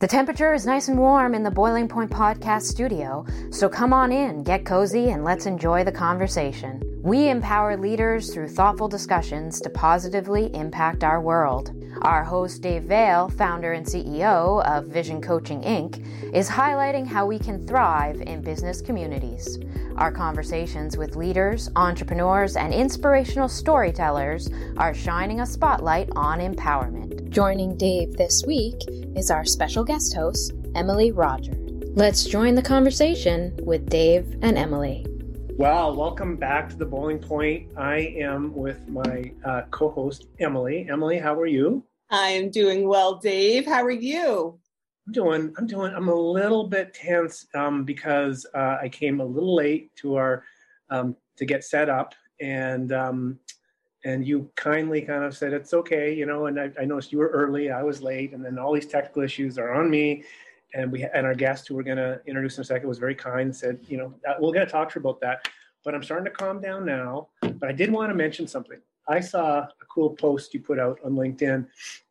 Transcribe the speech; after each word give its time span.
The 0.00 0.06
temperature 0.06 0.54
is 0.54 0.64
nice 0.64 0.86
and 0.86 0.96
warm 0.96 1.34
in 1.34 1.42
the 1.42 1.50
Boiling 1.50 1.88
Point 1.88 2.08
Podcast 2.08 2.62
studio, 2.62 3.26
so 3.50 3.68
come 3.68 3.92
on 3.92 4.12
in, 4.12 4.44
get 4.44 4.64
cozy, 4.64 5.10
and 5.10 5.24
let's 5.24 5.46
enjoy 5.46 5.82
the 5.82 5.90
conversation. 5.90 6.80
We 7.02 7.28
empower 7.28 7.76
leaders 7.76 8.32
through 8.32 8.50
thoughtful 8.50 8.86
discussions 8.86 9.60
to 9.60 9.70
positively 9.70 10.54
impact 10.54 11.02
our 11.02 11.20
world. 11.20 11.72
Our 12.02 12.22
host, 12.22 12.62
Dave 12.62 12.84
Veale, 12.84 13.28
founder 13.28 13.72
and 13.72 13.84
CEO 13.84 14.64
of 14.66 14.86
Vision 14.86 15.20
Coaching 15.20 15.62
Inc., 15.62 16.06
is 16.32 16.48
highlighting 16.48 17.04
how 17.04 17.26
we 17.26 17.40
can 17.40 17.66
thrive 17.66 18.20
in 18.20 18.40
business 18.40 18.80
communities. 18.80 19.58
Our 19.98 20.12
conversations 20.12 20.96
with 20.96 21.16
leaders, 21.16 21.68
entrepreneurs, 21.74 22.54
and 22.54 22.72
inspirational 22.72 23.48
storytellers 23.48 24.48
are 24.76 24.94
shining 24.94 25.40
a 25.40 25.46
spotlight 25.46 26.08
on 26.14 26.38
empowerment. 26.38 27.28
Joining 27.30 27.76
Dave 27.76 28.12
this 28.12 28.44
week 28.46 28.76
is 29.16 29.28
our 29.28 29.44
special 29.44 29.82
guest 29.82 30.14
host, 30.14 30.52
Emily 30.76 31.10
Rodger. 31.10 31.56
Let's 31.96 32.24
join 32.26 32.54
the 32.54 32.62
conversation 32.62 33.58
with 33.64 33.90
Dave 33.90 34.38
and 34.40 34.56
Emily. 34.56 35.04
Well, 35.56 35.96
welcome 35.96 36.36
back 36.36 36.68
to 36.68 36.76
the 36.76 36.86
Boiling 36.86 37.18
Point. 37.18 37.72
I 37.76 38.14
am 38.20 38.54
with 38.54 38.86
my 38.86 39.32
uh, 39.44 39.62
co 39.72 39.90
host, 39.90 40.28
Emily. 40.38 40.86
Emily, 40.88 41.18
how 41.18 41.34
are 41.34 41.48
you? 41.48 41.82
I'm 42.08 42.50
doing 42.50 42.86
well, 42.86 43.16
Dave. 43.16 43.66
How 43.66 43.82
are 43.82 43.90
you? 43.90 44.60
I'm 45.08 45.12
doing. 45.12 45.54
I'm 45.56 45.66
doing. 45.66 45.94
I'm 45.94 46.08
a 46.10 46.14
little 46.14 46.64
bit 46.64 46.92
tense 46.92 47.46
um, 47.54 47.82
because 47.82 48.44
uh, 48.54 48.76
I 48.82 48.90
came 48.90 49.20
a 49.20 49.24
little 49.24 49.54
late 49.54 49.90
to 49.96 50.16
our 50.16 50.44
um, 50.90 51.16
to 51.36 51.46
get 51.46 51.64
set 51.64 51.88
up, 51.88 52.14
and 52.42 52.92
um, 52.92 53.38
and 54.04 54.26
you 54.26 54.50
kindly 54.54 55.00
kind 55.00 55.24
of 55.24 55.34
said 55.34 55.54
it's 55.54 55.72
okay, 55.72 56.12
you 56.12 56.26
know. 56.26 56.44
And 56.44 56.60
I, 56.60 56.70
I, 56.78 56.84
noticed 56.84 57.10
you 57.10 57.20
were 57.20 57.28
early, 57.28 57.70
I 57.70 57.82
was 57.82 58.02
late, 58.02 58.34
and 58.34 58.44
then 58.44 58.58
all 58.58 58.74
these 58.74 58.86
technical 58.86 59.22
issues 59.22 59.56
are 59.56 59.72
on 59.72 59.88
me. 59.88 60.24
And 60.74 60.92
we 60.92 61.04
and 61.04 61.24
our 61.24 61.34
guest 61.34 61.68
who 61.68 61.74
we're 61.74 61.84
going 61.84 61.96
to 61.96 62.20
introduce 62.26 62.58
in 62.58 62.60
a 62.60 62.66
second 62.66 62.86
was 62.86 62.98
very 62.98 63.14
kind. 63.14 63.56
Said, 63.56 63.78
you 63.88 63.96
know, 63.96 64.12
we're 64.38 64.52
going 64.52 64.66
to 64.66 64.70
talk 64.70 64.88
to 64.90 64.94
her 64.96 65.00
about 65.00 65.22
that. 65.22 65.48
But 65.86 65.94
I'm 65.94 66.02
starting 66.02 66.26
to 66.26 66.30
calm 66.30 66.60
down 66.60 66.84
now. 66.84 67.28
But 67.40 67.70
I 67.70 67.72
did 67.72 67.90
want 67.90 68.10
to 68.10 68.14
mention 68.14 68.46
something. 68.46 68.78
I 69.08 69.20
saw 69.20 69.60
a 69.60 69.84
cool 69.88 70.10
post 70.10 70.52
you 70.52 70.60
put 70.60 70.78
out 70.78 70.98
on 71.02 71.12
LinkedIn, 71.12 71.66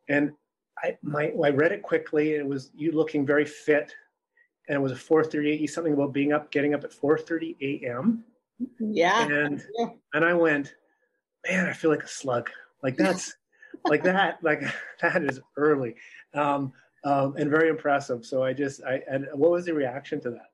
and 0.08 0.32
I 0.82 0.96
my 1.02 1.32
I 1.44 1.50
read 1.50 1.72
it 1.72 1.82
quickly. 1.82 2.34
It 2.34 2.46
was 2.46 2.70
you 2.74 2.92
looking 2.92 3.26
very 3.26 3.44
fit, 3.44 3.94
and 4.68 4.76
it 4.76 4.80
was 4.80 4.92
a 4.92 4.96
4:30 4.96 5.66
something 5.68 5.92
about 5.92 6.12
being 6.12 6.32
up, 6.32 6.50
getting 6.50 6.74
up 6.74 6.84
at 6.84 6.92
4:30 6.92 7.56
a.m. 7.60 8.24
Yeah, 8.78 9.26
and 9.26 9.62
and 10.14 10.24
I 10.24 10.34
went, 10.34 10.74
man, 11.48 11.66
I 11.66 11.72
feel 11.72 11.90
like 11.90 12.02
a 12.02 12.08
slug. 12.08 12.50
Like 12.82 12.96
that's 12.96 13.34
like 13.86 14.02
that 14.04 14.38
like 14.42 14.62
that 15.02 15.24
is 15.24 15.40
early, 15.56 15.94
um, 16.34 16.72
um, 17.04 17.36
and 17.36 17.50
very 17.50 17.68
impressive. 17.68 18.24
So 18.24 18.42
I 18.42 18.52
just 18.52 18.82
I 18.84 19.02
and 19.10 19.26
what 19.34 19.50
was 19.50 19.64
the 19.64 19.74
reaction 19.74 20.20
to 20.22 20.30
that? 20.30 20.50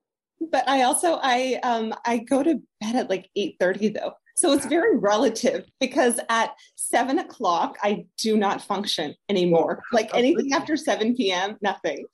But 0.50 0.68
I 0.68 0.82
also 0.82 1.18
I 1.22 1.60
um 1.62 1.94
I 2.04 2.18
go 2.18 2.42
to 2.42 2.60
bed 2.80 2.96
at 2.96 3.10
like 3.10 3.30
8:30 3.36 3.94
though. 3.94 4.14
So 4.34 4.52
it's 4.52 4.66
very 4.66 4.96
relative 4.98 5.64
because 5.80 6.18
at 6.28 6.54
seven 6.74 7.20
o'clock, 7.20 7.76
I 7.82 8.06
do 8.18 8.36
not 8.36 8.60
function 8.60 9.14
anymore. 9.28 9.80
Like 9.92 10.10
anything 10.14 10.52
after 10.52 10.76
7 10.76 11.14
p.m., 11.14 11.56
nothing. 11.62 12.04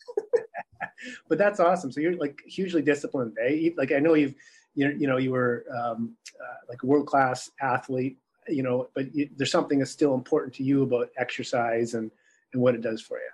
but 1.28 1.38
that's 1.38 1.60
awesome. 1.60 1.90
So 1.90 2.00
you're 2.00 2.16
like 2.16 2.40
hugely 2.46 2.82
disciplined, 2.82 3.36
eh? 3.42 3.70
Like 3.76 3.92
I 3.92 3.98
know 3.98 4.14
you've, 4.14 4.34
you 4.74 4.88
know, 4.88 4.94
you 4.98 5.06
know, 5.06 5.16
you 5.16 5.30
were 5.30 5.64
um, 5.74 6.14
uh, 6.40 6.56
like 6.68 6.82
a 6.82 6.86
world 6.86 7.06
class 7.06 7.50
athlete, 7.60 8.18
you 8.48 8.62
know, 8.62 8.88
but 8.94 9.14
you, 9.14 9.28
there's 9.36 9.50
something 9.50 9.78
that's 9.78 9.90
still 9.90 10.14
important 10.14 10.54
to 10.54 10.62
you 10.62 10.82
about 10.82 11.08
exercise 11.16 11.94
and 11.94 12.10
and 12.52 12.60
what 12.60 12.74
it 12.74 12.80
does 12.80 13.00
for 13.00 13.16
you. 13.16 13.30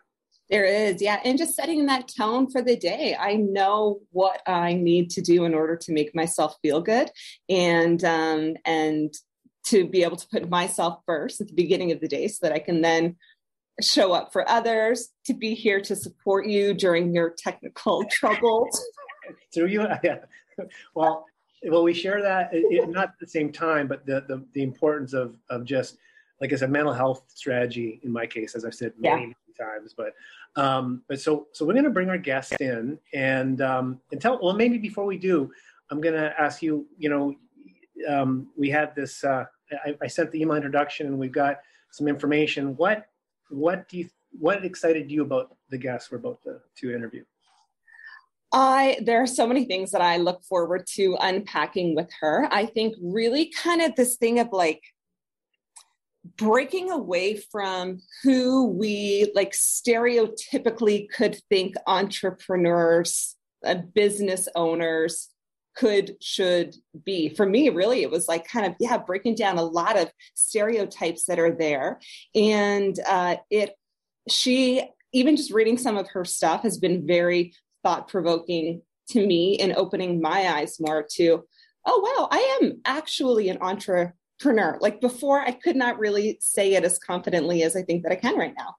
There 0.50 0.64
is, 0.64 1.02
yeah. 1.02 1.20
And 1.24 1.38
just 1.38 1.56
setting 1.56 1.86
that 1.86 2.08
tone 2.16 2.50
for 2.50 2.62
the 2.62 2.76
day. 2.76 3.16
I 3.18 3.34
know 3.34 4.00
what 4.12 4.42
I 4.46 4.74
need 4.74 5.10
to 5.10 5.20
do 5.20 5.44
in 5.44 5.54
order 5.54 5.76
to 5.76 5.92
make 5.92 6.14
myself 6.14 6.56
feel 6.62 6.80
good 6.80 7.10
and 7.48 8.04
um, 8.04 8.54
and 8.64 9.12
to 9.66 9.88
be 9.88 10.04
able 10.04 10.16
to 10.16 10.28
put 10.28 10.48
myself 10.48 11.00
first 11.04 11.40
at 11.40 11.48
the 11.48 11.54
beginning 11.54 11.90
of 11.90 12.00
the 12.00 12.06
day 12.06 12.28
so 12.28 12.46
that 12.46 12.54
I 12.54 12.60
can 12.60 12.80
then 12.80 13.16
show 13.82 14.12
up 14.12 14.32
for 14.32 14.48
others, 14.48 15.08
to 15.26 15.34
be 15.34 15.54
here 15.54 15.80
to 15.82 15.96
support 15.96 16.46
you 16.46 16.72
during 16.72 17.14
your 17.14 17.34
technical 17.36 18.04
troubles. 18.10 18.80
Through 19.52 19.66
you 19.66 19.82
yeah. 20.04 20.18
well 20.94 21.26
well 21.64 21.82
we 21.82 21.92
share 21.92 22.22
that 22.22 22.50
it, 22.52 22.88
not 22.88 23.08
at 23.08 23.14
the 23.20 23.26
same 23.26 23.50
time, 23.50 23.88
but 23.88 24.06
the, 24.06 24.24
the 24.28 24.44
the 24.54 24.62
importance 24.62 25.12
of 25.12 25.34
of 25.50 25.64
just 25.64 25.98
like 26.40 26.52
I 26.52 26.56
said, 26.56 26.70
mental 26.70 26.92
health 26.92 27.24
strategy 27.34 28.00
in 28.02 28.12
my 28.12 28.26
case, 28.26 28.54
as 28.54 28.64
I've 28.64 28.74
said 28.74 28.92
many, 28.98 29.28
yeah. 29.28 29.32
Times. 29.56 29.94
But 29.96 30.14
um, 30.60 31.02
but 31.08 31.20
so 31.20 31.48
so 31.52 31.64
we're 31.64 31.74
going 31.74 31.84
to 31.84 31.90
bring 31.90 32.10
our 32.10 32.18
guest 32.18 32.52
in 32.60 32.98
and 33.12 33.60
um, 33.60 34.00
and 34.12 34.20
tell. 34.20 34.38
Well, 34.42 34.54
maybe 34.54 34.78
before 34.78 35.04
we 35.04 35.18
do, 35.18 35.50
I'm 35.90 36.00
going 36.00 36.14
to 36.14 36.34
ask 36.40 36.62
you. 36.62 36.86
You 36.98 37.08
know, 37.08 37.34
um, 38.08 38.48
we 38.56 38.70
had 38.70 38.94
this. 38.94 39.24
Uh, 39.24 39.44
I, 39.84 39.96
I, 40.02 40.06
sent 40.06 40.30
the 40.30 40.40
email 40.40 40.56
introduction, 40.56 41.06
and 41.06 41.18
we've 41.18 41.32
got 41.32 41.58
some 41.90 42.08
information. 42.08 42.76
What 42.76 43.06
what 43.48 43.88
do 43.88 43.98
you 43.98 44.08
what 44.38 44.64
excited 44.64 45.10
you 45.10 45.22
about 45.22 45.56
the 45.70 45.78
guest 45.78 46.10
we're 46.10 46.18
about 46.18 46.42
to, 46.42 46.58
to 46.80 46.94
interview? 46.94 47.24
I 48.52 48.98
there 49.02 49.20
are 49.20 49.26
so 49.26 49.46
many 49.46 49.64
things 49.64 49.90
that 49.90 50.00
I 50.00 50.18
look 50.18 50.42
forward 50.44 50.86
to 50.94 51.16
unpacking 51.20 51.94
with 51.94 52.10
her. 52.20 52.48
I 52.50 52.66
think 52.66 52.94
really 53.02 53.50
kind 53.50 53.82
of 53.82 53.94
this 53.96 54.16
thing 54.16 54.38
of 54.38 54.48
like 54.52 54.82
breaking 56.36 56.90
away 56.90 57.36
from 57.36 58.00
who 58.22 58.66
we 58.66 59.30
like 59.34 59.52
stereotypically 59.52 61.08
could 61.10 61.38
think 61.48 61.74
entrepreneurs, 61.86 63.36
uh, 63.64 63.74
business 63.94 64.48
owners 64.54 65.28
could 65.76 66.16
should 66.22 66.74
be. 67.04 67.28
For 67.28 67.46
me 67.46 67.68
really 67.68 68.02
it 68.02 68.10
was 68.10 68.28
like 68.28 68.48
kind 68.48 68.66
of 68.66 68.74
yeah 68.80 68.96
breaking 68.98 69.34
down 69.34 69.58
a 69.58 69.62
lot 69.62 69.98
of 69.98 70.10
stereotypes 70.34 71.24
that 71.26 71.38
are 71.38 71.52
there. 71.52 72.00
And 72.34 72.98
uh, 73.06 73.36
it 73.50 73.74
she 74.28 74.88
even 75.12 75.36
just 75.36 75.52
reading 75.52 75.78
some 75.78 75.96
of 75.96 76.08
her 76.10 76.24
stuff 76.24 76.62
has 76.62 76.78
been 76.78 77.06
very 77.06 77.54
thought 77.82 78.08
provoking 78.08 78.82
to 79.10 79.24
me 79.26 79.58
and 79.58 79.72
opening 79.74 80.20
my 80.20 80.48
eyes 80.48 80.78
more 80.80 81.06
to 81.08 81.44
oh 81.86 82.00
wow 82.00 82.28
i 82.30 82.58
am 82.60 82.80
actually 82.84 83.48
an 83.48 83.58
entrepreneur 83.60 84.12
entrepreneur. 84.36 84.78
Like 84.80 85.00
before, 85.00 85.40
I 85.40 85.52
could 85.52 85.76
not 85.76 85.98
really 85.98 86.38
say 86.40 86.74
it 86.74 86.84
as 86.84 86.98
confidently 86.98 87.62
as 87.62 87.76
I 87.76 87.82
think 87.82 88.02
that 88.02 88.12
I 88.12 88.16
can 88.16 88.36
right 88.36 88.54
now. 88.56 88.76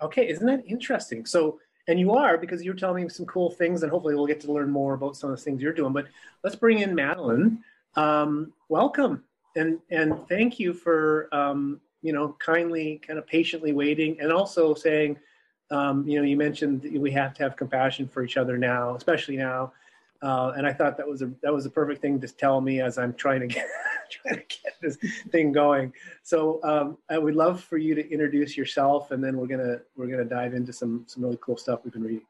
Okay, 0.00 0.28
isn't 0.28 0.46
that 0.46 0.64
interesting? 0.66 1.26
So, 1.26 1.58
and 1.88 1.98
you 1.98 2.12
are 2.12 2.38
because 2.38 2.62
you're 2.62 2.74
telling 2.74 3.04
me 3.04 3.08
some 3.08 3.26
cool 3.26 3.50
things, 3.50 3.82
and 3.82 3.90
hopefully 3.90 4.14
we'll 4.14 4.26
get 4.26 4.40
to 4.40 4.52
learn 4.52 4.70
more 4.70 4.94
about 4.94 5.16
some 5.16 5.30
of 5.30 5.36
the 5.36 5.42
things 5.42 5.62
you're 5.62 5.72
doing. 5.72 5.92
But 5.92 6.06
let's 6.44 6.56
bring 6.56 6.80
in 6.80 6.94
Madeleine. 6.94 7.62
Um, 7.96 8.52
welcome, 8.68 9.24
and 9.56 9.78
and 9.90 10.28
thank 10.28 10.60
you 10.60 10.72
for 10.72 11.34
um, 11.34 11.80
you 12.02 12.12
know 12.12 12.36
kindly, 12.38 13.00
kind 13.04 13.18
of 13.18 13.26
patiently 13.26 13.72
waiting, 13.72 14.20
and 14.20 14.30
also 14.32 14.74
saying, 14.74 15.18
um, 15.70 16.06
you 16.06 16.18
know, 16.18 16.24
you 16.24 16.36
mentioned 16.36 16.86
we 17.00 17.10
have 17.12 17.34
to 17.34 17.42
have 17.42 17.56
compassion 17.56 18.06
for 18.06 18.22
each 18.22 18.36
other 18.36 18.56
now, 18.58 18.94
especially 18.94 19.36
now. 19.36 19.72
Uh, 20.20 20.52
and 20.56 20.66
I 20.66 20.72
thought 20.72 20.96
that 20.96 21.06
was 21.06 21.22
a 21.22 21.30
that 21.42 21.52
was 21.52 21.64
a 21.64 21.70
perfect 21.70 22.02
thing 22.02 22.20
to 22.20 22.28
tell 22.28 22.60
me 22.60 22.80
as 22.80 22.98
I'm 22.98 23.14
trying 23.14 23.40
to 23.40 23.46
get 23.46 23.66
trying 24.10 24.36
to 24.36 24.42
get 24.62 24.74
this 24.80 24.98
thing 25.30 25.52
going. 25.52 25.92
So 26.22 26.60
um, 26.64 26.98
I 27.08 27.18
would 27.18 27.36
love 27.36 27.62
for 27.62 27.78
you 27.78 27.94
to 27.94 28.10
introduce 28.10 28.56
yourself, 28.56 29.12
and 29.12 29.22
then 29.22 29.36
we're 29.36 29.46
gonna 29.46 29.78
we're 29.96 30.08
gonna 30.08 30.24
dive 30.24 30.54
into 30.54 30.72
some 30.72 31.04
some 31.06 31.22
really 31.22 31.38
cool 31.40 31.56
stuff 31.56 31.80
we've 31.84 31.92
been 31.92 32.02
reading. 32.02 32.26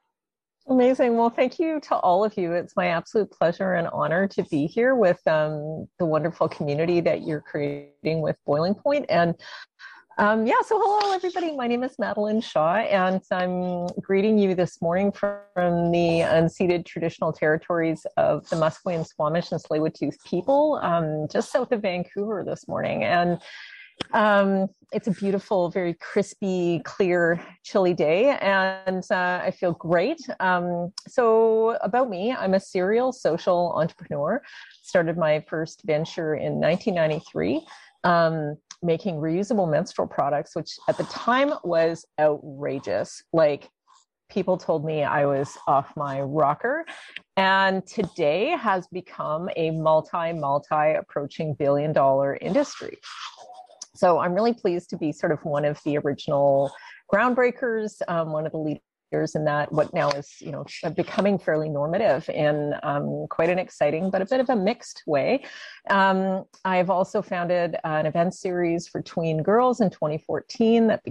Amazing. 0.68 1.16
Well, 1.16 1.30
thank 1.30 1.58
you 1.58 1.80
to 1.80 1.96
all 1.96 2.24
of 2.24 2.36
you. 2.36 2.52
It's 2.52 2.76
my 2.76 2.88
absolute 2.88 3.30
pleasure 3.30 3.74
and 3.74 3.88
honor 3.88 4.28
to 4.28 4.42
be 4.44 4.66
here 4.66 4.94
with 4.94 5.26
um, 5.26 5.88
the 5.98 6.04
wonderful 6.04 6.46
community 6.46 7.00
that 7.00 7.22
you're 7.22 7.40
creating 7.40 8.20
with 8.20 8.36
Boiling 8.44 8.76
And 9.08 9.34
um, 10.18 10.46
yeah, 10.46 10.60
so 10.66 10.80
hello 10.82 11.14
everybody. 11.14 11.54
My 11.54 11.68
name 11.68 11.84
is 11.84 11.96
Madeleine 11.96 12.40
Shaw, 12.40 12.74
and 12.74 13.22
I'm 13.30 13.86
greeting 14.00 14.36
you 14.36 14.56
this 14.56 14.82
morning 14.82 15.12
from 15.12 15.92
the 15.92 16.22
unceded 16.22 16.86
traditional 16.86 17.32
territories 17.32 18.04
of 18.16 18.48
the 18.48 18.56
Musqueam, 18.56 19.06
Squamish, 19.06 19.52
and 19.52 19.62
tsleil 19.62 19.88
people, 20.24 20.80
um, 20.82 21.28
just 21.30 21.52
south 21.52 21.70
of 21.70 21.82
Vancouver 21.82 22.42
this 22.44 22.66
morning. 22.66 23.04
And 23.04 23.40
um, 24.12 24.68
it's 24.92 25.06
a 25.06 25.12
beautiful, 25.12 25.70
very 25.70 25.94
crispy, 25.94 26.80
clear, 26.84 27.40
chilly 27.62 27.94
day, 27.94 28.36
and 28.40 29.04
uh, 29.12 29.40
I 29.42 29.52
feel 29.52 29.72
great. 29.72 30.20
Um, 30.40 30.92
so, 31.06 31.76
about 31.80 32.10
me, 32.10 32.32
I'm 32.32 32.54
a 32.54 32.60
serial 32.60 33.12
social 33.12 33.72
entrepreneur. 33.76 34.42
Started 34.82 35.16
my 35.16 35.44
first 35.48 35.82
venture 35.84 36.34
in 36.34 36.54
1993. 36.54 37.64
Um, 38.08 38.56
making 38.82 39.16
reusable 39.16 39.70
menstrual 39.70 40.06
products, 40.08 40.54
which 40.54 40.70
at 40.88 40.96
the 40.96 41.04
time 41.04 41.52
was 41.64 42.04
outrageous. 42.20 43.22
Like 43.32 43.68
people 44.30 44.56
told 44.58 44.84
me 44.84 45.02
I 45.02 45.26
was 45.26 45.56
off 45.66 45.92
my 45.96 46.20
rocker. 46.20 46.84
And 47.36 47.86
today 47.86 48.50
has 48.50 48.86
become 48.88 49.48
a 49.56 49.70
multi, 49.70 50.32
multi 50.32 50.92
approaching 50.98 51.54
billion 51.54 51.92
dollar 51.92 52.36
industry. 52.40 52.98
So 53.94 54.18
I'm 54.18 54.34
really 54.34 54.54
pleased 54.54 54.90
to 54.90 54.96
be 54.96 55.12
sort 55.12 55.32
of 55.32 55.44
one 55.44 55.64
of 55.64 55.80
the 55.84 55.98
original 55.98 56.70
groundbreakers, 57.12 58.00
um, 58.06 58.32
one 58.32 58.46
of 58.46 58.52
the 58.52 58.78
leading 59.10 59.34
in 59.34 59.44
that 59.44 59.72
what 59.72 59.92
now 59.94 60.10
is 60.10 60.36
you 60.40 60.52
know 60.52 60.64
becoming 60.94 61.38
fairly 61.38 61.68
normative 61.68 62.28
in 62.28 62.74
um, 62.82 63.26
quite 63.28 63.48
an 63.48 63.58
exciting 63.58 64.10
but 64.10 64.22
a 64.22 64.26
bit 64.26 64.40
of 64.40 64.48
a 64.50 64.56
mixed 64.56 65.02
way. 65.06 65.42
Um, 65.90 66.44
i've 66.64 66.90
also 66.90 67.22
founded 67.22 67.76
an 67.84 68.06
event 68.06 68.34
series 68.34 68.88
for 68.88 69.02
tween 69.02 69.42
girls 69.42 69.80
in 69.80 69.90
2014 69.90 70.88
that 70.88 71.02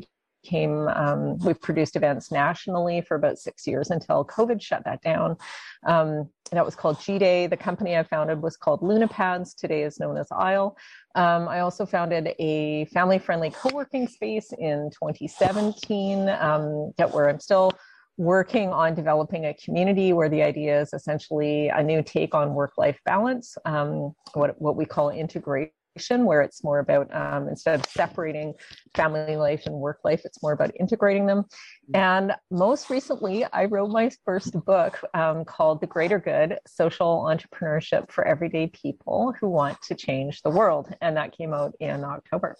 um, 0.53 1.37
we've 1.39 1.61
produced 1.61 1.95
events 1.95 2.31
nationally 2.31 3.01
for 3.01 3.15
about 3.15 3.37
six 3.37 3.67
years 3.67 3.89
until 3.89 4.25
covid 4.25 4.61
shut 4.61 4.83
that 4.85 5.01
down. 5.01 5.37
Um, 5.85 6.29
that 6.51 6.65
was 6.65 6.75
called 6.75 6.99
g 7.01 7.19
day. 7.19 7.47
The 7.47 7.57
company 7.57 7.97
i 7.97 8.03
founded 8.03 8.41
was 8.41 8.55
called 8.55 8.81
lunapads. 8.81 9.55
Today 9.55 9.83
is 9.83 9.99
known 9.99 10.17
as 10.17 10.27
Aisle. 10.31 10.77
Um, 11.15 11.47
I 11.47 11.59
also 11.59 11.85
founded 11.85 12.33
a 12.39 12.85
family 12.85 13.19
friendly 13.19 13.49
co 13.49 13.69
working 13.73 14.07
space 14.07 14.53
in 14.57 14.89
2017 14.91 16.29
um, 16.29 16.93
that 16.97 17.13
where 17.13 17.29
I'm 17.29 17.39
still 17.39 17.71
working 18.17 18.69
on 18.69 18.95
developing 18.95 19.45
a 19.45 19.53
community 19.53 20.11
where 20.11 20.29
the 20.29 20.41
idea 20.41 20.81
is 20.81 20.91
essentially 20.93 21.69
a 21.69 21.83
new 21.83 22.01
take 22.01 22.33
on 22.33 22.53
work 22.53 22.73
life 22.77 22.99
balance, 23.05 23.57
um, 23.65 24.13
what, 24.33 24.59
what 24.59 24.75
we 24.75 24.85
call 24.85 25.11
integration 25.11 25.71
where 26.25 26.41
it's 26.41 26.63
more 26.63 26.79
about 26.79 27.13
um, 27.15 27.47
instead 27.47 27.79
of 27.79 27.85
separating 27.85 28.53
family 28.95 29.35
life 29.35 29.63
and 29.65 29.75
work 29.75 29.99
life, 30.03 30.21
it's 30.25 30.41
more 30.41 30.51
about 30.51 30.71
integrating 30.79 31.25
them. 31.25 31.45
And 31.93 32.33
most 32.51 32.89
recently, 32.89 33.45
I 33.45 33.65
wrote 33.65 33.89
my 33.89 34.09
first 34.25 34.53
book 34.65 34.99
um, 35.13 35.45
called 35.45 35.81
The 35.81 35.87
Greater 35.87 36.19
Good 36.19 36.59
Social 36.67 37.23
Entrepreneurship 37.23 38.11
for 38.11 38.25
Everyday 38.25 38.67
People 38.67 39.33
Who 39.39 39.49
Want 39.49 39.81
to 39.83 39.95
Change 39.95 40.41
the 40.41 40.49
World. 40.49 40.93
And 41.01 41.15
that 41.17 41.37
came 41.37 41.53
out 41.53 41.73
in 41.79 42.03
October. 42.03 42.55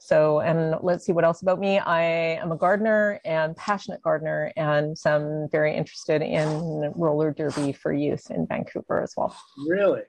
So, 0.00 0.40
and 0.40 0.76
let's 0.80 1.04
see 1.04 1.12
what 1.12 1.24
else 1.24 1.42
about 1.42 1.58
me. 1.58 1.78
I 1.78 2.02
am 2.02 2.52
a 2.52 2.56
gardener 2.56 3.20
and 3.24 3.54
passionate 3.56 4.00
gardener, 4.00 4.52
and 4.56 4.96
some 4.96 5.48
very 5.50 5.76
interested 5.76 6.22
in 6.22 6.92
roller 6.96 7.32
derby 7.32 7.72
for 7.72 7.92
youth 7.92 8.30
in 8.30 8.46
Vancouver 8.46 9.02
as 9.02 9.14
well. 9.16 9.36
Really? 9.68 10.02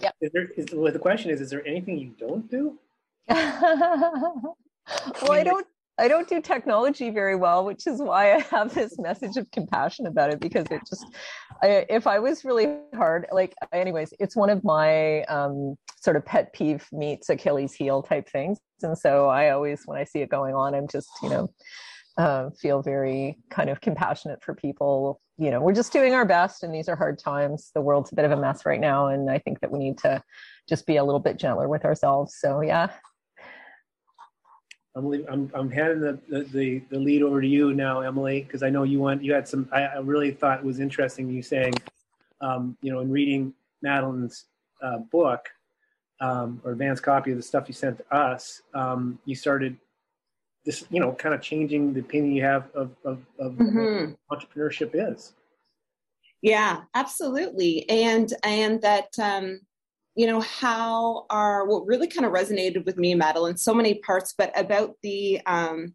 Yeah. 0.00 0.10
Is 0.20 0.30
there, 0.32 0.48
is, 0.56 0.66
well, 0.72 0.92
the 0.92 0.98
question 0.98 1.30
is, 1.30 1.40
is 1.40 1.50
there 1.50 1.66
anything 1.66 1.98
you 1.98 2.14
don't 2.18 2.50
do? 2.50 2.78
well, 3.28 4.56
I 5.30 5.42
don't 5.42 5.66
I 5.96 6.08
don't 6.08 6.28
do 6.28 6.40
technology 6.40 7.10
very 7.10 7.36
well, 7.36 7.64
which 7.64 7.86
is 7.86 8.00
why 8.00 8.34
I 8.34 8.40
have 8.40 8.74
this 8.74 8.98
message 8.98 9.36
of 9.36 9.48
compassion 9.52 10.06
about 10.06 10.32
it 10.32 10.40
because 10.40 10.66
it 10.70 10.80
just, 10.88 11.06
I, 11.62 11.86
if 11.88 12.06
I 12.06 12.18
was 12.18 12.44
really 12.44 12.78
hard, 12.94 13.26
like, 13.30 13.54
anyways, 13.72 14.12
it's 14.18 14.34
one 14.34 14.50
of 14.50 14.64
my 14.64 15.22
um, 15.24 15.76
sort 16.00 16.16
of 16.16 16.26
pet 16.26 16.52
peeve 16.52 16.84
meets 16.90 17.30
Achilles 17.30 17.74
heel 17.74 18.02
type 18.02 18.28
things. 18.28 18.58
And 18.82 18.98
so 18.98 19.28
I 19.28 19.50
always, 19.50 19.82
when 19.86 19.98
I 19.98 20.04
see 20.04 20.20
it 20.20 20.30
going 20.30 20.54
on, 20.54 20.74
I'm 20.74 20.88
just, 20.88 21.08
you 21.22 21.30
know, 21.30 21.48
uh, 22.18 22.50
feel 22.60 22.82
very 22.82 23.38
kind 23.50 23.70
of 23.70 23.80
compassionate 23.80 24.42
for 24.42 24.54
people. 24.54 25.20
You 25.36 25.50
know, 25.50 25.60
we're 25.60 25.74
just 25.74 25.92
doing 25.92 26.14
our 26.14 26.24
best, 26.24 26.62
and 26.62 26.72
these 26.72 26.88
are 26.88 26.94
hard 26.94 27.18
times. 27.18 27.70
The 27.74 27.80
world's 27.80 28.12
a 28.12 28.14
bit 28.14 28.24
of 28.24 28.30
a 28.30 28.36
mess 28.36 28.64
right 28.64 28.80
now, 28.80 29.08
and 29.08 29.28
I 29.28 29.38
think 29.38 29.60
that 29.60 29.72
we 29.72 29.80
need 29.80 29.98
to 29.98 30.22
just 30.68 30.86
be 30.86 30.96
a 30.96 31.04
little 31.04 31.20
bit 31.20 31.38
gentler 31.38 31.68
with 31.68 31.84
ourselves. 31.84 32.36
So, 32.38 32.60
yeah. 32.60 32.90
I'm 34.96 35.12
I'm, 35.28 35.50
I'm 35.54 35.70
handing 35.70 36.00
the, 36.00 36.46
the, 36.52 36.82
the 36.88 36.98
lead 36.98 37.22
over 37.22 37.40
to 37.40 37.48
you 37.48 37.74
now, 37.74 38.00
Emily, 38.00 38.42
because 38.42 38.62
I 38.62 38.70
know 38.70 38.84
you 38.84 39.00
want 39.00 39.24
you 39.24 39.32
had 39.32 39.48
some. 39.48 39.68
I, 39.72 39.82
I 39.82 39.98
really 39.98 40.30
thought 40.30 40.60
it 40.60 40.64
was 40.64 40.78
interesting 40.78 41.28
you 41.28 41.42
saying, 41.42 41.74
um, 42.40 42.76
you 42.80 42.92
know, 42.92 43.00
in 43.00 43.10
reading 43.10 43.52
Madeleine's 43.84 44.44
uh, 44.82 44.98
book 44.98 45.48
um, 46.20 46.60
or 46.64 46.72
advanced 46.72 47.02
copy 47.02 47.32
of 47.32 47.36
the 47.36 47.42
stuff 47.42 47.64
you 47.66 47.74
sent 47.74 47.98
to 47.98 48.16
us, 48.16 48.62
um, 48.72 49.18
you 49.24 49.34
started 49.34 49.76
this, 50.64 50.84
you 50.90 51.00
know, 51.00 51.12
kind 51.12 51.34
of 51.34 51.42
changing 51.42 51.92
the 51.92 52.00
opinion 52.00 52.34
you 52.34 52.42
have 52.42 52.70
of, 52.74 52.90
of, 53.04 53.18
of 53.38 53.52
mm-hmm. 53.52 54.12
entrepreneurship 54.32 54.90
is. 54.94 55.34
Yeah, 56.42 56.82
absolutely. 56.94 57.88
And, 57.88 58.32
and 58.42 58.80
that, 58.82 59.08
um, 59.20 59.60
you 60.14 60.26
know, 60.26 60.40
how 60.40 61.26
are, 61.30 61.66
what 61.66 61.86
really 61.86 62.06
kind 62.06 62.26
of 62.26 62.32
resonated 62.32 62.84
with 62.84 62.96
me, 62.96 63.14
Madeleine, 63.14 63.56
so 63.56 63.74
many 63.74 63.94
parts, 63.94 64.34
but 64.36 64.58
about 64.58 64.94
the, 65.02 65.40
um, 65.46 65.94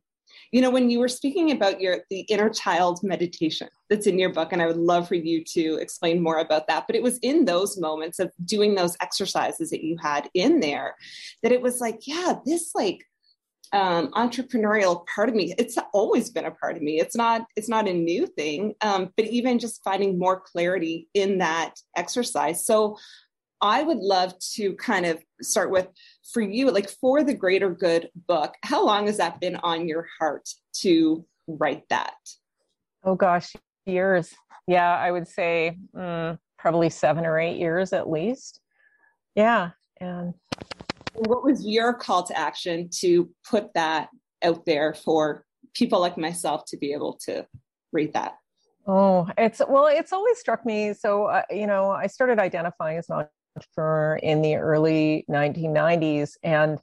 you 0.51 0.62
know, 0.62 0.72
when 0.72 0.89
you 0.89 1.00
were 1.00 1.07
speaking 1.07 1.51
about 1.51 1.80
your, 1.80 2.00
the 2.10 2.22
inner 2.22 2.50
child 2.50 3.00
meditation 3.04 3.69
that's 3.89 4.07
in 4.07 4.18
your 4.18 4.33
book, 4.33 4.51
and 4.51 4.62
I 4.62 4.68
would 4.68 4.77
love 4.77 5.07
for 5.07 5.15
you 5.15 5.44
to 5.44 5.75
explain 5.75 6.22
more 6.22 6.39
about 6.39 6.68
that, 6.68 6.86
but 6.88 6.95
it 6.95 7.04
was 7.04 7.19
in 7.19 7.45
those 7.45 7.80
moments 7.80 8.19
of 8.19 8.31
doing 8.45 8.75
those 8.75 8.98
exercises 9.01 9.69
that 9.69 9.83
you 9.83 9.98
had 10.01 10.30
in 10.33 10.60
there 10.60 10.95
that 11.44 11.51
it 11.51 11.62
was 11.62 11.80
like, 11.80 12.07
yeah, 12.07 12.33
this 12.45 12.74
like, 12.75 13.06
um, 13.74 14.12
entrepreneurial 14.12 15.06
part 15.13 15.30
of 15.30 15.36
me 15.36 15.54
it's 15.57 15.77
always 15.94 16.30
been 16.30 16.45
a 16.45 16.51
part 16.51 16.75
of 16.75 16.81
me. 16.81 17.00
It's 17.00 17.16
not 17.16 17.45
it's 17.56 17.69
not 17.69 17.88
a 17.88 17.94
new 17.94 18.25
thing 18.25 18.75
um, 18.81 19.12
but 19.16 19.25
even 19.27 19.60
just 19.60 19.83
finding 19.83 20.18
more 20.18 20.39
clarity 20.39 21.07
in 21.13 21.38
that 21.39 21.75
exercise. 21.95 22.66
So 22.66 22.98
i 23.62 23.83
would 23.83 23.98
love 23.98 24.33
to 24.39 24.74
kind 24.75 25.06
of 25.06 25.21
start 25.42 25.69
with 25.69 25.86
for 26.31 26.42
you 26.42 26.71
like 26.71 26.89
for 26.89 27.24
the 27.24 27.33
greater 27.33 27.69
good 27.69 28.10
book 28.25 28.54
how 28.63 28.86
long 28.86 29.07
has 29.07 29.18
that 29.18 29.42
been 29.42 29.57
on 29.57 29.86
your 29.86 30.07
heart 30.18 30.48
to 30.72 31.25
write 31.48 31.83
that? 31.89 32.13
Oh 33.04 33.15
gosh 33.15 33.54
years. 33.86 34.33
Yeah 34.68 34.95
i 34.95 35.12
would 35.12 35.27
say 35.27 35.77
mm, 35.95 36.38
probably 36.57 36.89
seven 36.89 37.25
or 37.25 37.39
eight 37.39 37.57
years 37.57 37.92
at 37.92 38.10
least. 38.10 38.62
Yeah 39.36 39.72
and 40.00 40.33
what 41.27 41.44
was 41.44 41.66
your 41.66 41.94
call 41.94 42.24
to 42.24 42.38
action 42.38 42.89
to 43.00 43.30
put 43.50 43.74
that 43.74 44.10
out 44.44 44.66
there 44.66 44.94
for 44.94 45.45
people 45.74 46.00
like 46.00 46.18
myself 46.18 46.63
to 46.68 46.77
be 46.77 46.94
able 46.94 47.19
to 47.25 47.45
read 47.92 48.13
that? 48.13 48.36
Oh, 48.88 49.27
it's 49.38 49.62
well, 49.68 49.88
it's 49.88 50.13
always 50.13 50.39
struck 50.39 50.66
me. 50.66 50.94
So, 50.94 51.25
uh, 51.25 51.44
you 51.51 51.68
know, 51.68 51.92
I 51.92 52.07
started 52.07 52.39
identifying 52.39 52.98
as 52.98 53.10
an 53.10 53.27
entrepreneur 53.56 54.19
in 54.24 54.42
the 54.42 54.56
early 54.56 55.25
1990s, 55.30 56.31
and 56.44 56.80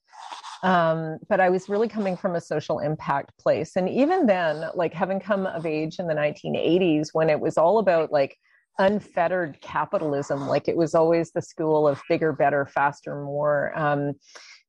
um, 0.63 1.19
but 1.29 1.41
I 1.41 1.51
was 1.51 1.69
really 1.69 1.89
coming 1.89 2.17
from 2.17 2.37
a 2.37 2.41
social 2.41 2.79
impact 2.79 3.37
place. 3.39 3.77
And 3.77 3.89
even 3.89 4.27
then, 4.27 4.71
like 4.75 4.95
having 4.95 5.21
come 5.21 5.47
of 5.47 5.67
age 5.67 5.99
in 5.99 6.07
the 6.07 6.15
1980s, 6.15 7.09
when 7.13 7.31
it 7.31 7.41
was 7.41 7.59
all 7.59 7.79
about 7.79 8.13
like 8.13 8.37
unfettered 8.79 9.59
capitalism 9.61 10.47
like 10.49 10.69
it 10.69 10.77
was 10.77 10.95
always 10.95 11.33
the 11.33 11.43
school 11.43 11.89
of 11.89 12.01
bigger 12.09 12.33
better 12.33 12.67
faster 12.67 13.23
more. 13.23 13.73
Um, 13.79 14.15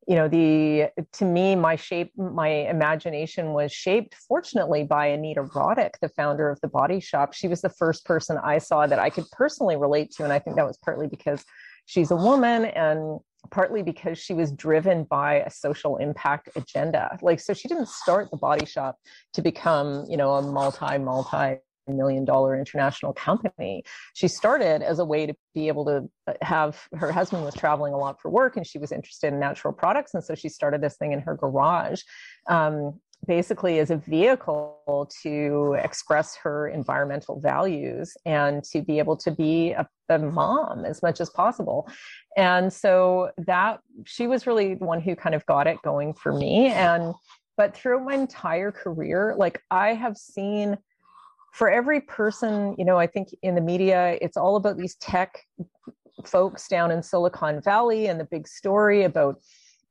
you 0.08 0.16
know 0.16 0.30
the 0.30 0.88
to 1.12 1.26
me 1.26 1.54
my 1.54 1.76
shape 1.76 2.14
my 2.18 2.48
imagination 2.48 3.52
was 3.52 3.74
shaped 3.74 4.16
fortunately 4.16 4.86
by 4.86 5.08
anita 5.08 5.44
roddick 5.44 6.00
the 6.02 6.08
founder 6.08 6.50
of 6.50 6.62
the 6.62 6.70
body 6.70 7.02
shop. 7.02 7.34
She 7.34 7.50
was 7.50 7.62
the 7.62 7.70
first 7.70 8.06
person 8.06 8.38
i 8.42 8.58
saw 8.58 8.88
that 8.88 9.00
i 9.00 9.10
could 9.10 9.26
personally 9.32 9.76
relate 9.76 10.12
to 10.12 10.24
and 10.24 10.32
i 10.32 10.40
think 10.40 10.56
that 10.56 10.66
was 10.66 10.78
partly 10.78 11.08
because 11.08 11.44
she's 11.88 12.10
a 12.10 12.16
woman 12.16 12.66
and 12.66 13.20
partly 13.52 13.84
because 13.84 14.18
she 14.18 14.34
was 14.34 14.52
driven 14.52 15.04
by 15.06 15.36
a 15.36 15.50
social 15.50 15.98
impact 15.98 16.50
agenda. 16.56 17.18
Like 17.22 17.40
so 17.40 17.54
she 17.54 17.68
didn't 17.68 17.88
start 17.88 18.30
the 18.32 18.38
body 18.38 18.66
shop 18.66 18.98
to 19.34 19.42
become 19.42 20.06
you 20.08 20.18
know 20.18 20.36
a 20.36 20.42
multi 20.42 20.98
multi 20.98 21.60
million 21.94 22.26
dollar 22.26 22.58
international 22.58 23.14
company. 23.14 23.84
She 24.14 24.28
started 24.28 24.82
as 24.82 25.00
a 25.00 25.06
way 25.06 25.26
to 25.26 25.34
be 25.54 25.68
able 25.68 25.86
to 25.86 26.10
uh, 26.28 26.34
have 26.42 26.88
her 26.96 27.12
husband 27.12 27.44
was 27.44 27.56
traveling 27.56 27.94
a 27.94 27.98
lot 27.98 28.22
for 28.22 28.30
work 28.30 28.58
and 28.58 28.66
she 28.66 28.78
was 28.78 28.92
interested 28.92 29.34
in 29.34 29.40
natural 29.40 29.74
products. 29.74 30.14
And 30.14 30.24
so 30.24 30.36
she 30.36 30.50
started 30.50 30.82
this 30.82 30.98
thing 30.98 31.12
in 31.12 31.20
her 31.22 31.36
garage. 31.36 32.02
Um, 32.48 33.00
basically 33.26 33.80
as 33.80 33.90
a 33.90 33.98
vehicle 33.98 35.10
to 35.24 35.76
express 35.84 36.36
her 36.36 36.68
environmental 36.68 37.40
values 37.40 38.16
and 38.26 38.64
to 38.64 38.82
be 38.82 39.00
able 39.00 39.18
to 39.18 39.32
be 39.32 39.72
a, 39.72 39.88
a, 40.10 40.20
mom 40.20 40.86
as 40.86 41.02
much 41.02 41.20
as 41.20 41.30
possible. 41.30 41.90
And 42.36 42.72
so 42.72 43.32
that 43.38 43.80
she 44.06 44.28
was 44.28 44.46
really 44.46 44.76
the 44.76 44.86
one 44.86 45.02
who 45.02 45.16
kind 45.16 45.34
of 45.34 45.46
got 45.46 45.68
it 45.68 45.82
going 45.82 46.14
for 46.14 46.32
me. 46.32 46.68
And 46.68 47.16
but 47.58 47.76
throughout 47.76 48.06
my 48.06 48.14
entire 48.14 48.72
career, 48.72 49.34
like 49.36 49.62
I 49.72 49.96
have 49.96 50.16
seen 50.16 50.78
for 51.54 51.70
every 51.70 52.02
person, 52.02 52.76
you 52.78 52.86
know, 52.86 52.98
I 52.98 53.08
think 53.08 53.30
in 53.42 53.56
the 53.56 53.62
media, 53.62 54.18
it's 54.22 54.38
all 54.38 54.56
about 54.56 54.78
these 54.78 54.96
tech 54.96 55.46
folks 56.26 56.68
down 56.68 56.92
in 56.92 57.02
Silicon 57.02 57.62
Valley 57.62 58.08
and 58.08 58.20
the 58.20 58.26
big 58.26 58.48
story 58.48 59.04
about 59.04 59.40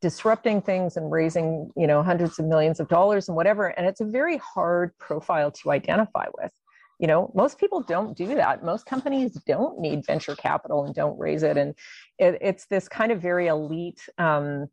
disrupting 0.00 0.60
things 0.60 0.96
and 0.96 1.10
raising, 1.10 1.70
you 1.76 1.86
know, 1.86 2.02
hundreds 2.02 2.38
of 2.38 2.46
millions 2.46 2.80
of 2.80 2.88
dollars 2.88 3.28
and 3.28 3.36
whatever. 3.36 3.68
And 3.68 3.86
it's 3.86 4.00
a 4.00 4.04
very 4.04 4.38
hard 4.38 4.96
profile 4.98 5.50
to 5.52 5.70
identify 5.70 6.26
with. 6.38 6.52
You 6.98 7.06
know, 7.06 7.30
most 7.34 7.58
people 7.58 7.82
don't 7.82 8.16
do 8.16 8.34
that. 8.36 8.64
Most 8.64 8.86
companies 8.86 9.32
don't 9.46 9.78
need 9.78 10.06
venture 10.06 10.34
capital 10.34 10.84
and 10.84 10.94
don't 10.94 11.18
raise 11.18 11.42
it. 11.42 11.56
And 11.56 11.74
it, 12.18 12.38
it's 12.40 12.66
this 12.66 12.88
kind 12.88 13.12
of 13.12 13.20
very 13.20 13.48
elite 13.48 14.00
um, 14.18 14.68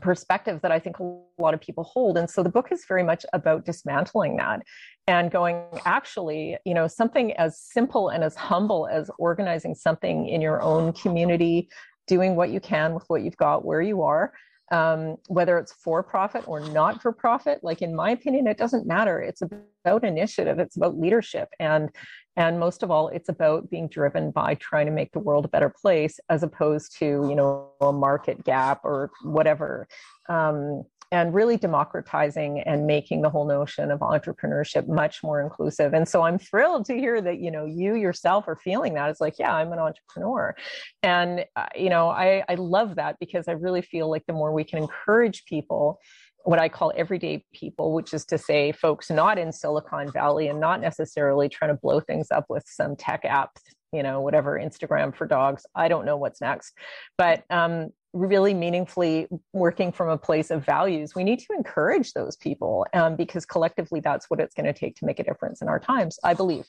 perspective 0.00 0.60
that 0.62 0.72
I 0.72 0.78
think 0.78 0.98
a 0.98 1.18
lot 1.38 1.54
of 1.54 1.60
people 1.60 1.84
hold. 1.84 2.16
And 2.16 2.28
so 2.28 2.42
the 2.42 2.48
book 2.48 2.72
is 2.72 2.84
very 2.86 3.02
much 3.02 3.24
about 3.32 3.64
dismantling 3.64 4.36
that 4.36 4.62
and 5.06 5.30
going, 5.30 5.62
actually, 5.84 6.56
you 6.64 6.74
know, 6.74 6.86
something 6.86 7.32
as 7.34 7.58
simple 7.58 8.08
and 8.08 8.24
as 8.24 8.36
humble 8.36 8.88
as 8.90 9.10
organizing 9.18 9.74
something 9.74 10.28
in 10.28 10.40
your 10.40 10.62
own 10.62 10.92
community, 10.92 11.68
doing 12.06 12.36
what 12.36 12.50
you 12.50 12.60
can 12.60 12.94
with 12.94 13.04
what 13.08 13.22
you've 13.22 13.36
got 13.36 13.64
where 13.64 13.82
you 13.82 14.02
are. 14.02 14.32
Um, 14.70 15.16
whether 15.26 15.58
it's 15.58 15.72
for 15.72 16.02
profit 16.02 16.46
or 16.46 16.60
not 16.60 17.02
for 17.02 17.12
profit. 17.12 17.60
Like 17.62 17.82
in 17.82 17.94
my 17.94 18.10
opinion, 18.10 18.46
it 18.46 18.58
doesn't 18.58 18.86
matter. 18.86 19.20
It's 19.20 19.42
about 19.42 20.04
initiative. 20.04 20.58
It's 20.58 20.76
about 20.76 20.98
leadership, 20.98 21.48
and 21.58 21.90
and 22.36 22.60
most 22.60 22.82
of 22.82 22.90
all, 22.90 23.08
it's 23.08 23.28
about 23.28 23.68
being 23.70 23.88
driven 23.88 24.30
by 24.30 24.54
trying 24.54 24.86
to 24.86 24.92
make 24.92 25.12
the 25.12 25.18
world 25.18 25.44
a 25.44 25.48
better 25.48 25.72
place, 25.82 26.20
as 26.28 26.42
opposed 26.42 26.96
to 26.98 27.04
you 27.04 27.34
know 27.34 27.70
a 27.80 27.92
market 27.92 28.44
gap 28.44 28.80
or 28.84 29.10
whatever. 29.22 29.88
Um, 30.28 30.84
and 31.12 31.34
really 31.34 31.56
democratizing 31.56 32.60
and 32.60 32.86
making 32.86 33.22
the 33.22 33.30
whole 33.30 33.46
notion 33.46 33.90
of 33.90 34.00
entrepreneurship 34.00 34.86
much 34.86 35.22
more 35.24 35.42
inclusive. 35.42 35.92
And 35.92 36.08
so 36.08 36.22
I'm 36.22 36.38
thrilled 36.38 36.84
to 36.86 36.94
hear 36.94 37.20
that, 37.20 37.40
you 37.40 37.50
know, 37.50 37.64
you 37.64 37.96
yourself 37.96 38.46
are 38.46 38.56
feeling 38.56 38.94
that. 38.94 39.10
It's 39.10 39.20
like, 39.20 39.38
yeah, 39.38 39.52
I'm 39.52 39.72
an 39.72 39.80
entrepreneur. 39.80 40.54
And, 41.02 41.44
uh, 41.56 41.66
you 41.74 41.90
know, 41.90 42.10
I, 42.10 42.44
I 42.48 42.54
love 42.54 42.94
that 42.96 43.16
because 43.18 43.48
I 43.48 43.52
really 43.52 43.82
feel 43.82 44.08
like 44.08 44.24
the 44.26 44.32
more 44.32 44.52
we 44.52 44.62
can 44.62 44.78
encourage 44.78 45.44
people, 45.46 45.98
what 46.44 46.60
I 46.60 46.68
call 46.68 46.92
everyday 46.96 47.44
people, 47.52 47.92
which 47.92 48.14
is 48.14 48.24
to 48.26 48.38
say, 48.38 48.72
folks 48.72 49.10
not 49.10 49.36
in 49.36 49.52
Silicon 49.52 50.10
Valley 50.12 50.48
and 50.48 50.60
not 50.60 50.80
necessarily 50.80 51.48
trying 51.48 51.70
to 51.70 51.78
blow 51.82 52.00
things 52.00 52.28
up 52.30 52.46
with 52.48 52.64
some 52.66 52.96
tech 52.96 53.24
app, 53.24 53.50
you 53.92 54.02
know, 54.02 54.20
whatever, 54.20 54.58
Instagram 54.58 55.14
for 55.14 55.26
dogs. 55.26 55.66
I 55.74 55.88
don't 55.88 56.04
know 56.04 56.16
what's 56.16 56.40
next. 56.40 56.74
But 57.18 57.44
um, 57.50 57.90
really 58.12 58.54
meaningfully 58.54 59.28
working 59.52 59.92
from 59.92 60.08
a 60.08 60.18
place 60.18 60.50
of 60.50 60.64
values, 60.64 61.14
we 61.14 61.24
need 61.24 61.40
to 61.40 61.52
encourage 61.56 62.12
those 62.12 62.36
people 62.36 62.86
um, 62.92 63.16
because 63.16 63.44
collectively 63.44 64.00
that's 64.00 64.30
what 64.30 64.40
it's 64.40 64.54
going 64.54 64.66
to 64.66 64.72
take 64.72 64.96
to 64.96 65.06
make 65.06 65.18
a 65.18 65.24
difference 65.24 65.62
in 65.62 65.68
our 65.68 65.80
times, 65.80 66.18
I 66.24 66.34
believe. 66.34 66.66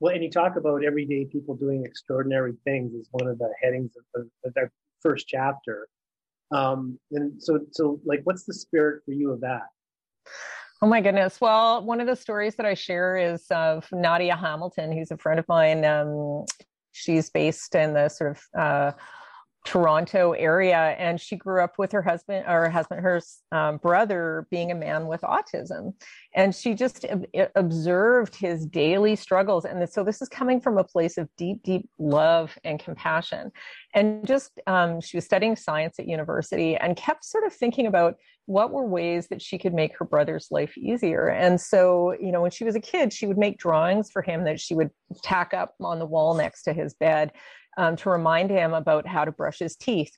Well, 0.00 0.14
and 0.14 0.22
you 0.22 0.30
talk 0.30 0.56
about 0.56 0.84
everyday 0.84 1.26
people 1.26 1.54
doing 1.54 1.84
extraordinary 1.84 2.54
things 2.64 2.92
is 2.94 3.08
one 3.12 3.28
of 3.28 3.38
the 3.38 3.52
headings 3.62 3.92
of, 3.96 4.02
the, 4.14 4.48
of 4.48 4.54
their 4.54 4.72
first 5.00 5.28
chapter. 5.28 5.88
Um, 6.50 6.98
and 7.12 7.40
so, 7.40 7.60
so 7.70 8.00
like, 8.04 8.20
what's 8.24 8.44
the 8.44 8.54
spirit 8.54 9.02
for 9.04 9.12
you 9.12 9.30
of 9.30 9.40
that? 9.42 9.68
Oh 10.82 10.88
my 10.88 11.00
goodness. 11.00 11.40
Well, 11.40 11.84
one 11.84 12.00
of 12.00 12.08
the 12.08 12.16
stories 12.16 12.56
that 12.56 12.66
I 12.66 12.74
share 12.74 13.16
is 13.16 13.46
of 13.52 13.86
Nadia 13.92 14.34
Hamilton, 14.34 14.90
who's 14.90 15.12
a 15.12 15.16
friend 15.16 15.38
of 15.38 15.46
mine. 15.46 15.84
Um, 15.84 16.44
she's 16.90 17.30
based 17.30 17.76
in 17.76 17.94
the 17.94 18.08
sort 18.08 18.32
of 18.32 18.60
uh, 18.60 18.92
Toronto 19.64 20.32
area, 20.32 20.96
and 20.98 21.20
she 21.20 21.36
grew 21.36 21.62
up 21.62 21.78
with 21.78 21.92
her 21.92 22.02
husband, 22.02 22.44
or 22.48 22.62
her 22.62 22.70
husband, 22.70 23.00
her 23.00 23.20
um, 23.52 23.76
brother, 23.76 24.46
being 24.50 24.72
a 24.72 24.74
man 24.74 25.06
with 25.06 25.20
autism, 25.20 25.94
and 26.34 26.54
she 26.54 26.74
just 26.74 27.06
observed 27.54 28.34
his 28.34 28.66
daily 28.66 29.14
struggles. 29.14 29.64
And 29.64 29.88
so 29.88 30.02
this 30.02 30.20
is 30.20 30.28
coming 30.28 30.60
from 30.60 30.78
a 30.78 30.84
place 30.84 31.16
of 31.16 31.28
deep, 31.36 31.62
deep 31.62 31.88
love 31.98 32.58
and 32.64 32.80
compassion. 32.80 33.52
And 33.94 34.26
just 34.26 34.52
um, 34.66 35.00
she 35.00 35.16
was 35.16 35.24
studying 35.24 35.54
science 35.54 35.98
at 36.00 36.08
university 36.08 36.76
and 36.76 36.96
kept 36.96 37.24
sort 37.24 37.44
of 37.44 37.52
thinking 37.52 37.86
about 37.86 38.16
what 38.46 38.72
were 38.72 38.86
ways 38.86 39.28
that 39.28 39.40
she 39.40 39.58
could 39.58 39.72
make 39.72 39.96
her 39.96 40.04
brother's 40.04 40.48
life 40.50 40.76
easier. 40.76 41.28
And 41.28 41.60
so, 41.60 42.16
you 42.20 42.32
know, 42.32 42.42
when 42.42 42.50
she 42.50 42.64
was 42.64 42.74
a 42.74 42.80
kid, 42.80 43.12
she 43.12 43.26
would 43.26 43.38
make 43.38 43.58
drawings 43.58 44.10
for 44.10 44.22
him 44.22 44.42
that 44.44 44.58
she 44.58 44.74
would 44.74 44.90
tack 45.22 45.54
up 45.54 45.74
on 45.80 46.00
the 46.00 46.06
wall 46.06 46.34
next 46.34 46.64
to 46.64 46.72
his 46.72 46.94
bed 46.94 47.30
um, 47.76 47.96
to 47.96 48.10
remind 48.10 48.50
him 48.50 48.74
about 48.74 49.06
how 49.06 49.24
to 49.24 49.32
brush 49.32 49.58
his 49.58 49.76
teeth 49.76 50.12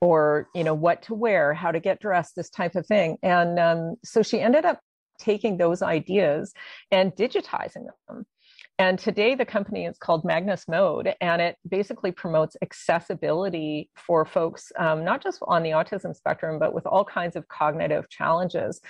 or 0.00 0.48
you 0.54 0.64
know 0.64 0.74
what 0.74 1.02
to 1.02 1.14
wear 1.14 1.54
how 1.54 1.72
to 1.72 1.80
get 1.80 2.00
dressed 2.00 2.36
this 2.36 2.50
type 2.50 2.76
of 2.76 2.86
thing. 2.86 3.16
And 3.22 3.58
um, 3.58 3.96
so 4.04 4.22
she 4.22 4.40
ended 4.40 4.64
up 4.64 4.80
taking 5.18 5.56
those 5.56 5.82
ideas 5.82 6.52
and 6.90 7.12
digitizing 7.12 7.86
them. 8.08 8.24
And 8.80 8.96
today 8.96 9.34
the 9.34 9.44
company 9.44 9.86
is 9.86 9.98
called 9.98 10.22
MagnusMode 10.22 11.12
and 11.20 11.42
it 11.42 11.56
basically 11.68 12.12
promotes 12.12 12.56
accessibility 12.62 13.90
for 13.96 14.24
folks 14.24 14.70
um, 14.78 15.04
not 15.04 15.20
just 15.20 15.40
on 15.42 15.64
the 15.64 15.70
autism 15.70 16.14
spectrum 16.14 16.60
but 16.60 16.72
with 16.72 16.86
all 16.86 17.04
kinds 17.04 17.34
of 17.34 17.48
cognitive 17.48 18.08
challenges 18.08 18.80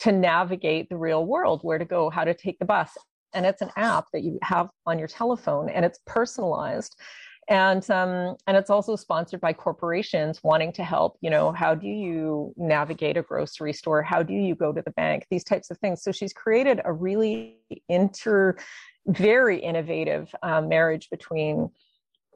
to 0.00 0.10
navigate 0.10 0.88
the 0.88 0.96
real 0.96 1.24
world 1.24 1.60
where 1.62 1.78
to 1.78 1.84
go 1.84 2.10
how 2.10 2.24
to 2.24 2.34
take 2.34 2.58
the 2.58 2.64
bus. 2.64 2.90
And 3.32 3.46
it's 3.46 3.62
an 3.62 3.70
app 3.76 4.06
that 4.12 4.24
you 4.24 4.40
have 4.42 4.70
on 4.86 4.98
your 4.98 5.08
telephone 5.08 5.68
and 5.68 5.84
it's 5.84 6.00
personalized 6.04 6.96
and 7.48 7.88
um, 7.90 8.36
and 8.46 8.56
it's 8.56 8.70
also 8.70 8.94
sponsored 8.96 9.40
by 9.40 9.52
corporations 9.52 10.42
wanting 10.42 10.72
to 10.72 10.84
help 10.84 11.16
you 11.20 11.30
know 11.30 11.52
how 11.52 11.74
do 11.74 11.88
you 11.88 12.52
navigate 12.56 13.16
a 13.16 13.22
grocery 13.22 13.72
store? 13.72 14.02
How 14.02 14.22
do 14.22 14.34
you 14.34 14.54
go 14.54 14.72
to 14.72 14.82
the 14.82 14.90
bank? 14.92 15.26
These 15.30 15.44
types 15.44 15.70
of 15.70 15.78
things. 15.78 16.02
So 16.02 16.12
she's 16.12 16.32
created 16.32 16.80
a 16.84 16.92
really 16.92 17.58
inter 17.88 18.56
very 19.06 19.58
innovative 19.58 20.34
um, 20.42 20.68
marriage 20.68 21.08
between 21.10 21.70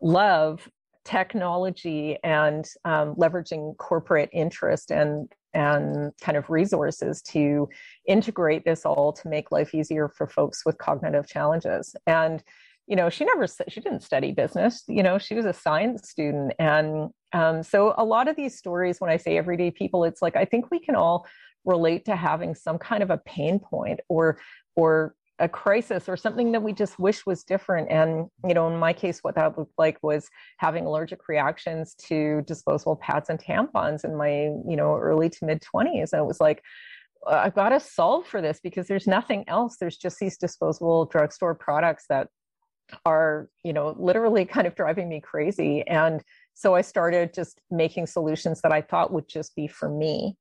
love 0.00 0.69
technology 1.04 2.16
and 2.23 2.64
um, 2.85 3.14
leveraging 3.16 3.76
corporate 3.76 4.31
interest 4.33 4.90
and 4.90 5.31
and 5.54 6.12
kind 6.23 6.38
of 6.38 6.49
resources 6.49 7.21
to 7.21 7.69
integrate 8.09 8.64
this 8.64 8.87
all 8.87 9.12
to 9.12 9.28
make 9.28 9.50
life 9.50 9.75
easier 9.75 10.09
for 10.09 10.26
folks 10.26 10.64
with 10.64 10.78
cognitive 10.78 11.26
challenges. 11.28 11.95
And 12.07 12.42
you 12.87 12.97
know 12.97 13.09
she 13.09 13.25
never 13.25 13.47
she 13.47 13.81
didn't 13.81 14.03
study 14.03 14.33
business 14.33 14.83
you 14.89 15.03
know 15.03 15.19
she 15.19 15.35
was 15.35 15.47
a 15.47 15.53
science 15.53 16.09
student. 16.09 16.53
And 16.59 17.11
um, 17.33 17.62
so 17.62 17.95
a 17.97 18.05
lot 18.05 18.29
of 18.29 18.37
these 18.37 18.59
stories 18.59 19.01
when 19.01 19.11
i 19.11 19.17
say 19.17 19.37
everyday 19.39 19.71
people 19.71 20.05
it's 20.05 20.21
like 20.21 20.37
i 20.37 20.45
think 20.45 20.71
we 20.71 20.79
can 20.79 20.95
all 20.95 21.27
relate 21.65 22.05
to 22.05 22.17
having 22.17 22.55
some 22.55 22.79
kind 22.79 23.03
of 23.03 23.11
a 23.11 23.19
pain 23.19 23.59
point 23.59 24.01
or 24.09 24.39
or 24.75 25.15
a 25.39 25.49
crisis 25.49 26.09
or 26.09 26.17
something 26.17 26.53
that 26.53 26.62
we 26.62 26.73
just 26.73 26.99
wish 26.99 27.27
was 27.27 27.43
different. 27.43 27.91
And 27.91 28.29
you 28.47 28.55
know 28.55 28.69
in 28.69 28.79
my 28.79 28.93
case 28.93 29.21
what 29.23 29.35
that 29.35 29.59
looked 29.59 29.79
like 29.79 29.99
was 30.03 30.29
having 30.59 30.87
allergic 30.87 31.29
reactions 31.29 31.95
to 32.07 32.43
disposable 32.47 32.97
pads 32.97 33.29
and 33.29 33.39
tampons 33.39 34.05
in 34.05 34.17
my 34.17 34.31
you 34.69 34.77
know 34.77 34.97
early 34.97 35.29
to 35.31 35.45
mid 35.45 35.62
20s 35.62 36.12
and 36.12 36.21
it 36.21 36.27
was 36.27 36.41
like 36.41 36.62
I've 37.27 37.55
got 37.55 37.69
to 37.69 37.81
solve 37.81 38.27
for 38.27 38.41
this 38.41 38.59
because 38.61 38.89
there's 38.89 39.07
nothing 39.07 39.45
else. 39.47 39.77
There's 39.79 39.97
just 39.97 40.19
these 40.19 40.37
disposable 40.37 41.05
drugstore 41.07 41.55
products 41.55 42.07
that 42.09 42.27
are 43.05 43.49
you 43.65 43.73
know 43.73 43.97
literally 43.99 44.45
kind 44.45 44.67
of 44.67 44.75
driving 44.75 45.09
me 45.09 45.21
crazy. 45.21 45.87
And 45.87 46.23
so 46.55 46.75
i 46.75 46.81
started 46.81 47.33
just 47.35 47.61
making 47.71 48.07
solutions 48.07 48.61
that 48.61 48.73
i 48.73 48.81
thought 48.81 49.13
would 49.13 49.29
just 49.29 49.55
be 49.57 49.67
for 49.67 49.89
me 49.89 50.37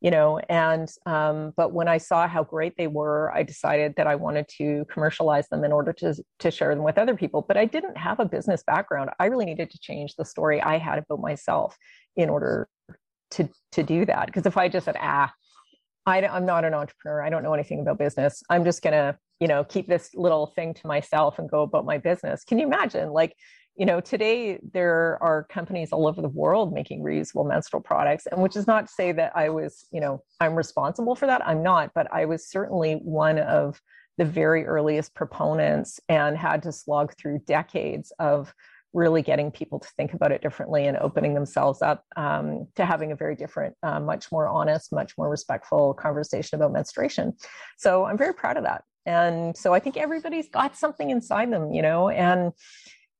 you 0.00 0.10
know 0.10 0.38
and 0.48 0.90
um, 1.06 1.52
but 1.56 1.72
when 1.72 1.88
i 1.88 1.98
saw 1.98 2.28
how 2.28 2.42
great 2.42 2.76
they 2.76 2.86
were 2.86 3.32
i 3.34 3.42
decided 3.42 3.94
that 3.96 4.06
i 4.06 4.14
wanted 4.14 4.46
to 4.48 4.84
commercialize 4.90 5.48
them 5.48 5.64
in 5.64 5.72
order 5.72 5.92
to 5.92 6.14
to 6.38 6.50
share 6.50 6.74
them 6.74 6.84
with 6.84 6.98
other 6.98 7.16
people. 7.16 7.44
But 7.46 7.56
i 7.56 7.64
didn't 7.64 7.96
have 7.96 8.20
a 8.20 8.24
business 8.24 8.62
background. 8.66 9.10
I 9.18 9.26
really 9.26 9.46
needed 9.46 9.70
to 9.70 9.78
change 9.78 10.14
the 10.16 10.24
story 10.24 10.60
i 10.60 10.78
had 10.78 10.98
about 10.98 11.20
myself 11.20 11.76
in 12.16 12.28
order 12.28 12.68
to 13.32 13.48
to 13.72 13.82
do 13.82 14.04
that. 14.06 14.26
Because 14.26 14.46
if 14.46 14.56
i 14.56 14.68
just 14.68 14.84
said 14.84 14.96
ah 15.00 15.32
I, 16.06 16.26
i'm 16.26 16.44
not 16.44 16.66
an 16.66 16.74
entrepreneur. 16.74 17.22
I 17.22 17.30
don't 17.30 17.42
know 17.42 17.54
anything 17.54 17.80
about 17.80 17.98
business. 17.98 18.42
I'm 18.50 18.64
just 18.64 18.82
going 18.82 18.92
to 18.92 19.16
you 19.44 19.48
know 19.48 19.62
keep 19.62 19.86
this 19.86 20.08
little 20.14 20.46
thing 20.56 20.72
to 20.72 20.86
myself 20.86 21.38
and 21.38 21.50
go 21.50 21.60
about 21.60 21.84
my 21.84 21.98
business. 21.98 22.44
Can 22.44 22.58
you 22.58 22.66
imagine? 22.66 23.10
Like 23.10 23.36
you 23.76 23.84
know 23.84 24.00
today 24.00 24.58
there 24.72 25.18
are 25.20 25.46
companies 25.50 25.92
all 25.92 26.06
over 26.06 26.22
the 26.22 26.30
world 26.30 26.72
making 26.72 27.02
reusable 27.02 27.46
menstrual 27.46 27.82
products 27.82 28.24
and 28.24 28.40
which 28.40 28.56
is 28.56 28.66
not 28.66 28.86
to 28.86 28.92
say 28.94 29.12
that 29.12 29.32
i 29.36 29.48
was 29.50 29.86
you 29.92 30.00
know 30.00 30.22
i'm 30.40 30.54
responsible 30.54 31.14
for 31.14 31.26
that. 31.26 31.46
I'm 31.46 31.62
not 31.62 31.90
but 31.94 32.06
i 32.10 32.24
was 32.24 32.48
certainly 32.48 32.94
one 33.02 33.38
of 33.38 33.82
the 34.16 34.24
very 34.24 34.64
earliest 34.64 35.14
proponents 35.14 36.00
and 36.08 36.38
had 36.38 36.62
to 36.62 36.72
slog 36.72 37.12
through 37.18 37.40
decades 37.40 38.12
of 38.18 38.54
really 38.94 39.22
getting 39.22 39.50
people 39.50 39.80
to 39.80 39.88
think 39.96 40.14
about 40.14 40.32
it 40.32 40.40
differently 40.40 40.86
and 40.86 40.96
opening 40.98 41.34
themselves 41.34 41.82
up 41.82 42.04
um, 42.16 42.68
to 42.76 42.84
having 42.86 43.10
a 43.10 43.16
very 43.16 43.34
different, 43.34 43.74
uh, 43.82 43.98
much 43.98 44.30
more 44.30 44.46
honest, 44.46 44.92
much 44.92 45.18
more 45.18 45.28
respectful 45.28 45.94
conversation 45.94 46.54
about 46.54 46.72
menstruation. 46.72 47.32
So 47.76 48.04
I'm 48.04 48.16
very 48.16 48.32
proud 48.32 48.56
of 48.56 48.62
that 48.62 48.84
and 49.06 49.56
so 49.56 49.72
i 49.74 49.78
think 49.78 49.96
everybody's 49.96 50.48
got 50.48 50.76
something 50.76 51.10
inside 51.10 51.52
them 51.52 51.72
you 51.72 51.82
know 51.82 52.08
and 52.08 52.52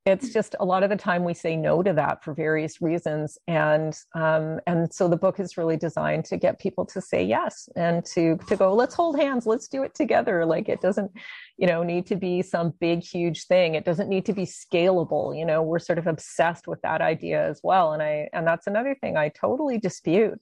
it's 0.06 0.34
just 0.34 0.54
a 0.60 0.64
lot 0.64 0.82
of 0.82 0.90
the 0.90 0.96
time 0.96 1.24
we 1.24 1.32
say 1.32 1.56
no 1.56 1.82
to 1.82 1.92
that 1.94 2.22
for 2.22 2.34
various 2.34 2.82
reasons. 2.82 3.38
And 3.48 3.96
um, 4.14 4.60
and 4.66 4.92
so 4.92 5.08
the 5.08 5.16
book 5.16 5.40
is 5.40 5.56
really 5.56 5.78
designed 5.78 6.26
to 6.26 6.36
get 6.36 6.58
people 6.58 6.84
to 6.86 7.00
say 7.00 7.24
yes 7.24 7.70
and 7.74 8.04
to 8.06 8.36
to 8.48 8.56
go 8.56 8.74
let's 8.74 8.94
hold 8.94 9.18
hands. 9.18 9.46
Let's 9.46 9.66
do 9.66 9.82
it 9.82 9.94
together. 9.94 10.44
Like 10.44 10.68
it 10.68 10.82
doesn't 10.82 11.10
you 11.56 11.66
know 11.66 11.82
need 11.82 12.06
to 12.08 12.16
be 12.16 12.42
some 12.42 12.74
big 12.80 13.02
huge 13.02 13.46
thing. 13.46 13.76
It 13.76 13.86
doesn't 13.86 14.10
need 14.10 14.26
to 14.26 14.34
be 14.34 14.44
scalable 14.44 15.36
you 15.36 15.46
know 15.46 15.62
we're 15.62 15.78
sort 15.78 15.98
of 15.98 16.06
obsessed 16.06 16.68
with 16.68 16.82
that 16.82 17.00
idea 17.00 17.48
as 17.48 17.60
well. 17.62 17.94
And 17.94 18.02
i 18.02 18.28
and 18.34 18.46
that's 18.46 18.66
another 18.66 18.94
thing 18.94 19.16
i 19.16 19.30
totally 19.30 19.78
dispute 19.78 20.38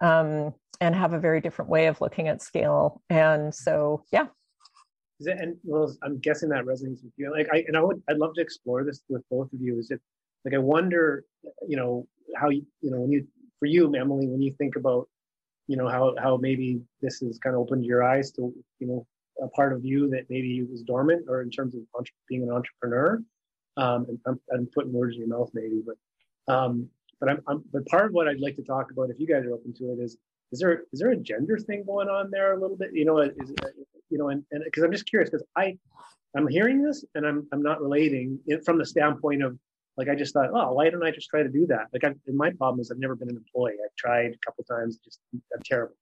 um, 0.00 0.54
and 0.80 0.94
have 0.94 1.12
a 1.12 1.20
very 1.20 1.40
different 1.42 1.70
way 1.70 1.86
of 1.86 2.00
looking 2.00 2.28
at 2.28 2.40
scale. 2.40 3.02
And 3.10 3.54
so 3.54 4.04
yeah 4.10 4.28
is 5.22 5.28
it, 5.28 5.38
and 5.40 5.56
well, 5.62 5.94
I'm 6.02 6.18
guessing 6.18 6.48
that 6.50 6.64
resonates 6.64 7.02
with 7.04 7.12
you. 7.16 7.30
Like, 7.30 7.48
I 7.52 7.64
and 7.68 7.76
I 7.76 7.82
would, 7.82 8.02
I'd 8.08 8.18
love 8.18 8.34
to 8.34 8.40
explore 8.40 8.82
this 8.84 9.00
with 9.08 9.22
both 9.30 9.52
of 9.52 9.60
you. 9.60 9.78
Is 9.78 9.90
it 9.90 10.00
like 10.44 10.54
I 10.54 10.58
wonder, 10.58 11.24
you 11.68 11.76
know, 11.76 12.06
how 12.36 12.48
you, 12.50 12.64
you 12.80 12.90
know, 12.90 13.00
when 13.02 13.12
you, 13.12 13.26
for 13.60 13.66
you, 13.66 13.84
Emily, 13.94 14.26
when 14.26 14.42
you 14.42 14.52
think 14.58 14.74
about, 14.76 15.08
you 15.68 15.76
know, 15.76 15.88
how 15.88 16.14
how 16.24 16.36
maybe 16.36 16.80
this 17.00 17.20
has 17.20 17.38
kind 17.38 17.54
of 17.54 17.62
opened 17.62 17.84
your 17.84 18.02
eyes 18.02 18.32
to, 18.32 18.52
you 18.80 18.86
know, 18.88 19.06
a 19.40 19.48
part 19.48 19.72
of 19.72 19.84
you 19.84 20.10
that 20.10 20.26
maybe 20.28 20.62
was 20.64 20.82
dormant, 20.82 21.26
or 21.28 21.42
in 21.42 21.50
terms 21.50 21.74
of 21.74 21.82
being 22.28 22.42
an 22.42 22.50
entrepreneur. 22.50 23.22
Um, 23.76 24.06
and 24.08 24.18
I'm, 24.26 24.40
I'm 24.52 24.68
putting 24.74 24.92
words 24.92 25.14
in 25.14 25.20
your 25.20 25.28
mouth, 25.28 25.50
maybe, 25.54 25.82
but 25.86 26.52
um, 26.52 26.88
but 27.20 27.30
I'm, 27.30 27.40
I'm 27.46 27.62
but 27.72 27.86
part 27.86 28.06
of 28.06 28.12
what 28.12 28.28
I'd 28.28 28.40
like 28.40 28.56
to 28.56 28.62
talk 28.62 28.90
about, 28.90 29.10
if 29.10 29.20
you 29.20 29.26
guys 29.26 29.44
are 29.46 29.54
open 29.54 29.72
to 29.74 29.92
it, 29.92 29.98
is 30.02 30.18
is 30.50 30.58
there 30.58 30.82
is 30.92 30.98
there 31.00 31.12
a 31.12 31.16
gender 31.16 31.58
thing 31.58 31.84
going 31.86 32.08
on 32.08 32.30
there 32.30 32.52
a 32.54 32.60
little 32.60 32.76
bit? 32.76 32.90
You 32.92 33.04
know, 33.04 33.20
is 33.20 33.52
you 34.12 34.18
know, 34.18 34.28
and 34.28 34.44
because 34.64 34.84
I'm 34.84 34.92
just 34.92 35.06
curious 35.06 35.30
because 35.30 35.46
I 35.56 35.76
I'm 36.36 36.46
hearing 36.46 36.82
this 36.82 37.04
and 37.14 37.26
I'm 37.26 37.48
I'm 37.52 37.62
not 37.62 37.80
relating 37.80 38.38
it 38.46 38.64
from 38.64 38.78
the 38.78 38.86
standpoint 38.86 39.42
of 39.42 39.58
like 39.96 40.08
I 40.08 40.14
just 40.14 40.34
thought, 40.34 40.50
oh, 40.54 40.72
why 40.72 40.90
don't 40.90 41.04
I 41.04 41.10
just 41.10 41.28
try 41.28 41.42
to 41.42 41.48
do 41.48 41.66
that? 41.66 41.86
Like, 41.92 42.04
I, 42.04 42.14
my 42.32 42.50
problem 42.50 42.80
is 42.80 42.90
I've 42.90 42.98
never 42.98 43.14
been 43.14 43.28
an 43.28 43.36
employee. 43.36 43.74
I've 43.84 43.94
tried 43.96 44.32
a 44.32 44.38
couple 44.46 44.64
times, 44.64 44.98
just 45.04 45.18
I'm 45.34 45.62
terrible. 45.64 45.94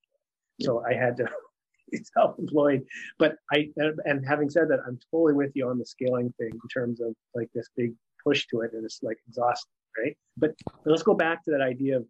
So 0.60 0.84
I 0.88 0.94
had 0.94 1.16
to 1.16 1.28
be 1.90 1.98
self-employed. 2.14 2.82
But 3.18 3.36
I 3.52 3.68
and 3.76 4.24
having 4.26 4.50
said 4.50 4.68
that, 4.68 4.80
I'm 4.86 4.98
totally 5.10 5.34
with 5.34 5.52
you 5.54 5.68
on 5.68 5.78
the 5.78 5.86
scaling 5.86 6.32
thing 6.38 6.50
in 6.52 6.68
terms 6.72 7.00
of 7.00 7.14
like 7.34 7.48
this 7.54 7.68
big 7.76 7.92
push 8.24 8.46
to 8.48 8.60
it, 8.60 8.72
and 8.74 8.84
it's 8.84 9.00
like 9.02 9.18
exhausting, 9.28 9.72
right? 9.98 10.16
But, 10.36 10.52
but 10.66 10.90
let's 10.90 11.02
go 11.02 11.14
back 11.14 11.44
to 11.44 11.50
that 11.52 11.60
idea 11.60 11.96
of 11.96 12.06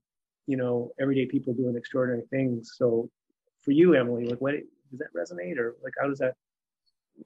you 0.47 0.57
know 0.57 0.91
everyday 1.01 1.27
people 1.27 1.55
doing 1.55 1.77
extraordinary 1.77 2.25
things. 2.31 2.73
So 2.77 3.09
for 3.63 3.73
you, 3.73 3.95
Emily, 3.95 4.27
like 4.27 4.41
what 4.41 4.55
does 4.91 4.99
that 4.99 5.15
resonate, 5.17 5.59
or 5.59 5.77
like 5.83 5.95
how 6.01 6.09
does 6.09 6.19
that 6.19 6.35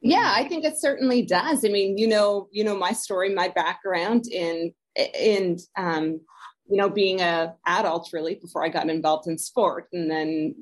yeah 0.00 0.32
i 0.36 0.46
think 0.48 0.64
it 0.64 0.78
certainly 0.78 1.22
does. 1.22 1.64
I 1.64 1.68
mean 1.68 1.98
you 1.98 2.08
know 2.08 2.48
you 2.50 2.64
know 2.64 2.76
my 2.76 2.92
story 2.92 3.34
my 3.34 3.48
background 3.48 4.26
in 4.26 4.72
in 4.96 5.58
um 5.76 6.20
you 6.68 6.76
know 6.76 6.88
being 6.88 7.20
a 7.20 7.54
adult 7.66 8.10
really 8.12 8.36
before 8.36 8.64
i 8.64 8.68
got 8.68 8.88
involved 8.88 9.28
in 9.28 9.38
sport 9.38 9.88
and 9.92 10.10
then 10.10 10.54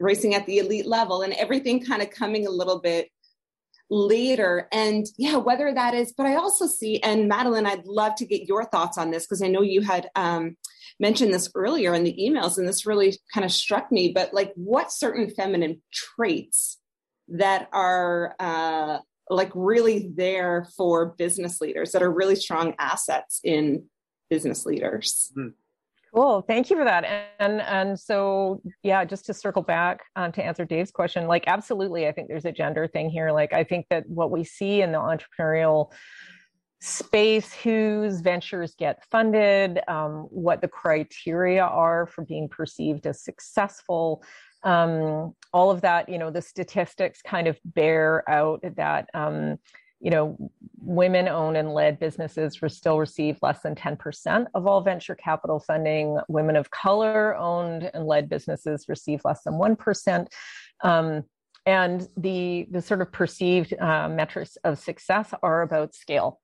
racing 0.00 0.34
at 0.34 0.46
the 0.46 0.58
elite 0.58 0.86
level 0.86 1.22
and 1.22 1.32
everything 1.34 1.84
kind 1.84 2.02
of 2.02 2.10
coming 2.10 2.46
a 2.46 2.50
little 2.50 2.80
bit 2.80 3.08
later. 3.90 4.68
And 4.70 5.06
yeah 5.16 5.36
whether 5.36 5.72
that 5.72 5.94
is 5.94 6.12
but 6.12 6.26
i 6.26 6.36
also 6.36 6.66
see 6.66 7.00
and 7.00 7.26
madeleine 7.26 7.66
i'd 7.66 7.86
love 7.86 8.14
to 8.16 8.26
get 8.26 8.46
your 8.46 8.64
thoughts 8.64 8.98
on 8.98 9.10
this 9.10 9.24
because 9.24 9.42
i 9.42 9.48
know 9.48 9.62
you 9.62 9.80
had 9.80 10.10
um, 10.14 10.56
mentioned 11.00 11.32
this 11.32 11.50
earlier 11.54 11.94
in 11.94 12.04
the 12.04 12.16
emails 12.20 12.58
and 12.58 12.68
this 12.68 12.86
really 12.86 13.16
kind 13.32 13.44
of 13.44 13.52
struck 13.52 13.90
me 13.92 14.12
but 14.12 14.34
like 14.34 14.52
what 14.56 14.92
certain 14.92 15.30
feminine 15.30 15.80
traits 15.92 16.78
that 17.28 17.68
are 17.72 18.34
uh, 18.40 18.98
like 19.30 19.50
really 19.54 20.10
there 20.14 20.66
for 20.76 21.14
business 21.18 21.60
leaders 21.60 21.92
that 21.92 22.02
are 22.02 22.10
really 22.10 22.36
strong 22.36 22.74
assets 22.78 23.40
in 23.44 23.84
business 24.30 24.64
leaders. 24.66 25.30
Mm-hmm. 25.36 25.48
Cool. 26.14 26.40
Thank 26.40 26.70
you 26.70 26.76
for 26.76 26.84
that. 26.84 27.04
And 27.38 27.60
and 27.60 28.00
so 28.00 28.62
yeah, 28.82 29.04
just 29.04 29.26
to 29.26 29.34
circle 29.34 29.62
back 29.62 30.00
um, 30.16 30.32
to 30.32 30.42
answer 30.42 30.64
Dave's 30.64 30.90
question, 30.90 31.26
like 31.26 31.44
absolutely, 31.46 32.08
I 32.08 32.12
think 32.12 32.28
there's 32.28 32.46
a 32.46 32.52
gender 32.52 32.88
thing 32.88 33.10
here. 33.10 33.30
Like 33.30 33.52
I 33.52 33.62
think 33.62 33.86
that 33.90 34.08
what 34.08 34.30
we 34.30 34.42
see 34.42 34.80
in 34.80 34.92
the 34.92 34.98
entrepreneurial 34.98 35.92
space, 36.80 37.52
whose 37.52 38.20
ventures 38.20 38.74
get 38.78 39.04
funded, 39.10 39.80
um, 39.88 40.26
what 40.30 40.60
the 40.60 40.68
criteria 40.68 41.64
are 41.64 42.06
for 42.06 42.24
being 42.24 42.48
perceived 42.48 43.06
as 43.06 43.22
successful, 43.22 44.22
um, 44.64 45.34
all 45.52 45.70
of 45.70 45.80
that, 45.82 46.08
you 46.08 46.18
know, 46.18 46.30
the 46.30 46.42
statistics 46.42 47.22
kind 47.22 47.46
of 47.46 47.58
bear 47.64 48.28
out 48.28 48.60
that, 48.76 49.08
um, 49.14 49.58
you 50.00 50.10
know, 50.10 50.36
women 50.80 51.28
owned 51.28 51.56
and 51.56 51.74
led 51.74 51.98
businesses 51.98 52.58
still 52.68 52.98
receive 52.98 53.38
less 53.42 53.60
than 53.62 53.74
10% 53.74 54.46
of 54.54 54.66
all 54.66 54.80
venture 54.80 55.14
capital 55.14 55.58
funding. 55.58 56.18
Women 56.28 56.56
of 56.56 56.70
color 56.70 57.36
owned 57.36 57.90
and 57.92 58.06
led 58.06 58.28
businesses 58.28 58.86
receive 58.88 59.20
less 59.24 59.42
than 59.42 59.54
1%. 59.54 60.26
Um, 60.82 61.24
and 61.66 62.08
the, 62.16 62.66
the 62.70 62.80
sort 62.80 63.02
of 63.02 63.12
perceived 63.12 63.74
uh, 63.78 64.08
metrics 64.08 64.56
of 64.64 64.78
success 64.78 65.34
are 65.42 65.62
about 65.62 65.94
scale. 65.94 66.40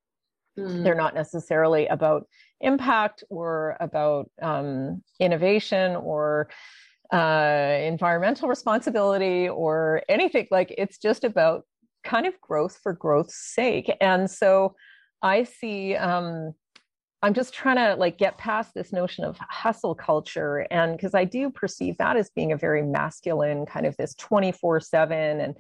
Mm. 0.59 0.85
They're 0.85 0.95
not 0.95 1.15
necessarily 1.15 1.87
about 1.87 2.27
impact 2.61 3.25
or 3.29 3.77
about 3.81 4.31
um, 4.41 5.03
innovation 5.21 5.97
or 5.97 6.49
uh, 7.13 7.79
environmental 7.83 8.49
responsibility 8.49 9.49
or 9.49 10.03
anything. 10.09 10.47
Like 10.51 10.75
it's 10.77 10.99
just 10.99 11.25
about 11.25 11.65
kind 12.05 12.27
of 12.27 12.41
growth 12.41 12.79
for 12.83 12.93
growth's 12.93 13.37
sake. 13.37 13.91
And 14.01 14.31
so 14.31 14.75
I 15.23 15.45
see, 15.45 15.97
um, 15.97 16.53
I'm 17.23 17.33
just 17.33 17.55
trying 17.55 17.77
to 17.77 17.95
like 17.95 18.19
get 18.19 18.37
past 18.37 18.75
this 18.75 18.93
notion 18.93 19.25
of 19.25 19.39
hustle 19.41 19.95
culture. 19.95 20.67
And 20.71 20.97
because 20.97 21.15
I 21.15 21.25
do 21.25 21.51
perceive 21.51 21.97
that 21.99 22.17
as 22.17 22.31
being 22.31 22.53
a 22.53 22.57
very 22.57 22.83
masculine 22.83 23.65
kind 23.65 23.87
of 23.87 23.97
this 23.97 24.15
24 24.17 24.81
seven 24.81 25.41
and 25.41 25.57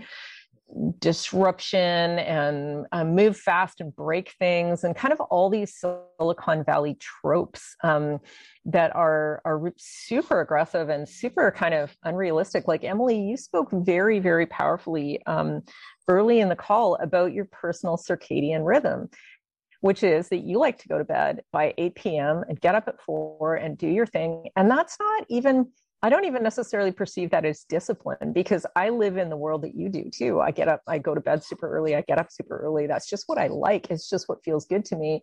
disruption 0.99 2.19
and 2.19 2.87
uh, 2.91 3.05
move 3.05 3.37
fast 3.37 3.81
and 3.81 3.95
break 3.95 4.35
things 4.39 4.83
and 4.83 4.97
kind 4.97 5.13
of 5.13 5.21
all 5.21 5.49
these 5.49 5.75
silicon 5.79 6.65
valley 6.65 6.97
tropes 6.99 7.77
um, 7.85 8.19
that 8.65 8.95
are 8.97 9.41
are 9.45 9.73
super 9.77 10.41
aggressive 10.41 10.89
and 10.89 11.09
super 11.09 11.53
kind 11.57 11.75
of 11.75 11.95
unrealistic 12.05 12.67
like 12.67 12.83
emily 12.83 13.21
you 13.21 13.37
spoke 13.37 13.71
very 13.73 14.19
very 14.19 14.47
powerfully 14.47 15.21
um, 15.27 15.63
early 16.09 16.41
in 16.41 16.49
the 16.49 16.57
call 16.57 16.97
about 16.97 17.33
your 17.33 17.45
personal 17.47 17.97
circadian 17.97 18.65
rhythm 18.65 19.09
which 19.81 20.03
is 20.03 20.31
that 20.31 20.39
you 20.39 20.59
like 20.59 20.79
to 20.79 20.89
go 20.89 20.97
to 20.97 21.05
bed 21.05 21.43
by 21.53 21.75
8 21.77 21.95
p.m. 21.95 22.43
and 22.49 22.59
get 22.59 22.75
up 22.75 22.89
at 22.89 23.03
4 23.03 23.57
and 23.57 23.77
do 23.77 23.87
your 23.87 24.07
thing 24.07 24.49
and 24.57 24.71
that's 24.71 24.97
not 24.99 25.27
even 25.29 25.69
I 26.05 26.11
don't 26.11 26.27
even 26.27 26.43
necessarily 26.43 26.93
perceive 26.93 27.31
that 27.31 27.47
as 27.47 27.65
discipline 27.65 28.35
because 28.35 28.67
I 28.77 28.91
live 28.91 29.17
in 29.17 29.31
the 29.31 29.39
world 29.39 29.63
that 29.63 29.75
you 29.75 29.89
do 29.89 30.11
too. 30.11 30.39
I 30.39 30.51
get 30.51 30.69
up, 30.69 30.83
I 30.87 30.99
go 30.99 31.15
to 31.15 31.21
bed 31.23 31.43
super 31.43 31.67
early, 31.67 31.97
I 31.97 32.03
get 32.03 32.19
up 32.19 32.31
super 32.31 32.59
early. 32.59 32.87
That's 32.87 33.09
just 33.09 33.25
what 33.27 33.39
I 33.39 33.47
like. 33.47 33.91
It's 33.91 34.11
just 34.11 34.29
what 34.29 34.45
feels 34.45 34.67
good 34.67 34.85
to 34.85 34.97
me 34.97 35.23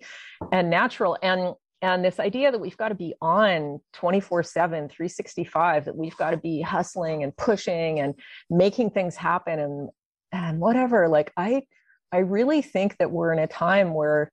and 0.51 0.71
natural. 0.71 1.19
And 1.21 1.53
and 1.83 2.03
this 2.03 2.19
idea 2.19 2.51
that 2.51 2.57
we've 2.57 2.77
got 2.77 2.89
to 2.89 2.95
be 2.95 3.13
on 3.21 3.79
24 3.93 4.41
7 4.41 4.89
365 4.89 5.85
that 5.85 5.95
we've 5.95 6.17
got 6.17 6.31
to 6.31 6.37
be 6.37 6.61
hustling 6.61 7.21
and 7.21 7.37
pushing 7.37 7.99
and 7.99 8.15
making 8.49 8.89
things 8.89 9.15
happen 9.15 9.59
and 9.59 9.89
and 10.31 10.59
whatever 10.59 11.07
like 11.07 11.31
i 11.37 11.63
i 12.11 12.19
really 12.19 12.61
think 12.61 12.97
that 12.97 13.11
we're 13.11 13.33
in 13.33 13.39
a 13.39 13.47
time 13.47 13.95
where 13.95 14.31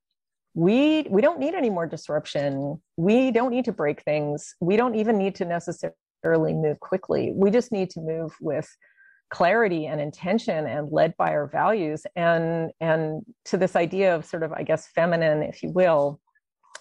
we 0.53 1.07
we 1.09 1.21
don't 1.21 1.39
need 1.39 1.55
any 1.55 1.71
more 1.71 1.87
disruption 1.87 2.79
we 2.97 3.31
don't 3.31 3.49
need 3.49 3.65
to 3.65 3.71
break 3.71 4.03
things 4.03 4.55
we 4.61 4.77
don't 4.77 4.93
even 4.93 5.17
need 5.17 5.33
to 5.33 5.45
necessarily 5.45 5.95
necessarily 6.23 6.53
move 6.53 6.79
quickly. 6.79 7.31
We 7.35 7.51
just 7.51 7.71
need 7.71 7.89
to 7.91 8.01
move 8.01 8.33
with 8.41 8.69
clarity 9.29 9.85
and 9.85 10.01
intention 10.01 10.65
and 10.65 10.91
led 10.91 11.15
by 11.17 11.29
our 11.29 11.47
values 11.47 12.05
and 12.15 12.71
and 12.79 13.21
to 13.45 13.57
this 13.57 13.75
idea 13.75 14.15
of 14.15 14.25
sort 14.25 14.41
of 14.41 14.51
I 14.51 14.63
guess 14.63 14.87
feminine 14.87 15.43
if 15.43 15.61
you 15.61 15.69
will 15.69 16.19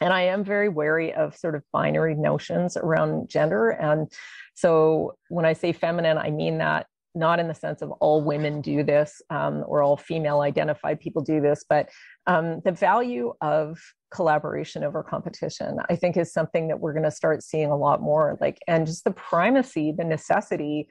and 0.01 0.15
I 0.15 0.23
am 0.23 0.45
very 0.45 0.71
wary 0.71 1.13
of 1.13 1.37
sort 1.37 1.55
of 1.55 1.63
binary 1.75 2.15
notions 2.15 2.79
around 2.79 3.29
gender 3.29 3.69
and 3.69 4.11
so 4.55 5.15
when 5.29 5.45
I 5.45 5.53
say 5.53 5.75
feminine 5.75 6.17
I 6.17 6.31
mean 6.31 6.57
that 6.57 6.87
not 7.15 7.41
in 7.41 7.49
the 7.49 7.55
sense 7.55 7.83
of 7.83 7.91
all 8.01 8.23
women 8.23 8.61
do 8.61 8.83
this 8.83 9.21
um, 9.31 9.65
or 9.67 9.83
all 9.83 9.97
female 9.97 10.41
identified 10.41 11.01
people 11.01 11.23
do 11.23 11.41
this, 11.41 11.65
but 11.69 11.89
um, 12.27 12.61
the 12.65 12.73
value 12.73 13.33
of 13.41 13.79
collaboration 14.11 14.85
over 14.85 15.03
competition, 15.03 15.79
I 15.89 15.97
think, 15.97 16.17
is 16.17 16.33
something 16.33 16.69
that 16.69 16.81
we're 16.81 16.93
going 16.93 17.05
to 17.05 17.11
start 17.11 17.43
seeing 17.43 17.71
a 17.71 17.77
lot 17.77 18.01
more. 18.01 18.39
Like, 18.41 18.59
and 18.67 18.87
just 18.87 19.05
the 19.05 19.11
primacy, 19.11 19.93
the 19.97 20.05
necessity 20.05 20.89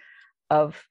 of 0.49 0.83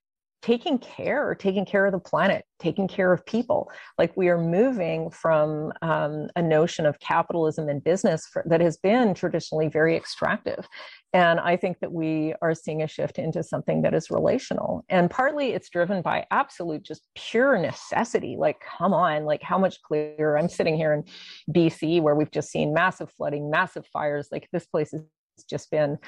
taking 0.47 0.79
care, 0.79 1.35
taking 1.35 1.65
care 1.65 1.87
of 1.87 1.93
the 1.93 1.99
planet, 1.99 2.45
taking 2.61 2.87
care 2.87 3.13
of 3.13 3.27
people. 3.27 3.69
Like 3.99 4.17
we 4.17 4.29
are 4.29 4.39
moving 4.39 5.11
from 5.11 5.73
um, 5.83 6.29
a 6.37 6.43
notion 6.43 6.87
of 6.87 7.01
capitalism 7.01 7.69
and 7.69 7.83
business 7.83 8.29
for, 8.33 8.45
that 8.47 8.61
has 8.61 8.77
been 8.77 9.13
traditionally 9.13 9.67
very 9.67 9.97
extractive. 9.97 10.69
And 11.13 11.41
I 11.41 11.57
think 11.57 11.81
that 11.81 11.91
we 11.91 12.33
are 12.43 12.55
seeing 12.55 12.81
a 12.81 12.87
shift 12.87 13.19
into 13.19 13.43
something 13.43 13.83
that 13.83 13.93
is 13.93 14.09
relational. 14.09 14.85
And 14.89 15.11
partly 15.11 15.49
it's 15.51 15.69
driven 15.69 16.01
by 16.01 16.25
absolute, 16.31 16.85
just 16.85 17.09
pure 17.17 17.59
necessity. 17.59 18.37
Like, 18.39 18.61
come 18.61 18.95
on, 18.95 19.25
like 19.25 19.43
how 19.43 19.59
much 19.59 19.83
clearer? 19.83 20.39
I'm 20.39 20.49
sitting 20.49 20.77
here 20.77 20.93
in 20.93 21.03
BC 21.53 22.01
where 22.03 22.15
we've 22.15 22.31
just 22.31 22.53
seen 22.53 22.73
massive 22.73 23.11
flooding, 23.11 23.51
massive 23.51 23.85
fires. 23.89 24.29
Like 24.31 24.49
this 24.53 24.67
place 24.67 24.93
has 24.93 25.03
just 25.51 25.73
been 25.73 25.99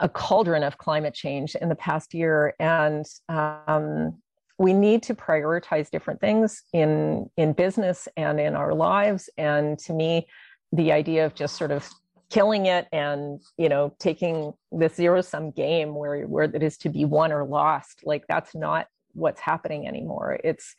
a 0.00 0.08
cauldron 0.08 0.62
of 0.62 0.78
climate 0.78 1.14
change 1.14 1.54
in 1.54 1.68
the 1.68 1.74
past 1.74 2.14
year, 2.14 2.54
and 2.58 3.06
um, 3.28 4.20
we 4.58 4.72
need 4.72 5.02
to 5.04 5.14
prioritize 5.14 5.90
different 5.90 6.20
things 6.20 6.62
in 6.72 7.28
in 7.36 7.52
business 7.52 8.08
and 8.16 8.40
in 8.40 8.54
our 8.54 8.74
lives. 8.74 9.28
And 9.36 9.78
to 9.80 9.92
me, 9.92 10.26
the 10.72 10.92
idea 10.92 11.26
of 11.26 11.34
just 11.34 11.56
sort 11.56 11.70
of 11.70 11.88
killing 12.30 12.66
it 12.66 12.88
and 12.90 13.40
you 13.58 13.68
know 13.68 13.94
taking 13.98 14.52
this 14.72 14.94
zero 14.94 15.20
sum 15.20 15.50
game 15.50 15.94
where 15.94 16.22
where 16.26 16.44
it 16.44 16.62
is 16.62 16.76
to 16.78 16.88
be 16.88 17.04
won 17.04 17.32
or 17.32 17.44
lost 17.44 18.00
like 18.04 18.24
that's 18.28 18.54
not 18.54 18.86
what's 19.12 19.40
happening 19.40 19.86
anymore. 19.86 20.40
It's 20.42 20.74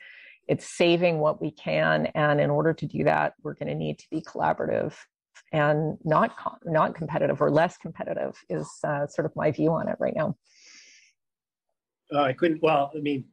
it's 0.48 0.68
saving 0.78 1.20
what 1.20 1.42
we 1.42 1.52
can. 1.52 2.08
And 2.08 2.40
in 2.40 2.50
order 2.50 2.74
to 2.74 2.86
do 2.86 3.06
that 3.06 3.34
we're 3.44 3.54
going 3.54 3.70
to 3.70 3.76
need 3.76 4.00
to 4.00 4.06
be 4.12 4.22
collaborative 4.22 4.94
and 5.56 5.98
not 6.04 6.36
not 6.66 6.94
competitive 6.96 7.42
or 7.42 7.50
less 7.50 7.78
competitive 7.78 8.36
is 8.50 8.70
uh, 8.84 9.08
sort 9.08 9.26
of 9.26 9.34
my 9.38 9.52
view 9.52 9.72
on 9.72 9.88
it 9.88 9.96
right 10.00 10.14
now. 10.16 10.36
Uh, 12.14 12.24
I 12.24 12.34
couldn't. 12.34 12.62
Well, 12.62 12.92
I 12.94 13.00
mean, 13.00 13.24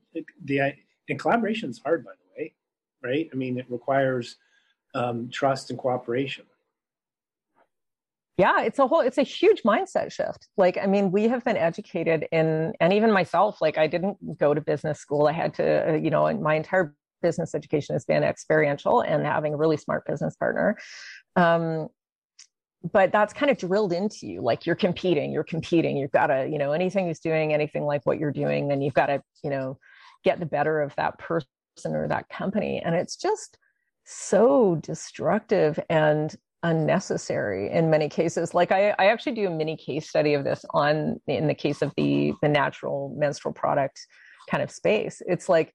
the 0.44 0.74
and 1.08 1.18
collaboration 1.18 1.68
is 1.68 1.80
hard, 1.84 2.04
by 2.04 2.12
the 2.12 2.40
way, 2.40 2.54
right? 3.02 3.28
I 3.32 3.36
mean, 3.36 3.58
it 3.58 3.66
requires 3.68 4.36
um, 4.94 5.30
trust 5.32 5.70
and 5.70 5.78
cooperation. 5.78 6.44
yeah 8.38 8.62
it's 8.62 8.78
a 8.78 8.86
whole 8.86 9.00
it's 9.00 9.18
a 9.18 9.22
huge 9.22 9.62
mindset 9.62 10.08
shift 10.12 10.48
like 10.56 10.76
i 10.84 10.86
mean 10.86 11.10
we 11.10 11.28
have 11.28 11.42
been 11.44 11.56
educated 11.56 12.26
in 12.30 12.72
and 12.80 12.92
even 12.92 13.10
myself 13.10 13.60
like 13.60 13.76
i 13.84 13.86
didn't 13.86 14.16
go 14.38 14.54
to 14.54 14.60
business 14.60 14.98
school 14.98 15.26
i 15.32 15.32
had 15.32 15.52
to 15.54 15.66
uh, 15.88 15.96
you 16.04 16.10
know 16.14 16.22
my 16.50 16.54
entire 16.54 16.94
business 17.26 17.54
education 17.54 17.94
has 17.94 18.04
been 18.04 18.22
experiential 18.22 19.00
and 19.00 19.24
having 19.24 19.54
a 19.54 19.56
really 19.56 19.76
smart 19.76 20.02
business 20.06 20.34
partner 20.36 20.76
um, 21.36 21.88
but 22.90 23.12
that's 23.12 23.32
kind 23.32 23.50
of 23.50 23.58
drilled 23.58 23.92
into 23.92 24.26
you 24.26 24.42
like 24.42 24.66
you're 24.66 24.76
competing 24.76 25.32
you're 25.32 25.44
competing 25.44 25.96
you've 25.96 26.10
got 26.10 26.26
to 26.26 26.48
you 26.50 26.58
know 26.58 26.72
anything 26.72 27.06
who's 27.06 27.20
doing 27.20 27.52
anything 27.52 27.84
like 27.84 28.04
what 28.04 28.18
you're 28.18 28.32
doing 28.32 28.68
then 28.68 28.80
you've 28.80 28.94
got 28.94 29.06
to 29.06 29.22
you 29.44 29.50
know 29.50 29.78
get 30.24 30.40
the 30.40 30.46
better 30.46 30.80
of 30.80 30.94
that 30.96 31.18
person 31.18 31.46
or 31.86 32.08
that 32.08 32.28
company 32.28 32.80
and 32.84 32.94
it's 32.94 33.16
just 33.16 33.58
so 34.04 34.78
destructive 34.82 35.78
and 35.88 36.36
unnecessary 36.64 37.70
in 37.70 37.90
many 37.90 38.08
cases 38.08 38.54
like 38.54 38.70
I, 38.70 38.90
I 38.98 39.06
actually 39.06 39.34
do 39.34 39.48
a 39.48 39.50
mini 39.50 39.76
case 39.76 40.08
study 40.08 40.34
of 40.34 40.44
this 40.44 40.64
on 40.70 41.20
in 41.26 41.48
the 41.48 41.54
case 41.54 41.82
of 41.82 41.92
the 41.96 42.32
the 42.40 42.48
natural 42.48 43.14
menstrual 43.18 43.52
product 43.52 44.00
kind 44.48 44.62
of 44.62 44.70
space 44.70 45.22
it's 45.26 45.48
like 45.48 45.74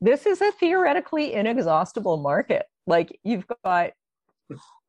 this 0.00 0.26
is 0.26 0.40
a 0.40 0.52
theoretically 0.52 1.34
inexhaustible 1.34 2.16
market 2.16 2.64
like 2.86 3.18
you've 3.24 3.44
got 3.64 3.90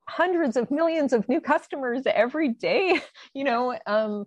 hundreds 0.07 0.57
of 0.57 0.69
millions 0.69 1.13
of 1.13 1.27
new 1.29 1.39
customers 1.39 2.03
every 2.05 2.49
day 2.49 2.99
you 3.33 3.43
know 3.43 3.77
um, 3.85 4.25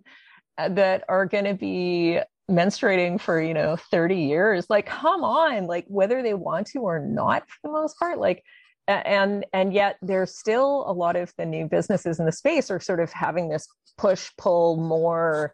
that 0.57 1.03
are 1.07 1.25
going 1.25 1.45
to 1.45 1.53
be 1.53 2.19
menstruating 2.49 3.19
for 3.19 3.41
you 3.41 3.53
know 3.53 3.75
30 3.75 4.15
years. 4.15 4.69
Like 4.69 4.85
come 4.85 5.23
on 5.23 5.65
like 5.65 5.85
whether 5.87 6.21
they 6.21 6.33
want 6.33 6.67
to 6.67 6.79
or 6.79 6.99
not 6.99 7.43
for 7.49 7.57
the 7.63 7.71
most 7.71 7.97
part 7.99 8.19
like 8.19 8.43
and 8.87 9.45
and 9.53 9.73
yet 9.73 9.97
there's 10.01 10.37
still 10.37 10.85
a 10.87 10.93
lot 10.93 11.15
of 11.15 11.33
the 11.37 11.45
new 11.45 11.67
businesses 11.67 12.19
in 12.19 12.25
the 12.25 12.31
space 12.31 12.71
are 12.71 12.79
sort 12.79 13.01
of 13.01 13.11
having 13.11 13.49
this 13.49 13.67
push 13.97 14.29
pull 14.37 14.77
more 14.77 15.53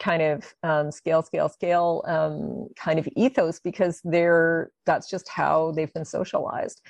kind 0.00 0.22
of 0.22 0.54
um, 0.62 0.90
scale 0.90 1.22
scale 1.22 1.48
scale 1.48 2.02
um, 2.06 2.68
kind 2.76 2.98
of 2.98 3.06
ethos 3.14 3.60
because 3.60 4.00
they're 4.04 4.70
that's 4.86 5.08
just 5.08 5.28
how 5.28 5.72
they've 5.72 5.92
been 5.92 6.04
socialized 6.04 6.80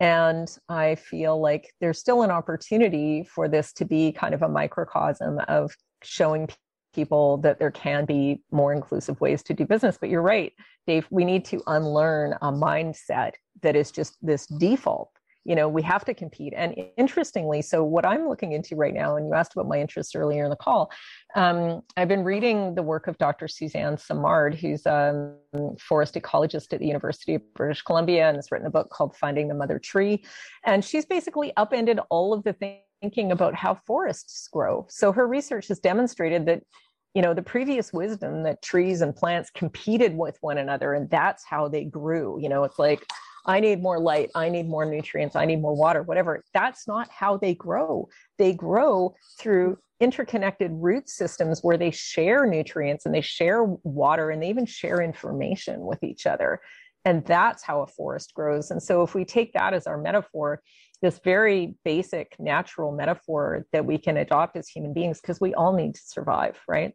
and 0.00 0.58
i 0.68 0.94
feel 0.94 1.40
like 1.40 1.72
there's 1.80 1.98
still 1.98 2.22
an 2.22 2.30
opportunity 2.30 3.24
for 3.24 3.48
this 3.48 3.72
to 3.72 3.84
be 3.84 4.12
kind 4.12 4.34
of 4.34 4.42
a 4.42 4.48
microcosm 4.48 5.38
of 5.48 5.74
showing 6.02 6.48
people 6.94 7.36
that 7.38 7.58
there 7.58 7.70
can 7.70 8.06
be 8.06 8.40
more 8.50 8.72
inclusive 8.72 9.20
ways 9.20 9.42
to 9.42 9.52
do 9.52 9.66
business. 9.66 9.98
But 10.00 10.08
you're 10.08 10.22
right 10.22 10.52
dave 10.86 11.06
we 11.10 11.24
need 11.24 11.44
to 11.44 11.62
unlearn 11.66 12.32
a 12.42 12.50
mindset 12.50 13.32
that 13.62 13.76
is 13.76 13.90
just 13.90 14.16
this 14.22 14.46
default 14.46 15.10
you 15.46 15.54
know 15.54 15.68
we 15.68 15.82
have 15.82 16.04
to 16.04 16.14
compete. 16.14 16.52
And 16.56 16.74
interestingly 16.96 17.62
so 17.62 17.84
what 17.84 18.04
i'm 18.04 18.28
looking 18.28 18.52
into 18.52 18.76
right 18.76 18.94
now 18.94 19.16
and 19.16 19.26
you 19.26 19.34
asked 19.34 19.52
about 19.52 19.68
my 19.68 19.80
interests 19.80 20.14
earlier 20.14 20.44
in 20.44 20.50
the 20.50 20.56
call 20.56 20.90
um, 21.34 21.82
i've 21.96 22.08
been 22.08 22.24
reading 22.24 22.74
the 22.74 22.82
work 22.82 23.06
of 23.06 23.16
dr 23.18 23.46
suzanne 23.48 23.96
simard 23.96 24.54
who's 24.54 24.86
a 24.86 25.34
forest 25.78 26.14
ecologist 26.14 26.72
at 26.72 26.80
the 26.80 26.86
university 26.86 27.34
of 27.34 27.54
british 27.54 27.82
columbia 27.82 28.28
and 28.28 28.36
has 28.36 28.50
written 28.50 28.66
a 28.66 28.70
book 28.70 28.90
called 28.90 29.16
finding 29.16 29.48
the 29.48 29.54
mother 29.54 29.78
tree. 29.78 30.24
And 30.64 30.84
she's 30.84 31.06
basically 31.06 31.52
upended 31.56 32.00
all 32.10 32.32
of 32.32 32.44
the 32.44 32.54
thinking 33.00 33.32
about 33.32 33.54
how 33.54 33.74
forests 33.86 34.48
grow. 34.48 34.86
So 34.88 35.12
her 35.12 35.26
research 35.26 35.68
has 35.68 35.78
demonstrated 35.78 36.46
that 36.46 36.62
you 37.14 37.22
know 37.22 37.32
the 37.32 37.42
previous 37.42 37.94
wisdom 37.94 38.42
that 38.42 38.60
trees 38.60 39.00
and 39.00 39.16
plants 39.16 39.50
competed 39.50 40.14
with 40.14 40.36
one 40.42 40.58
another 40.58 40.92
and 40.92 41.08
that's 41.08 41.44
how 41.44 41.66
they 41.68 41.84
grew. 41.84 42.38
You 42.40 42.48
know 42.50 42.64
it's 42.64 42.78
like 42.78 43.06
I 43.46 43.60
need 43.60 43.80
more 43.80 44.00
light, 44.00 44.30
I 44.34 44.48
need 44.48 44.68
more 44.68 44.84
nutrients, 44.84 45.36
I 45.36 45.44
need 45.44 45.60
more 45.60 45.74
water, 45.74 46.02
whatever. 46.02 46.42
That's 46.52 46.86
not 46.86 47.08
how 47.10 47.36
they 47.36 47.54
grow. 47.54 48.08
They 48.38 48.52
grow 48.52 49.14
through 49.38 49.78
interconnected 50.00 50.70
root 50.74 51.08
systems 51.08 51.60
where 51.62 51.78
they 51.78 51.90
share 51.90 52.44
nutrients 52.44 53.06
and 53.06 53.14
they 53.14 53.20
share 53.20 53.64
water 53.84 54.30
and 54.30 54.42
they 54.42 54.48
even 54.48 54.66
share 54.66 55.00
information 55.00 55.86
with 55.86 56.02
each 56.02 56.26
other. 56.26 56.60
And 57.04 57.24
that's 57.24 57.62
how 57.62 57.82
a 57.82 57.86
forest 57.86 58.34
grows. 58.34 58.72
And 58.72 58.82
so, 58.82 59.02
if 59.02 59.14
we 59.14 59.24
take 59.24 59.52
that 59.52 59.72
as 59.72 59.86
our 59.86 59.96
metaphor, 59.96 60.60
this 61.02 61.20
very 61.20 61.76
basic 61.84 62.34
natural 62.40 62.90
metaphor 62.90 63.64
that 63.72 63.86
we 63.86 63.96
can 63.96 64.16
adopt 64.16 64.56
as 64.56 64.68
human 64.68 64.92
beings, 64.92 65.20
because 65.20 65.40
we 65.40 65.54
all 65.54 65.72
need 65.72 65.94
to 65.94 66.00
survive, 66.04 66.58
right? 66.66 66.94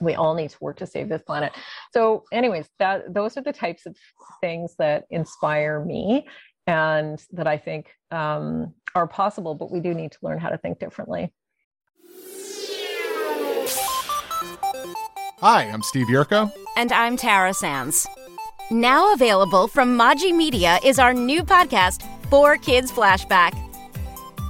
We 0.00 0.14
all 0.14 0.34
need 0.34 0.50
to 0.50 0.58
work 0.60 0.76
to 0.78 0.86
save 0.86 1.08
this 1.08 1.22
planet. 1.22 1.52
So 1.92 2.24
anyways 2.32 2.68
that 2.78 3.12
those 3.12 3.36
are 3.36 3.42
the 3.42 3.52
types 3.52 3.86
of 3.86 3.96
things 4.40 4.74
that 4.78 5.04
inspire 5.10 5.84
me 5.84 6.26
and 6.66 7.22
that 7.32 7.46
i 7.46 7.56
think 7.58 7.90
um, 8.10 8.72
are 8.94 9.06
possible 9.06 9.54
but 9.54 9.70
we 9.70 9.80
do 9.80 9.92
need 9.94 10.12
to 10.12 10.18
learn 10.22 10.38
how 10.38 10.48
to 10.48 10.58
think 10.58 10.78
differently. 10.78 11.32
Hi 15.40 15.64
i'm 15.64 15.82
steve 15.82 16.06
Yerko. 16.06 16.50
and 16.76 16.92
i'm 16.92 17.16
tara 17.16 17.54
sands. 17.54 18.06
Now 18.70 19.12
available 19.12 19.68
from 19.68 19.98
maji 19.98 20.34
media 20.34 20.78
is 20.84 20.98
our 20.98 21.12
new 21.12 21.44
podcast 21.44 22.02
4Kids 22.30 22.90
Flashback 22.90 23.63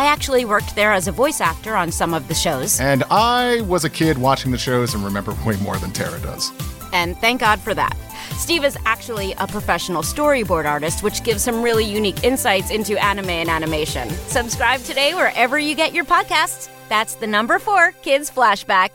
I 0.00 0.04
actually 0.04 0.46
worked 0.46 0.74
there 0.76 0.92
as 0.94 1.08
a 1.08 1.12
voice 1.12 1.42
actor 1.42 1.76
on 1.76 1.92
some 1.92 2.14
of 2.14 2.26
the 2.26 2.32
shows. 2.32 2.80
And 2.80 3.04
I 3.10 3.60
was 3.60 3.84
a 3.84 3.90
kid 3.90 4.16
watching 4.16 4.50
the 4.50 4.56
shows 4.56 4.94
and 4.94 5.04
remember 5.04 5.36
way 5.46 5.56
more 5.56 5.76
than 5.76 5.90
Tara 5.90 6.18
does. 6.20 6.50
And 6.94 7.18
thank 7.18 7.40
God 7.40 7.60
for 7.60 7.74
that. 7.74 7.94
Steve 8.38 8.64
is 8.64 8.78
actually 8.86 9.34
a 9.34 9.46
professional 9.46 10.00
storyboard 10.00 10.64
artist, 10.64 11.02
which 11.02 11.22
gives 11.22 11.42
some 11.42 11.62
really 11.62 11.84
unique 11.84 12.24
insights 12.24 12.70
into 12.70 12.96
anime 12.96 13.28
and 13.28 13.50
animation. 13.50 14.08
Subscribe 14.28 14.80
today 14.84 15.12
wherever 15.12 15.58
you 15.58 15.74
get 15.74 15.92
your 15.92 16.06
podcasts. 16.06 16.70
That's 16.88 17.16
the 17.16 17.26
number 17.26 17.58
four 17.58 17.92
Kids 18.00 18.30
Flashback. 18.30 18.94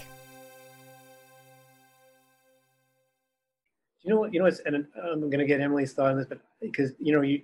You 4.02 4.12
know 4.12 4.22
what? 4.22 4.34
You 4.34 4.40
know, 4.40 4.48
it's, 4.48 4.60
and 4.66 4.88
I'm 5.04 5.20
going 5.20 5.38
to 5.38 5.46
get 5.46 5.62
Emily's 5.62 5.94
thought 5.94 6.10
on 6.10 6.18
this, 6.18 6.26
but 6.26 6.40
because 6.62 6.94
you 6.98 7.14
know, 7.14 7.22
you 7.22 7.42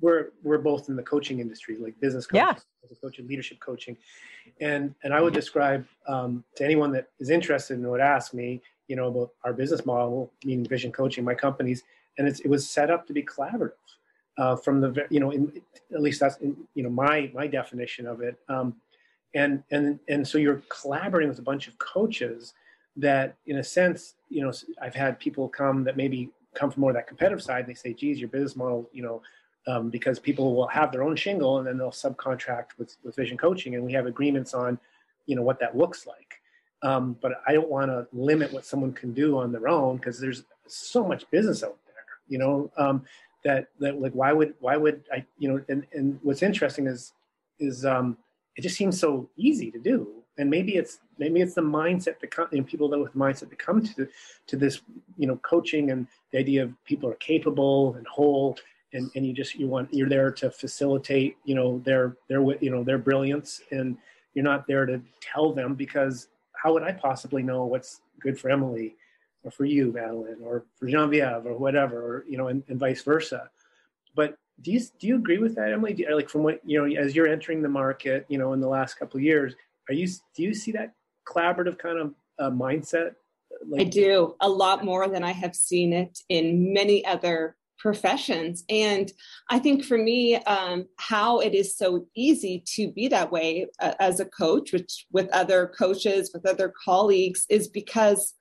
we're 0.00 0.30
we're 0.42 0.58
both 0.58 0.88
in 0.88 0.96
the 0.96 1.02
coaching 1.02 1.40
industry, 1.40 1.76
like 1.78 1.98
business 2.00 2.26
coaching, 2.26 2.46
yeah. 2.46 2.96
coaching, 3.02 3.26
leadership 3.26 3.60
coaching, 3.60 3.96
and 4.60 4.94
and 5.04 5.12
I 5.12 5.20
would 5.20 5.34
describe 5.34 5.86
um, 6.06 6.44
to 6.56 6.64
anyone 6.64 6.92
that 6.92 7.08
is 7.18 7.30
interested 7.30 7.78
and 7.78 7.90
would 7.90 8.00
ask 8.00 8.34
me, 8.34 8.60
you 8.88 8.96
know, 8.96 9.08
about 9.08 9.30
our 9.44 9.52
business 9.52 9.84
model, 9.86 10.32
meaning 10.44 10.64
Vision 10.64 10.92
Coaching, 10.92 11.24
my 11.24 11.34
companies, 11.34 11.82
and 12.18 12.26
it's, 12.26 12.40
it 12.40 12.48
was 12.48 12.68
set 12.68 12.90
up 12.90 13.06
to 13.06 13.12
be 13.12 13.22
collaborative. 13.22 13.72
Uh, 14.38 14.56
from 14.56 14.80
the 14.80 15.06
you 15.10 15.20
know, 15.20 15.32
in, 15.32 15.52
at 15.92 16.00
least 16.00 16.20
that's 16.20 16.36
in, 16.38 16.56
you 16.74 16.82
know 16.82 16.88
my 16.88 17.30
my 17.34 17.46
definition 17.46 18.06
of 18.06 18.20
it. 18.22 18.38
Um, 18.48 18.76
and 19.34 19.62
and 19.70 19.98
and 20.08 20.26
so 20.26 20.38
you're 20.38 20.62
collaborating 20.68 21.28
with 21.28 21.38
a 21.38 21.42
bunch 21.42 21.68
of 21.68 21.78
coaches 21.78 22.54
that, 22.96 23.36
in 23.46 23.58
a 23.58 23.64
sense, 23.64 24.14
you 24.28 24.42
know, 24.42 24.52
I've 24.80 24.94
had 24.94 25.18
people 25.18 25.48
come 25.48 25.84
that 25.84 25.96
maybe 25.96 26.30
come 26.54 26.70
from 26.70 26.80
more 26.80 26.90
of 26.90 26.96
that 26.96 27.06
competitive 27.06 27.42
side. 27.42 27.66
They 27.66 27.74
say, 27.74 27.92
"Geez, 27.92 28.18
your 28.18 28.28
business 28.28 28.56
model, 28.56 28.88
you 28.92 29.02
know." 29.02 29.22
Um, 29.66 29.90
because 29.90 30.18
people 30.18 30.54
will 30.54 30.66
have 30.66 30.92
their 30.92 31.02
own 31.02 31.16
shingle 31.16 31.58
and 31.58 31.66
then 31.66 31.78
they'll 31.78 31.90
subcontract 31.90 32.78
with, 32.78 32.96
with 33.04 33.16
vision 33.16 33.36
coaching 33.36 33.74
and 33.74 33.84
we 33.84 33.92
have 33.92 34.06
agreements 34.06 34.54
on 34.54 34.78
you 35.26 35.36
know 35.36 35.42
what 35.42 35.60
that 35.60 35.76
looks 35.76 36.06
like. 36.06 36.40
Um, 36.82 37.14
but 37.20 37.32
i 37.46 37.52
don't 37.52 37.68
want 37.68 37.90
to 37.90 38.06
limit 38.10 38.54
what 38.54 38.64
someone 38.64 38.94
can 38.94 39.12
do 39.12 39.38
on 39.38 39.52
their 39.52 39.68
own 39.68 39.98
because 39.98 40.18
there's 40.18 40.44
so 40.66 41.06
much 41.06 41.30
business 41.30 41.62
out 41.62 41.76
there 41.86 42.04
you 42.26 42.38
know 42.38 42.70
um, 42.78 43.04
that 43.44 43.68
that 43.80 44.00
like 44.00 44.12
why 44.12 44.32
would 44.32 44.54
why 44.60 44.78
would 44.78 45.04
i 45.12 45.22
you 45.38 45.48
know 45.50 45.62
and, 45.68 45.86
and 45.92 46.18
what's 46.22 46.42
interesting 46.42 46.86
is 46.86 47.12
is 47.60 47.84
um, 47.84 48.16
it 48.56 48.62
just 48.62 48.76
seems 48.76 48.98
so 48.98 49.28
easy 49.36 49.70
to 49.70 49.78
do. 49.78 50.08
And 50.38 50.48
maybe 50.48 50.76
it's 50.76 50.98
maybe 51.18 51.40
it's 51.40 51.54
the 51.54 51.60
mindset 51.62 52.18
that 52.20 52.30
come, 52.30 52.48
you 52.50 52.58
know, 52.58 52.64
people 52.64 52.88
that 52.88 52.98
with 52.98 53.14
mindset 53.14 53.50
that 53.50 53.58
come 53.58 53.82
to 53.84 54.08
to 54.46 54.56
this 54.56 54.80
you 55.18 55.26
know 55.26 55.36
coaching 55.36 55.90
and 55.90 56.06
the 56.32 56.38
idea 56.38 56.62
of 56.62 56.84
people 56.84 57.10
are 57.10 57.14
capable 57.14 57.94
and 57.94 58.06
whole 58.06 58.56
and, 58.92 59.10
and 59.14 59.26
you 59.26 59.32
just 59.32 59.54
you 59.54 59.66
want 59.66 59.92
you're 59.92 60.08
there 60.08 60.30
to 60.30 60.50
facilitate 60.50 61.36
you 61.44 61.54
know 61.54 61.80
their 61.84 62.16
their 62.28 62.40
you 62.60 62.70
know 62.70 62.82
their 62.82 62.98
brilliance 62.98 63.60
and 63.70 63.96
you're 64.34 64.44
not 64.44 64.66
there 64.66 64.86
to 64.86 65.00
tell 65.20 65.52
them 65.52 65.74
because 65.74 66.28
how 66.52 66.72
would 66.72 66.82
I 66.82 66.92
possibly 66.92 67.42
know 67.42 67.64
what's 67.64 68.00
good 68.20 68.38
for 68.38 68.50
Emily 68.50 68.94
or 69.42 69.50
for 69.50 69.64
you, 69.64 69.92
Madeleine, 69.92 70.42
or 70.42 70.64
for 70.76 70.86
Genevieve 70.86 71.46
or 71.46 71.56
whatever, 71.56 71.96
or, 71.98 72.24
you 72.28 72.36
know, 72.36 72.48
and, 72.48 72.62
and, 72.68 72.78
vice 72.78 73.02
versa. 73.02 73.50
But 74.14 74.36
do 74.60 74.70
you 74.72 74.80
do 74.98 75.06
you 75.06 75.16
agree 75.16 75.38
with 75.38 75.54
that, 75.56 75.72
Emily? 75.72 75.94
You, 75.96 76.14
like 76.14 76.28
from 76.28 76.42
what 76.42 76.60
you 76.64 76.78
know, 76.78 77.00
as 77.00 77.16
you're 77.16 77.26
entering 77.28 77.62
the 77.62 77.68
market, 77.68 78.26
you 78.28 78.38
know, 78.38 78.52
in 78.52 78.60
the 78.60 78.68
last 78.68 78.94
couple 78.94 79.16
of 79.16 79.24
years, 79.24 79.54
are 79.88 79.94
you 79.94 80.06
do 80.34 80.42
you 80.42 80.54
see 80.54 80.72
that 80.72 80.92
collaborative 81.26 81.78
kind 81.78 81.98
of 81.98 82.14
uh, 82.38 82.50
mindset 82.50 83.14
Like- 83.66 83.80
I 83.80 83.84
do 83.84 84.34
a 84.40 84.48
lot 84.48 84.84
more 84.84 85.08
than 85.08 85.22
I 85.24 85.32
have 85.32 85.54
seen 85.54 85.92
it 85.92 86.18
in 86.28 86.72
many 86.72 87.04
other 87.06 87.56
professions. 87.80 88.64
And 88.68 89.10
I 89.48 89.58
think 89.58 89.84
for 89.84 89.98
me, 89.98 90.36
um, 90.36 90.86
how 90.98 91.40
it 91.40 91.54
is 91.54 91.76
so 91.76 92.06
easy 92.14 92.62
to 92.74 92.92
be 92.92 93.08
that 93.08 93.32
way 93.32 93.66
uh, 93.80 93.94
as 93.98 94.20
a 94.20 94.26
coach, 94.26 94.72
which 94.72 95.06
with 95.10 95.28
other 95.30 95.72
coaches, 95.78 96.30
with 96.32 96.46
other 96.46 96.72
colleagues, 96.84 97.46
is 97.48 97.68
because 97.68 98.34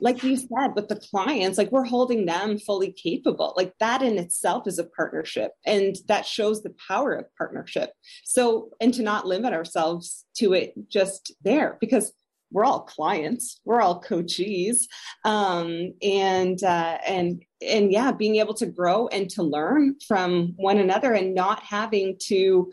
like 0.00 0.22
you 0.24 0.36
said 0.36 0.74
with 0.74 0.88
the 0.88 1.00
clients 1.10 1.56
like 1.56 1.70
we're 1.70 1.84
holding 1.84 2.26
them 2.26 2.58
fully 2.58 2.90
capable 2.90 3.54
like 3.56 3.72
that 3.78 4.02
in 4.02 4.18
itself 4.18 4.66
is 4.66 4.78
a 4.78 4.84
partnership 4.84 5.52
and 5.64 5.96
that 6.08 6.26
shows 6.26 6.62
the 6.62 6.74
power 6.88 7.12
of 7.12 7.26
partnership 7.38 7.90
so 8.24 8.70
and 8.80 8.92
to 8.92 9.02
not 9.02 9.26
limit 9.26 9.52
ourselves 9.52 10.24
to 10.34 10.52
it 10.52 10.72
just 10.88 11.32
there 11.42 11.76
because 11.80 12.12
we're 12.54 12.64
all 12.64 12.80
clients 12.80 13.60
we're 13.64 13.82
all 13.82 14.00
coachees 14.00 14.84
um, 15.24 15.92
and 16.00 16.62
uh, 16.62 16.98
and 17.06 17.44
and 17.60 17.92
yeah 17.92 18.12
being 18.12 18.36
able 18.36 18.54
to 18.54 18.66
grow 18.66 19.08
and 19.08 19.28
to 19.28 19.42
learn 19.42 19.96
from 20.06 20.54
one 20.56 20.78
another 20.78 21.12
and 21.12 21.34
not 21.34 21.62
having 21.62 22.16
to 22.18 22.72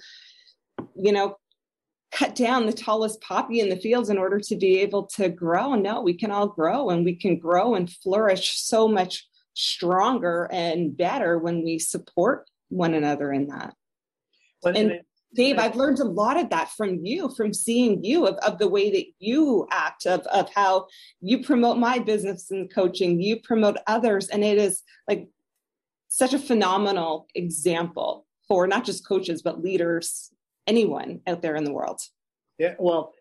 you 0.95 1.11
know 1.11 1.35
cut 2.11 2.35
down 2.35 2.65
the 2.65 2.73
tallest 2.73 3.21
poppy 3.21 3.59
in 3.59 3.69
the 3.69 3.77
fields 3.77 4.09
in 4.09 4.17
order 4.17 4.39
to 4.39 4.55
be 4.55 4.79
able 4.79 5.03
to 5.03 5.29
grow. 5.29 5.75
No, 5.75 6.01
we 6.01 6.13
can 6.13 6.29
all 6.29 6.47
grow 6.47 6.89
and 6.89 7.05
we 7.05 7.15
can 7.15 7.39
grow 7.39 7.75
and 7.75 7.89
flourish 7.89 8.59
so 8.59 8.87
much 8.87 9.27
stronger 9.53 10.49
and 10.51 10.95
better 10.95 11.37
when 11.37 11.63
we 11.63 11.79
support 11.79 12.49
one 12.69 12.93
another 12.93 13.31
in 13.31 13.47
that. 13.47 13.73
Well, 14.61 14.75
and 14.75 15.01
Dave, 15.33 15.57
I've 15.57 15.75
learned 15.75 15.99
a 15.99 16.05
lot 16.05 16.39
of 16.39 16.49
that 16.49 16.71
from 16.71 17.05
you, 17.05 17.29
from 17.29 17.53
seeing 17.53 18.03
you, 18.03 18.27
of, 18.27 18.35
of 18.37 18.57
the 18.57 18.67
way 18.67 18.91
that 18.91 19.05
you 19.19 19.67
act, 19.71 20.05
of, 20.05 20.21
of 20.27 20.49
how 20.53 20.87
you 21.21 21.41
promote 21.43 21.77
my 21.77 21.99
business 21.99 22.51
and 22.51 22.73
coaching, 22.73 23.21
you 23.21 23.39
promote 23.39 23.77
others. 23.87 24.27
And 24.27 24.43
it 24.43 24.57
is 24.57 24.83
like 25.07 25.29
such 26.09 26.33
a 26.33 26.39
phenomenal 26.39 27.27
example 27.35 28.25
for 28.47 28.67
not 28.67 28.83
just 28.83 29.07
coaches, 29.07 29.41
but 29.41 29.63
leaders 29.63 30.31
anyone 30.67 31.21
out 31.27 31.41
there 31.41 31.55
in 31.55 31.63
the 31.63 31.71
world. 31.71 32.01
Yeah, 32.57 32.75
well, 32.77 33.13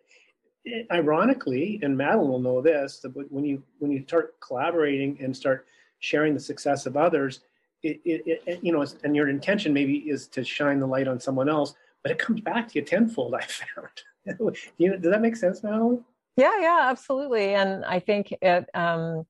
ironically, 0.90 1.78
and 1.82 1.96
Madeleine 1.96 2.28
will 2.28 2.40
know 2.40 2.60
this, 2.60 2.98
that 3.00 3.12
when 3.30 3.44
you 3.44 3.62
when 3.78 3.90
you 3.90 4.02
start 4.02 4.38
collaborating 4.40 5.16
and 5.22 5.34
start 5.34 5.66
sharing 6.00 6.34
the 6.34 6.40
success 6.40 6.86
of 6.86 6.96
others, 6.96 7.40
it, 7.82 8.00
it, 8.04 8.42
it 8.46 8.58
you 8.62 8.72
know, 8.72 8.84
and 9.04 9.14
your 9.14 9.28
intention 9.28 9.72
maybe 9.72 9.98
is 9.98 10.26
to 10.28 10.44
shine 10.44 10.80
the 10.80 10.86
light 10.86 11.08
on 11.08 11.20
someone 11.20 11.48
else, 11.48 11.74
but 12.02 12.12
it 12.12 12.18
comes 12.18 12.40
back 12.40 12.68
to 12.68 12.78
you 12.78 12.84
tenfold. 12.84 13.34
I 13.34 13.42
found. 13.42 14.56
you 14.78 14.96
does 14.96 15.12
that 15.12 15.22
make 15.22 15.36
sense, 15.36 15.62
Madeleine? 15.62 16.04
Yeah, 16.36 16.60
yeah, 16.60 16.80
absolutely. 16.84 17.54
And 17.54 17.84
I 17.84 18.00
think 18.00 18.34
it. 18.40 18.68
Um, 18.74 19.26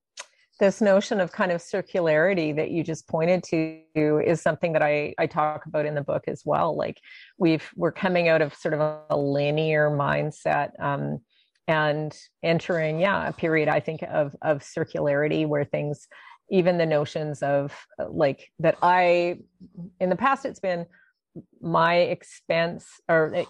this 0.61 0.79
notion 0.79 1.19
of 1.19 1.31
kind 1.31 1.51
of 1.51 1.59
circularity 1.59 2.55
that 2.55 2.69
you 2.69 2.83
just 2.83 3.07
pointed 3.07 3.43
to 3.43 4.21
is 4.23 4.43
something 4.43 4.73
that 4.73 4.83
I, 4.83 5.15
I 5.17 5.25
talk 5.25 5.65
about 5.65 5.87
in 5.87 5.95
the 5.95 6.03
book 6.03 6.25
as 6.27 6.43
well. 6.45 6.77
Like 6.77 7.01
we've 7.39 7.67
we're 7.75 7.91
coming 7.91 8.27
out 8.27 8.43
of 8.43 8.53
sort 8.53 8.75
of 8.75 9.01
a, 9.09 9.17
linear 9.17 9.89
mindset 9.89 10.69
um, 10.79 11.19
and 11.67 12.15
entering, 12.43 12.99
yeah, 12.99 13.27
a 13.27 13.33
period 13.33 13.69
I 13.69 13.79
think 13.79 14.03
of 14.03 14.35
of 14.43 14.59
circularity 14.59 15.47
where 15.47 15.65
things, 15.65 16.07
even 16.51 16.77
the 16.77 16.85
notions 16.85 17.41
of 17.41 17.73
like 18.07 18.51
that 18.59 18.77
I 18.83 19.39
in 19.99 20.11
the 20.11 20.15
past 20.15 20.45
it's 20.45 20.59
been 20.59 20.85
my 21.61 21.95
expense 21.95 22.87
or 23.07 23.31
like, 23.33 23.47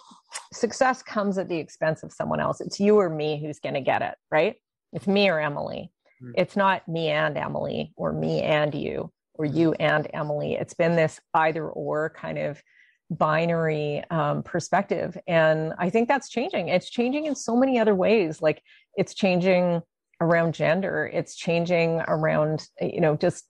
success 0.54 1.02
comes 1.02 1.38
at 1.38 1.50
the 1.50 1.58
expense 1.58 2.04
of 2.04 2.12
someone 2.12 2.39
else. 2.39 2.62
It's 2.62 2.80
you 2.80 2.98
or 2.98 3.10
me 3.10 3.41
who's 3.41 3.60
going 3.60 3.76
to 3.76 3.82
get 3.82 4.02
it, 4.02 4.15
right? 4.32 4.56
It's 4.94 5.08
me 5.08 5.30
or 5.30 5.39
Emily 5.39 5.91
Mm. 6.24 6.34
It's 6.36 6.56
not 6.56 6.88
me 6.88 7.10
and 7.10 7.38
Emily 7.38 7.94
or 7.96 8.13
me 8.13 8.41
and 8.41 8.74
you 8.74 9.12
or 9.34 9.46
you 9.46 9.74
and 9.74 10.08
Emily. 10.13 10.54
It's 10.54 10.74
been 10.74 10.96
this 10.96 11.20
either 11.34 11.67
or 11.67 12.10
kind 12.10 12.38
of 12.38 12.62
binary 13.10 14.04
um, 14.10 14.44
perspective. 14.44 15.17
And 15.28 15.74
I 15.78 15.89
think 15.89 16.08
that's 16.08 16.30
changing. 16.30 16.70
It's 16.70 16.89
changing 16.89 17.26
in 17.26 17.36
so 17.36 17.56
many 17.56 17.80
other 17.80 17.96
ways. 17.96 18.41
Like 18.41 18.62
it's 18.96 19.13
changing 19.13 19.82
around 20.21 20.53
gender 20.53 21.10
it's 21.12 21.36
changing 21.36 21.99
around 22.07 22.67
you 22.79 23.01
know 23.01 23.17
just 23.17 23.47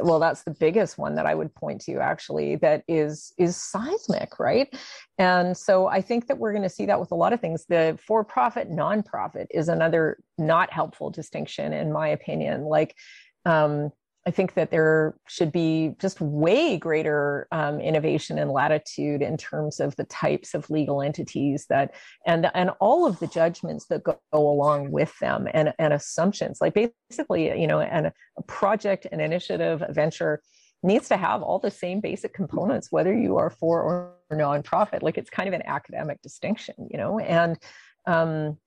well 0.00 0.18
that's 0.18 0.42
the 0.42 0.50
biggest 0.50 0.98
one 0.98 1.14
that 1.14 1.26
i 1.26 1.34
would 1.34 1.54
point 1.54 1.80
to 1.82 1.98
actually 1.98 2.56
that 2.56 2.82
is 2.88 3.32
is 3.38 3.56
seismic 3.56 4.40
right? 4.40 4.74
And 5.18 5.56
so 5.56 5.86
i 5.86 6.00
think 6.00 6.26
that 6.26 6.38
we're 6.38 6.52
going 6.52 6.62
to 6.62 6.68
see 6.68 6.86
that 6.86 6.98
with 6.98 7.12
a 7.12 7.14
lot 7.14 7.32
of 7.32 7.40
things. 7.40 7.66
The 7.68 7.98
for 8.04 8.24
profit 8.24 8.70
nonprofit 8.70 9.46
is 9.50 9.68
another 9.68 10.18
not 10.38 10.72
helpful 10.72 11.10
distinction 11.10 11.72
in 11.72 11.92
my 11.92 12.08
opinion. 12.08 12.64
Like 12.64 12.96
um, 13.44 13.90
I 14.26 14.30
think 14.30 14.54
that 14.54 14.70
there 14.70 15.16
should 15.28 15.52
be 15.52 15.94
just 16.00 16.20
way 16.20 16.78
greater 16.78 17.46
um, 17.52 17.78
innovation 17.78 18.38
and 18.38 18.50
latitude 18.50 19.20
in 19.20 19.36
terms 19.36 19.80
of 19.80 19.94
the 19.96 20.04
types 20.04 20.54
of 20.54 20.70
legal 20.70 21.02
entities 21.02 21.66
that 21.68 21.94
and 22.26 22.50
and 22.54 22.70
all 22.80 23.06
of 23.06 23.18
the 23.20 23.26
judgments 23.26 23.86
that 23.86 24.02
go, 24.02 24.18
go 24.32 24.48
along 24.48 24.90
with 24.90 25.12
them 25.18 25.46
and, 25.52 25.74
and 25.78 25.92
assumptions. 25.92 26.58
Like 26.60 26.74
basically, 26.74 27.60
you 27.60 27.66
know, 27.66 27.80
and 27.80 28.06
a 28.06 28.42
project, 28.46 29.06
an 29.12 29.20
initiative, 29.20 29.82
a 29.86 29.92
venture 29.92 30.40
needs 30.82 31.08
to 31.08 31.16
have 31.16 31.42
all 31.42 31.58
the 31.58 31.70
same 31.70 32.00
basic 32.00 32.32
components, 32.32 32.88
whether 32.90 33.16
you 33.16 33.36
are 33.36 33.50
for 33.50 33.82
or 33.82 34.14
nonprofit. 34.32 35.02
Like 35.02 35.18
it's 35.18 35.30
kind 35.30 35.48
of 35.48 35.54
an 35.54 35.62
academic 35.66 36.20
distinction, 36.22 36.74
you 36.90 36.98
know, 36.98 37.18
and 37.18 37.58
um, 38.06 38.58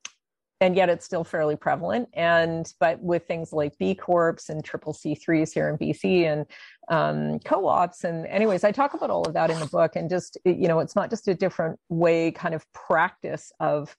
and 0.60 0.76
yet 0.76 0.90
it's 0.90 1.06
still 1.06 1.24
fairly 1.24 1.56
prevalent. 1.56 2.10
And 2.14 2.72
but 2.80 3.02
with 3.02 3.28
things 3.28 3.54
like 3.54 3.78
B 3.78 3.94
Corps 3.96 4.50
and 4.50 4.64
triple 4.64 4.94
C 4.94 5.16
threes 5.16 5.54
here 5.54 5.70
in 5.70 5.78
BC 5.78 6.26
and 6.26 6.46
um, 6.90 7.40
co-ops 7.40 8.04
and 8.04 8.26
anyways, 8.28 8.64
I 8.64 8.72
talk 8.72 8.94
about 8.94 9.10
all 9.10 9.24
of 9.24 9.34
that 9.34 9.50
in 9.50 9.60
the 9.60 9.68
book. 9.68 9.96
And 9.96 10.10
just 10.10 10.38
you 10.46 10.68
know, 10.68 10.80
it's 10.80 10.96
not 10.96 11.10
just 11.10 11.28
a 11.28 11.36
different 11.36 11.80
way, 11.90 12.32
kind 12.32 12.56
of 12.56 12.66
practice 12.74 13.52
of 13.60 13.96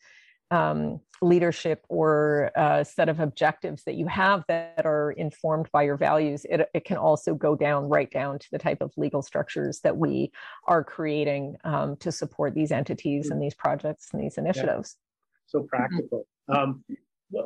um, 0.51 1.01
leadership 1.21 1.85
or 1.88 2.51
a 2.57 2.85
set 2.85 3.09
of 3.09 3.21
objectives 3.21 3.85
that 3.85 3.94
you 3.94 4.07
have 4.07 4.44
that 4.49 4.87
are 4.87 5.12
informed 5.12 5.68
by 5.73 5.83
your 5.83 5.97
values. 5.97 6.47
It, 6.49 6.68
it 6.73 6.85
can 6.85 6.97
also 6.97 7.35
go 7.35 7.55
down 7.55 7.88
right 7.88 8.11
down 8.11 8.38
to 8.38 8.47
the 8.51 8.59
type 8.59 8.81
of 8.81 8.92
legal 8.97 9.23
structures 9.23 9.81
that 9.81 9.97
we 9.97 10.33
are 10.66 10.83
creating 10.83 11.57
um, 11.64 11.97
to 11.97 12.11
support 12.11 12.55
these 12.55 12.73
entities 12.73 13.27
mm-hmm. 13.27 13.33
and 13.35 13.42
these 13.42 13.55
projects 13.55 14.09
and 14.12 14.23
these 14.23 14.38
initiatives. 14.38 14.97
Yeah. 14.97 15.61
So 15.61 15.62
practical. 15.68 16.27
Um, 16.49 16.85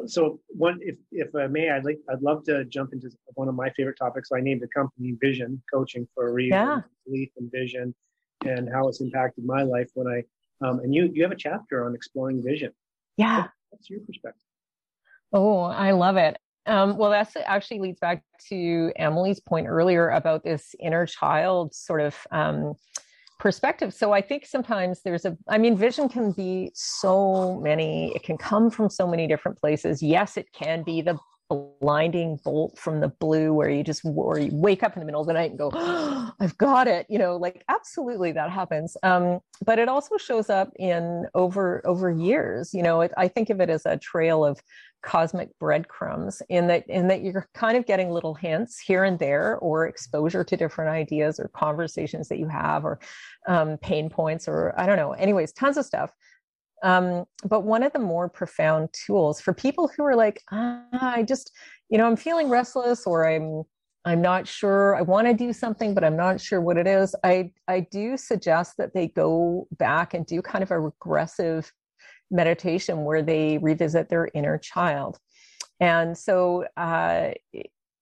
so 0.07 0.41
one, 0.49 0.79
if 0.81 0.97
if 1.11 1.35
I 1.35 1.47
may, 1.49 1.71
I'd 1.71 1.85
like 1.85 1.99
I'd 2.09 2.23
love 2.23 2.45
to 2.45 2.65
jump 2.67 2.93
into 2.93 3.11
one 3.35 3.49
of 3.49 3.55
my 3.55 3.71
favorite 3.71 3.97
topics. 3.99 4.29
So 4.29 4.37
I 4.37 4.41
named 4.41 4.63
the 4.63 4.69
company 4.69 5.17
Vision 5.21 5.63
Coaching 5.73 6.07
for 6.15 6.29
a 6.29 6.33
reason. 6.33 6.53
Yeah. 6.53 6.81
Belief 7.07 7.31
and 7.37 7.51
vision, 7.51 7.95
and 8.45 8.69
how 8.73 8.87
it's 8.89 9.01
impacted 9.01 9.45
my 9.45 9.63
life 9.63 9.91
when 9.95 10.07
I 10.07 10.23
um, 10.65 10.79
and 10.81 10.95
you 10.95 11.11
you 11.13 11.23
have 11.23 11.33
a 11.33 11.37
chapter 11.37 11.85
on 11.85 11.95
exploring 11.95 12.43
vision. 12.43 12.73
Yeah. 13.17 13.49
What's 13.71 13.91
your 13.91 14.01
perspective? 14.01 14.41
Oh, 15.33 15.63
I 15.63 15.93
love 15.93 16.17
it. 16.17 16.37
Um, 16.67 16.97
well, 16.97 17.11
that 17.11 17.35
actually 17.45 17.81
leads 17.81 17.99
back 17.99 18.23
to 18.49 18.93
Emily's 18.97 19.41
point 19.41 19.67
earlier 19.67 20.11
about 20.11 20.45
this 20.45 20.75
inner 20.79 21.07
child 21.07 21.75
sort 21.75 22.01
of 22.01 22.17
um, 22.31 22.75
perspective. 23.43 23.93
So 23.93 24.13
I 24.13 24.21
think 24.21 24.47
sometimes 24.47 25.03
there's 25.03 25.25
a, 25.25 25.37
I 25.49 25.59
mean, 25.59 25.77
vision 25.77 26.09
can 26.09 26.31
be 26.31 26.71
so 26.75 27.59
many, 27.61 28.15
it 28.15 28.23
can 28.23 28.39
come 28.39 28.71
from 28.71 28.89
so 28.89 29.05
many 29.05 29.27
different 29.27 29.59
places. 29.59 30.01
Yes, 30.01 30.37
it 30.37 30.47
can 30.53 30.85
be 30.85 31.03
the 31.03 31.19
blinding 31.55 32.39
bolt 32.45 32.79
from 32.79 33.01
the 33.01 33.09
blue 33.09 33.53
where 33.53 33.71
you 33.71 33.83
just 33.83 34.03
or 34.05 34.39
you 34.39 34.51
wake 34.53 34.83
up 34.83 34.95
in 34.97 35.01
the 35.01 35.07
middle 35.07 35.21
of 35.21 35.27
the 35.27 35.33
night 35.33 35.51
and 35.51 35.59
go 35.59 35.71
oh, 35.73 36.33
i've 36.41 36.57
got 36.59 36.87
it 36.87 37.07
you 37.09 37.19
know 37.19 37.37
like 37.37 37.65
absolutely 37.69 38.33
that 38.33 38.51
happens. 38.51 38.97
Um, 39.03 39.41
but 39.65 39.79
it 39.79 39.89
also 39.89 40.17
shows 40.17 40.51
up 40.51 40.71
in 40.79 41.27
over 41.35 41.87
over 41.87 42.11
years 42.11 42.73
you 42.73 42.83
know 42.83 43.01
it, 43.01 43.13
i 43.17 43.29
think 43.29 43.51
of 43.51 43.61
it 43.61 43.71
as 43.71 43.87
a 43.87 43.97
trail 43.97 44.45
of 44.45 44.61
cosmic 45.03 45.57
breadcrumbs 45.59 46.43
in 46.49 46.69
that 46.69 46.89
in 46.89 47.09
that 47.09 47.23
you're 47.23 47.49
kind 47.55 47.77
of 47.77 47.87
getting 47.87 48.11
little 48.11 48.35
hints 48.35 48.79
here 48.79 49.05
and 49.05 49.19
there 49.19 49.59
or 49.59 49.87
exposure 49.87 50.45
to 50.45 50.57
different 50.57 50.91
ideas 50.91 51.41
or 51.41 51.49
conversations 51.49 52.29
that 52.29 52.39
you 52.39 52.47
have 52.47 52.85
or 52.85 53.01
um, 53.49 53.77
pain 53.79 54.09
points 54.09 54.47
or 54.47 54.73
i 54.79 54.87
don't 54.87 54.97
know. 54.97 55.13
Anyways 55.13 55.53
tons 55.53 55.77
of 55.77 55.85
stuff 55.85 56.13
um, 56.83 57.25
but 57.45 57.61
one 57.61 57.83
of 57.83 57.93
the 57.93 57.99
more 57.99 58.29
profound 58.29 58.89
tools 58.93 59.41
for 59.41 59.53
people 59.53 59.91
who 59.97 60.05
are 60.05 60.17
like 60.17 60.41
ah, 60.51 60.83
i 60.93 61.23
just 61.23 61.53
you 61.89 61.99
know 61.99 62.07
i'm 62.07 62.17
feeling 62.17 62.49
restless 62.49 63.07
or 63.07 63.29
i'm 63.29 63.63
i'm 64.05 64.21
not 64.21 64.47
sure 64.47 64.97
i 64.97 65.03
want 65.03 65.27
to 65.27 65.35
do 65.35 65.53
something 65.53 65.95
but 65.95 66.05
i'm 66.05 66.17
not 66.17 66.41
sure 66.41 66.61
what 66.61 66.77
it 66.77 66.87
is 66.87 67.15
i 67.25 67.51
i 67.69 67.81
do 67.91 68.17
suggest 68.17 68.77
that 68.79 68.95
they 68.95 69.09
go 69.09 69.67
back 69.79 70.15
and 70.15 70.27
do 70.27 70.43
kind 70.43 70.63
of 70.63 70.71
a 70.71 70.81
regressive 70.81 71.73
meditation 72.33 73.05
where 73.05 73.23
they 73.23 73.59
revisit 73.59 74.09
their 74.09 74.29
inner 74.35 74.59
child. 74.59 75.19
And 75.79 76.17
so, 76.17 76.65
uh, 76.77 77.33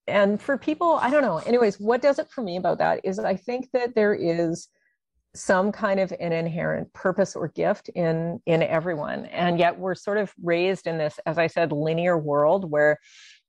and 0.06 0.40
for 0.40 0.56
people, 0.56 0.94
I 0.94 1.10
don't 1.10 1.22
know. 1.22 1.38
Anyways, 1.38 1.78
what 1.78 2.00
does 2.00 2.18
it 2.18 2.30
for 2.30 2.42
me 2.42 2.56
about 2.56 2.78
that 2.78 3.00
is 3.04 3.18
I 3.18 3.36
think 3.36 3.68
that 3.72 3.94
there 3.94 4.14
is 4.14 4.68
some 5.34 5.70
kind 5.70 6.00
of 6.00 6.12
an 6.18 6.32
inherent 6.32 6.92
purpose 6.92 7.36
or 7.36 7.48
gift 7.48 7.88
in 7.90 8.40
in 8.46 8.62
everyone. 8.62 9.26
And 9.26 9.58
yet 9.58 9.78
we're 9.78 9.94
sort 9.94 10.18
of 10.18 10.32
raised 10.42 10.86
in 10.86 10.98
this 10.98 11.20
as 11.26 11.38
i 11.38 11.46
said 11.46 11.72
linear 11.72 12.18
world 12.18 12.70
where 12.70 12.98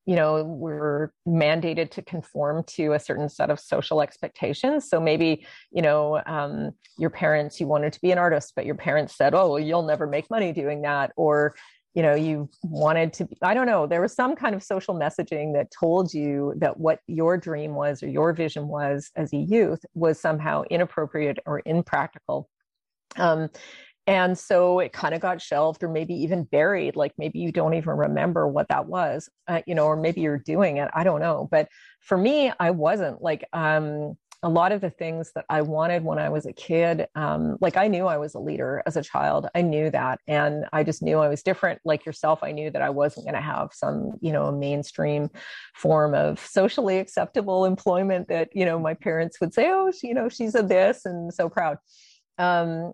you 0.05 0.15
know 0.15 0.43
we're 0.43 1.11
mandated 1.27 1.91
to 1.91 2.01
conform 2.01 2.63
to 2.65 2.93
a 2.93 2.99
certain 2.99 3.29
set 3.29 3.49
of 3.49 3.59
social 3.59 4.01
expectations. 4.01 4.89
So 4.89 4.99
maybe 4.99 5.45
you 5.71 5.81
know 5.81 6.21
um, 6.25 6.71
your 6.97 7.09
parents 7.09 7.59
you 7.59 7.67
wanted 7.67 7.93
to 7.93 8.01
be 8.01 8.11
an 8.11 8.17
artist 8.17 8.53
but 8.55 8.65
your 8.65 8.75
parents 8.75 9.15
said 9.17 9.33
oh 9.33 9.49
well, 9.49 9.59
you'll 9.59 9.83
never 9.83 10.05
make 10.05 10.29
money 10.29 10.51
doing 10.53 10.83
that 10.83 11.11
or 11.15 11.55
you 11.93 12.01
know 12.01 12.15
you 12.15 12.49
wanted 12.63 13.11
to 13.13 13.25
be, 13.25 13.37
i 13.41 13.53
don't 13.53 13.65
know 13.65 13.85
there 13.85 14.01
was 14.01 14.13
some 14.13 14.35
kind 14.35 14.55
of 14.55 14.63
social 14.63 14.95
messaging 14.95 15.53
that 15.53 15.71
told 15.77 16.13
you 16.13 16.53
that 16.57 16.79
what 16.79 16.99
your 17.07 17.37
dream 17.37 17.75
was 17.75 18.01
or 18.01 18.07
your 18.07 18.33
vision 18.33 18.67
was 18.67 19.11
as 19.15 19.33
a 19.33 19.37
youth 19.37 19.83
was 19.93 20.19
somehow 20.19 20.63
inappropriate 20.69 21.39
or 21.45 21.61
impractical. 21.65 22.49
Um, 23.17 23.49
and 24.07 24.37
so 24.37 24.79
it 24.79 24.93
kind 24.93 25.13
of 25.13 25.21
got 25.21 25.41
shelved 25.41 25.83
or 25.83 25.89
maybe 25.89 26.13
even 26.13 26.43
buried 26.43 26.95
like 26.95 27.13
maybe 27.17 27.39
you 27.39 27.51
don't 27.51 27.75
even 27.75 27.95
remember 27.95 28.47
what 28.47 28.67
that 28.69 28.87
was 28.87 29.29
uh, 29.47 29.61
you 29.67 29.75
know 29.75 29.85
or 29.85 29.95
maybe 29.95 30.21
you're 30.21 30.39
doing 30.39 30.77
it 30.77 30.89
i 30.93 31.03
don't 31.03 31.19
know. 31.19 31.47
But 31.51 31.67
for 31.99 32.17
me 32.17 32.51
i 32.59 32.71
wasn't 32.71 33.21
like 33.21 33.45
um 33.53 34.17
a 34.43 34.49
lot 34.49 34.71
of 34.71 34.81
the 34.81 34.89
things 34.89 35.31
that 35.35 35.45
I 35.49 35.61
wanted 35.61 36.03
when 36.03 36.17
I 36.17 36.29
was 36.29 36.47
a 36.47 36.53
kid, 36.53 37.07
um, 37.13 37.57
like 37.61 37.77
I 37.77 37.87
knew 37.87 38.07
I 38.07 38.17
was 38.17 38.33
a 38.33 38.39
leader 38.39 38.81
as 38.87 38.97
a 38.97 39.03
child. 39.03 39.47
I 39.53 39.61
knew 39.61 39.91
that. 39.91 40.19
And 40.27 40.65
I 40.73 40.83
just 40.83 41.03
knew 41.03 41.19
I 41.19 41.27
was 41.27 41.43
different. 41.43 41.79
Like 41.85 42.05
yourself, 42.05 42.39
I 42.41 42.51
knew 42.51 42.71
that 42.71 42.81
I 42.81 42.89
wasn't 42.89 43.27
going 43.27 43.35
to 43.35 43.41
have 43.41 43.69
some, 43.71 44.13
you 44.19 44.31
know, 44.31 44.51
mainstream 44.51 45.29
form 45.75 46.15
of 46.15 46.39
socially 46.39 46.97
acceptable 46.97 47.65
employment 47.65 48.29
that, 48.29 48.49
you 48.53 48.65
know, 48.65 48.79
my 48.79 48.95
parents 48.95 49.39
would 49.39 49.53
say, 49.53 49.69
oh, 49.69 49.91
she, 49.91 50.07
you 50.07 50.13
know, 50.15 50.27
she's 50.27 50.55
a 50.55 50.63
this 50.63 51.05
and 51.05 51.31
so 51.31 51.47
proud. 51.47 51.77
Um, 52.39 52.93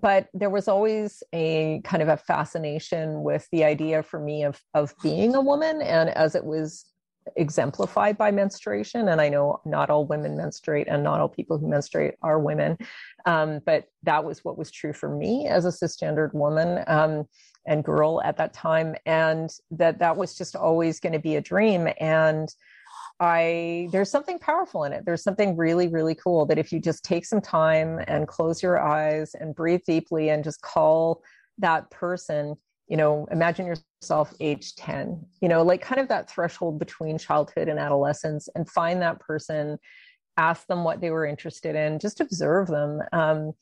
but 0.00 0.28
there 0.34 0.50
was 0.50 0.68
always 0.68 1.22
a 1.32 1.80
kind 1.84 2.02
of 2.02 2.08
a 2.08 2.16
fascination 2.16 3.22
with 3.22 3.48
the 3.52 3.64
idea 3.64 4.02
for 4.02 4.18
me 4.18 4.42
of 4.42 4.60
of 4.74 4.92
being 5.02 5.34
a 5.34 5.40
woman 5.40 5.80
and 5.80 6.10
as 6.10 6.34
it 6.34 6.44
was 6.44 6.84
exemplified 7.36 8.18
by 8.18 8.30
menstruation. 8.30 9.08
And 9.08 9.20
i 9.20 9.28
know 9.28 9.60
not 9.64 9.90
all 9.90 10.06
women 10.06 10.36
menstruate 10.36 10.88
and 10.88 11.02
not 11.02 11.20
all 11.20 11.28
people 11.28 11.58
who 11.58 11.68
menstruate 11.68 12.14
are 12.22 12.38
women. 12.38 12.78
Um, 13.26 13.60
but 13.64 13.84
that 14.02 14.24
was 14.24 14.44
what 14.44 14.58
was 14.58 14.70
true 14.70 14.92
for 14.92 15.08
me 15.08 15.46
as 15.48 15.64
a 15.64 15.68
cisgendered 15.68 16.34
woman 16.34 16.84
um, 16.86 17.24
and 17.66 17.84
girl 17.84 18.20
at 18.22 18.36
that 18.36 18.52
time. 18.52 18.94
And 19.06 19.50
that 19.70 19.98
that 19.98 20.16
was 20.16 20.34
just 20.34 20.54
always 20.54 21.00
going 21.00 21.14
to 21.14 21.18
be 21.18 21.36
a 21.36 21.40
dream. 21.40 21.88
And 22.00 22.48
I 23.20 23.88
there's 23.92 24.10
something 24.10 24.38
powerful 24.38 24.84
in 24.84 24.92
it. 24.92 25.04
There's 25.04 25.22
something 25.22 25.56
really, 25.56 25.88
really 25.88 26.14
cool 26.14 26.46
that 26.46 26.58
if 26.58 26.72
you 26.72 26.80
just 26.80 27.04
take 27.04 27.24
some 27.24 27.40
time 27.40 28.00
and 28.08 28.26
close 28.26 28.62
your 28.62 28.80
eyes 28.80 29.34
and 29.34 29.54
breathe 29.54 29.82
deeply 29.86 30.30
and 30.30 30.42
just 30.42 30.62
call 30.62 31.22
that 31.58 31.90
person, 31.90 32.56
you 32.88 32.96
know, 32.96 33.26
imagine 33.30 33.66
yourself 33.66 34.34
age 34.40 34.74
10, 34.76 35.24
you 35.40 35.48
know, 35.48 35.62
like 35.62 35.80
kind 35.80 36.00
of 36.00 36.08
that 36.08 36.30
threshold 36.30 36.78
between 36.78 37.18
childhood 37.18 37.68
and 37.68 37.78
adolescence 37.78 38.48
and 38.54 38.68
find 38.68 39.00
that 39.00 39.20
person, 39.20 39.78
ask 40.36 40.66
them 40.66 40.84
what 40.84 41.00
they 41.00 41.10
were 41.10 41.24
interested 41.24 41.74
in, 41.74 41.98
just 41.98 42.20
observe 42.20 42.68
them 42.68 43.00
um, 43.12 43.52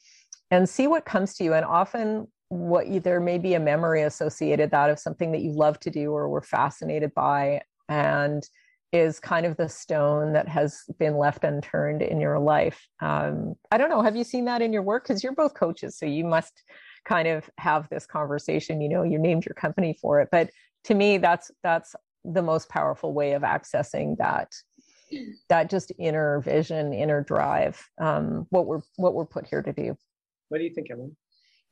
and 0.50 0.68
see 0.68 0.86
what 0.86 1.04
comes 1.04 1.34
to 1.34 1.44
you. 1.44 1.54
And 1.54 1.64
often 1.64 2.26
what 2.48 2.88
you, 2.88 3.00
there 3.00 3.20
may 3.20 3.38
be 3.38 3.54
a 3.54 3.60
memory 3.60 4.02
associated 4.02 4.70
that 4.72 4.90
of 4.90 4.98
something 4.98 5.32
that 5.32 5.42
you 5.42 5.52
love 5.52 5.78
to 5.80 5.90
do 5.90 6.12
or 6.12 6.28
were 6.28 6.42
fascinated 6.42 7.14
by. 7.14 7.60
And 7.88 8.42
is 8.92 9.18
kind 9.18 9.46
of 9.46 9.56
the 9.56 9.68
stone 9.68 10.34
that 10.34 10.46
has 10.46 10.82
been 10.98 11.16
left 11.16 11.44
unturned 11.44 12.02
in 12.02 12.20
your 12.20 12.38
life. 12.38 12.86
Um, 13.00 13.54
I 13.70 13.78
don't 13.78 13.88
know. 13.88 14.02
Have 14.02 14.16
you 14.16 14.24
seen 14.24 14.44
that 14.44 14.60
in 14.60 14.72
your 14.72 14.82
work? 14.82 15.04
Because 15.04 15.24
you're 15.24 15.34
both 15.34 15.54
coaches, 15.54 15.96
so 15.96 16.04
you 16.04 16.24
must 16.24 16.62
kind 17.04 17.28
of 17.28 17.48
have 17.58 17.88
this 17.88 18.06
conversation. 18.06 18.80
You 18.80 18.88
know, 18.88 19.02
you 19.02 19.18
named 19.18 19.44
your 19.44 19.54
company 19.54 19.96
for 20.00 20.20
it, 20.20 20.28
but 20.30 20.50
to 20.84 20.94
me, 20.94 21.18
that's 21.18 21.50
that's 21.62 21.94
the 22.24 22.42
most 22.42 22.68
powerful 22.68 23.12
way 23.12 23.32
of 23.32 23.42
accessing 23.42 24.16
that 24.18 24.52
that 25.48 25.70
just 25.70 25.92
inner 25.98 26.40
vision, 26.40 26.92
inner 26.92 27.22
drive. 27.22 27.88
Um, 28.00 28.46
what 28.50 28.66
we're 28.66 28.80
what 28.96 29.14
we're 29.14 29.26
put 29.26 29.46
here 29.46 29.62
to 29.62 29.72
do. 29.72 29.96
What 30.48 30.58
do 30.58 30.64
you 30.64 30.74
think, 30.74 30.90
Emily? 30.90 31.12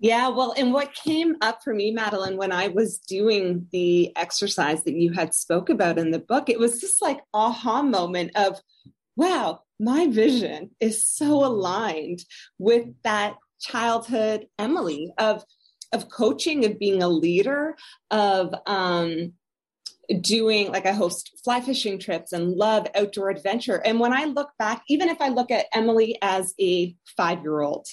Yeah, 0.03 0.29
well, 0.29 0.55
and 0.57 0.73
what 0.73 0.95
came 0.95 1.37
up 1.43 1.63
for 1.63 1.75
me, 1.75 1.91
Madeleine, 1.91 2.39
when 2.39 2.53
I 2.53 2.69
was 2.69 2.99
doing 2.99 3.67
the 3.71 4.17
exercise 4.17 4.83
that 4.85 4.95
you 4.95 5.13
had 5.13 5.35
spoke 5.35 5.69
about 5.69 5.99
in 5.99 6.11
the 6.11 6.19
book, 6.19 6.49
it 6.49 6.59
was 6.59 6.81
this 6.81 7.03
like 7.03 7.21
aha 7.35 7.83
moment 7.83 8.31
of, 8.35 8.59
wow, 9.15 9.61
my 9.79 10.07
vision 10.07 10.71
is 10.81 11.05
so 11.07 11.45
aligned 11.45 12.25
with 12.59 12.87
that 13.03 13.35
childhood 13.61 14.47
Emily 14.59 15.13
of 15.19 15.45
of 15.93 16.09
coaching, 16.09 16.65
of 16.65 16.79
being 16.79 17.03
a 17.03 17.09
leader, 17.09 17.75
of 18.13 18.55
um, 18.67 19.33
doing 20.21 20.71
like 20.73 20.87
I 20.87 20.93
host 20.93 21.39
fly 21.45 21.61
fishing 21.61 21.99
trips 21.99 22.33
and 22.33 22.53
love 22.53 22.87
outdoor 22.95 23.31
adventure. 23.31 23.77
And 23.85 24.01
when 24.01 24.13
I 24.13 24.25
look 24.25 24.51
back, 24.59 24.83
even 24.89 25.09
if 25.09 25.21
I 25.21 25.29
look 25.29 25.51
at 25.51 25.67
Emily 25.73 26.19
as 26.23 26.55
a 26.61 26.95
five 27.17 27.43
year 27.43 27.61
old, 27.61 27.87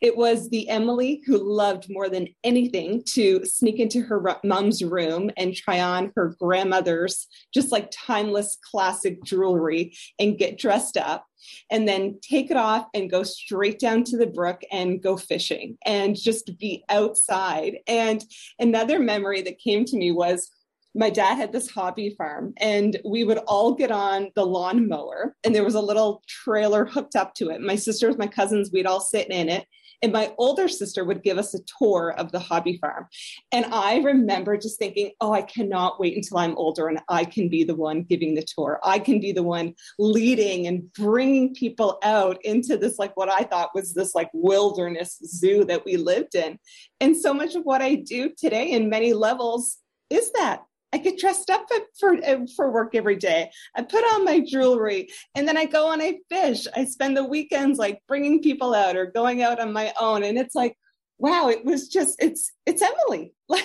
it 0.00 0.16
was 0.16 0.48
the 0.48 0.68
Emily 0.68 1.22
who 1.26 1.38
loved 1.38 1.86
more 1.88 2.08
than 2.08 2.28
anything 2.44 3.02
to 3.14 3.44
sneak 3.44 3.78
into 3.78 4.02
her 4.02 4.36
mom's 4.44 4.82
room 4.82 5.30
and 5.36 5.54
try 5.54 5.80
on 5.80 6.12
her 6.16 6.34
grandmother's 6.40 7.26
just 7.54 7.70
like 7.72 7.92
timeless 7.92 8.58
classic 8.70 9.22
jewelry 9.24 9.94
and 10.18 10.38
get 10.38 10.58
dressed 10.58 10.96
up 10.96 11.24
and 11.70 11.86
then 11.86 12.18
take 12.22 12.50
it 12.50 12.56
off 12.56 12.86
and 12.94 13.10
go 13.10 13.22
straight 13.22 13.78
down 13.78 14.04
to 14.04 14.16
the 14.16 14.26
brook 14.26 14.62
and 14.70 15.02
go 15.02 15.16
fishing 15.16 15.76
and 15.84 16.16
just 16.16 16.58
be 16.58 16.84
outside. 16.88 17.78
And 17.86 18.24
another 18.58 18.98
memory 18.98 19.42
that 19.42 19.58
came 19.58 19.84
to 19.86 19.96
me 19.96 20.12
was 20.12 20.50
my 20.94 21.10
dad 21.10 21.36
had 21.36 21.52
this 21.52 21.70
hobby 21.70 22.14
farm 22.16 22.54
and 22.56 22.98
we 23.04 23.22
would 23.22 23.38
all 23.46 23.74
get 23.74 23.90
on 23.90 24.30
the 24.34 24.44
lawn 24.44 24.88
mower 24.88 25.36
and 25.44 25.54
there 25.54 25.64
was 25.64 25.74
a 25.74 25.80
little 25.80 26.22
trailer 26.26 26.86
hooked 26.86 27.14
up 27.14 27.34
to 27.34 27.50
it 27.50 27.60
my 27.60 27.76
sisters 27.76 28.16
my 28.16 28.26
cousins 28.26 28.70
we'd 28.72 28.86
all 28.86 29.00
sit 29.00 29.30
in 29.30 29.48
it 29.48 29.66
and 30.02 30.12
my 30.12 30.32
older 30.38 30.68
sister 30.68 31.04
would 31.04 31.22
give 31.22 31.38
us 31.38 31.54
a 31.54 31.60
tour 31.78 32.14
of 32.16 32.32
the 32.32 32.38
hobby 32.38 32.78
farm. 32.78 33.06
And 33.52 33.66
i 33.66 33.98
remember 33.98 34.56
just 34.56 34.78
thinking 34.78 35.12
oh 35.20 35.32
i 35.32 35.42
cannot 35.42 36.00
wait 36.00 36.16
until 36.16 36.38
i'm 36.38 36.56
older 36.56 36.88
and 36.88 37.00
i 37.08 37.24
can 37.24 37.48
be 37.48 37.64
the 37.64 37.74
one 37.74 38.02
giving 38.02 38.34
the 38.34 38.46
tour. 38.56 38.80
I 38.84 38.98
can 38.98 39.20
be 39.20 39.32
the 39.32 39.42
one 39.42 39.74
leading 39.98 40.66
and 40.66 40.92
bringing 40.92 41.54
people 41.54 41.98
out 42.02 42.38
into 42.44 42.76
this 42.76 42.98
like 42.98 43.16
what 43.16 43.30
i 43.30 43.42
thought 43.42 43.74
was 43.74 43.94
this 43.94 44.14
like 44.14 44.30
wilderness 44.32 45.18
zoo 45.24 45.64
that 45.64 45.84
we 45.84 45.96
lived 45.96 46.34
in. 46.34 46.58
And 47.00 47.16
so 47.16 47.32
much 47.34 47.54
of 47.54 47.64
what 47.64 47.82
i 47.82 47.94
do 47.94 48.30
today 48.36 48.70
in 48.70 48.88
many 48.88 49.12
levels 49.12 49.78
is 50.10 50.32
that 50.32 50.62
I 50.92 50.98
get 50.98 51.18
dressed 51.18 51.50
up 51.50 51.66
for 51.98 52.16
for 52.56 52.70
work 52.70 52.94
every 52.94 53.16
day. 53.16 53.50
I 53.74 53.82
put 53.82 54.04
on 54.14 54.24
my 54.24 54.40
jewelry, 54.40 55.08
and 55.34 55.46
then 55.46 55.56
I 55.56 55.66
go 55.66 55.92
and 55.92 56.02
I 56.02 56.18
fish. 56.30 56.66
I 56.74 56.84
spend 56.84 57.16
the 57.16 57.24
weekends 57.24 57.78
like 57.78 58.00
bringing 58.08 58.42
people 58.42 58.74
out 58.74 58.96
or 58.96 59.06
going 59.06 59.42
out 59.42 59.60
on 59.60 59.72
my 59.72 59.92
own, 60.00 60.22
and 60.24 60.38
it's 60.38 60.54
like, 60.54 60.76
wow, 61.18 61.48
it 61.48 61.64
was 61.64 61.88
just 61.88 62.16
it's 62.22 62.52
it's 62.66 62.82
Emily. 62.82 63.32
Like, 63.48 63.64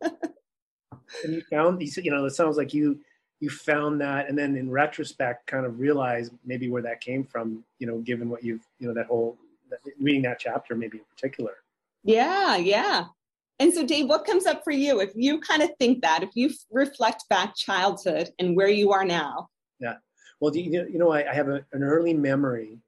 and 0.02 1.32
you 1.34 1.42
found 1.50 1.78
these, 1.78 1.96
you 1.96 2.10
know, 2.10 2.24
it 2.24 2.30
sounds 2.30 2.56
like 2.56 2.74
you 2.74 3.00
you 3.40 3.50
found 3.50 4.00
that, 4.00 4.28
and 4.28 4.38
then 4.38 4.56
in 4.56 4.70
retrospect, 4.70 5.46
kind 5.46 5.66
of 5.66 5.80
realized 5.80 6.32
maybe 6.44 6.68
where 6.68 6.82
that 6.82 7.00
came 7.00 7.24
from. 7.24 7.64
You 7.78 7.86
know, 7.86 7.98
given 7.98 8.28
what 8.28 8.44
you've, 8.44 8.66
you 8.78 8.86
know, 8.86 8.94
that 8.94 9.06
whole 9.06 9.36
reading 10.00 10.22
that 10.22 10.38
chapter, 10.38 10.76
maybe 10.76 10.98
in 10.98 11.04
particular. 11.04 11.54
Yeah, 12.04 12.56
yeah. 12.56 13.06
And 13.60 13.72
so, 13.72 13.86
Dave, 13.86 14.08
what 14.08 14.24
comes 14.24 14.46
up 14.46 14.64
for 14.64 14.72
you 14.72 15.00
if 15.00 15.10
you 15.14 15.40
kind 15.40 15.62
of 15.62 15.70
think 15.78 16.02
that, 16.02 16.22
if 16.22 16.30
you 16.34 16.50
reflect 16.70 17.24
back 17.28 17.54
childhood 17.54 18.30
and 18.38 18.56
where 18.56 18.68
you 18.68 18.92
are 18.92 19.04
now? 19.04 19.48
Yeah. 19.78 19.94
Well, 20.40 20.54
you, 20.56 20.86
you 20.90 20.98
know, 20.98 21.12
I, 21.12 21.30
I 21.30 21.34
have 21.34 21.48
a, 21.48 21.64
an 21.72 21.82
early 21.84 22.14
memory. 22.14 22.78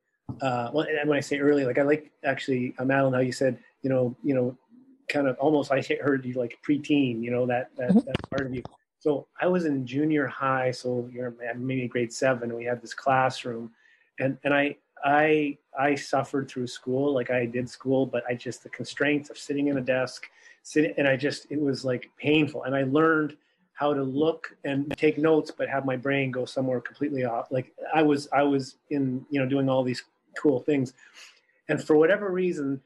Uh, 0.41 0.71
well, 0.73 0.87
and 0.89 1.09
when 1.09 1.17
I 1.17 1.21
say 1.21 1.39
early, 1.39 1.65
like 1.65 1.79
I 1.79 1.83
like 1.83 2.11
actually, 2.25 2.75
uh, 2.79 2.85
Madeleine, 2.85 3.15
how 3.15 3.21
you 3.21 3.33
said, 3.33 3.59
you 3.83 3.91
know, 3.91 4.17
you 4.25 4.35
know, 4.35 4.57
kind 5.09 5.29
of 5.29 5.37
almost 5.39 5.71
I 5.71 5.83
heard 6.01 6.25
you 6.25 6.35
like 6.35 6.59
preteen, 6.69 7.23
you 7.23 7.31
know, 7.31 7.47
that 7.47 7.71
that, 7.77 7.91
mm-hmm. 7.91 8.01
that 8.01 8.31
part 8.31 8.47
of 8.47 8.55
you. 8.55 8.63
So 8.99 9.29
I 9.41 9.47
was 9.47 9.67
in 9.67 9.87
junior 9.87 10.27
high, 10.27 10.73
so 10.73 11.09
you're 11.13 11.33
maybe 11.57 11.87
grade 11.87 12.13
seven, 12.13 12.51
and 12.51 12.59
we 12.59 12.65
had 12.65 12.83
this 12.83 12.93
classroom, 12.93 13.71
and 14.19 14.37
and 14.43 14.53
I 14.53 14.77
I 15.05 15.59
I 15.79 15.95
suffered 15.95 16.51
through 16.51 16.67
school, 16.67 17.15
like 17.15 17.31
I 17.31 17.47
did 17.47 17.71
school, 17.71 18.05
but 18.05 18.25
I 18.29 18.35
just 18.35 18.65
the 18.65 18.69
constraints 18.71 19.31
of 19.31 19.39
sitting 19.39 19.69
in 19.69 19.79
a 19.79 19.81
desk 19.81 20.27
sitting, 20.67 20.93
and 20.99 21.07
I 21.07 21.17
just 21.17 21.47
it 21.51 21.61
was 21.61 21.85
like 21.85 22.11
painful. 22.19 22.65
And 22.65 22.75
I 22.75 22.83
learned 22.83 23.37
how 23.75 23.95
to 23.95 24.03
look 24.03 24.57
and 24.65 24.93
take 24.97 25.17
notes, 25.17 25.53
but 25.57 25.69
have 25.69 25.85
my 25.85 25.97
brain 25.97 26.31
go 26.31 26.45
somewhere 26.45 26.81
completely 26.81 27.25
off. 27.25 27.53
Like 27.53 27.73
I 27.95 28.03
was 28.03 28.29
I 28.33 28.43
was 28.43 28.77
in 28.91 29.25
you 29.31 29.41
know 29.41 29.47
doing 29.47 29.69
all 29.69 29.85
these 29.85 30.03
cool 30.37 30.61
things, 30.61 30.93
and 31.69 31.83
for 31.83 31.97
whatever 31.97 32.31
reason, 32.31 32.81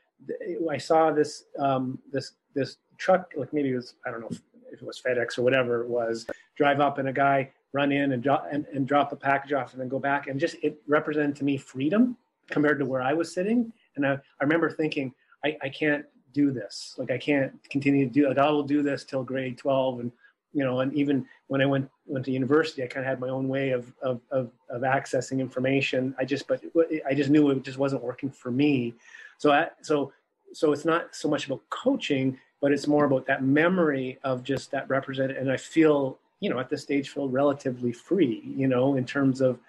I 0.70 0.76
saw 0.76 1.10
this 1.10 1.44
um, 1.58 1.98
this 2.12 2.32
this 2.54 2.76
truck 2.98 3.32
like 3.34 3.52
maybe 3.52 3.70
it 3.70 3.76
was 3.76 3.94
I 4.06 4.10
don't 4.10 4.20
know 4.20 4.28
if 4.30 4.82
it 4.82 4.82
was 4.82 5.00
FedEx 5.00 5.38
or 5.38 5.42
whatever 5.42 5.82
it 5.82 5.88
was 5.88 6.26
drive 6.56 6.80
up 6.80 6.98
and 6.98 7.08
a 7.08 7.12
guy 7.12 7.50
run 7.72 7.90
in 7.92 8.12
and 8.12 8.22
drop 8.22 8.46
and, 8.52 8.66
and 8.74 8.86
drop 8.86 9.10
a 9.12 9.16
package 9.16 9.54
off 9.54 9.72
and 9.72 9.80
then 9.80 9.88
go 9.88 9.98
back 9.98 10.26
and 10.26 10.38
just 10.38 10.56
it 10.62 10.80
represented 10.86 11.34
to 11.36 11.44
me 11.44 11.56
freedom 11.56 12.16
compared 12.50 12.78
to 12.78 12.84
where 12.84 13.00
I 13.00 13.14
was 13.14 13.32
sitting. 13.32 13.72
And 13.96 14.06
I, 14.06 14.12
I 14.12 14.42
remember 14.42 14.70
thinking, 14.70 15.14
I, 15.44 15.56
I 15.62 15.68
can't 15.70 16.04
do 16.32 16.50
this. 16.50 16.94
Like 16.98 17.10
I 17.10 17.18
can't 17.18 17.52
continue 17.70 18.06
to 18.06 18.12
do 18.12 18.28
like 18.28 18.38
I 18.38 18.50
will 18.50 18.62
do 18.62 18.82
this 18.82 19.04
till 19.04 19.22
grade 19.22 19.58
12 19.58 20.00
and 20.00 20.12
you 20.52 20.64
know, 20.64 20.80
and 20.80 20.92
even 20.94 21.26
when 21.46 21.60
I 21.60 21.66
went 21.66 21.90
went 22.06 22.24
to 22.24 22.32
university, 22.32 22.82
I 22.82 22.86
kind 22.86 23.04
of 23.04 23.10
had 23.10 23.20
my 23.20 23.28
own 23.28 23.48
way 23.48 23.70
of 23.70 23.92
of 24.02 24.20
of, 24.30 24.50
of 24.68 24.82
accessing 24.82 25.38
information. 25.40 26.14
I 26.18 26.24
just, 26.24 26.46
but 26.48 26.62
I 27.08 27.14
just 27.14 27.30
knew 27.30 27.50
it 27.50 27.62
just 27.62 27.78
wasn't 27.78 28.02
working 28.02 28.30
for 28.30 28.50
me. 28.50 28.94
So 29.38 29.52
I, 29.52 29.68
so 29.82 30.12
so 30.52 30.72
it's 30.72 30.84
not 30.84 31.14
so 31.14 31.28
much 31.28 31.46
about 31.46 31.62
coaching, 31.70 32.38
but 32.60 32.72
it's 32.72 32.86
more 32.86 33.04
about 33.04 33.26
that 33.26 33.44
memory 33.44 34.18
of 34.24 34.42
just 34.42 34.70
that 34.72 34.88
represent. 34.88 35.32
And 35.32 35.50
I 35.50 35.56
feel, 35.56 36.18
you 36.40 36.50
know, 36.50 36.58
at 36.58 36.68
this 36.68 36.82
stage, 36.82 37.10
feel 37.10 37.28
relatively 37.28 37.92
free, 37.92 38.42
you 38.44 38.66
know, 38.66 38.96
in 38.96 39.04
terms 39.04 39.40
of, 39.40 39.60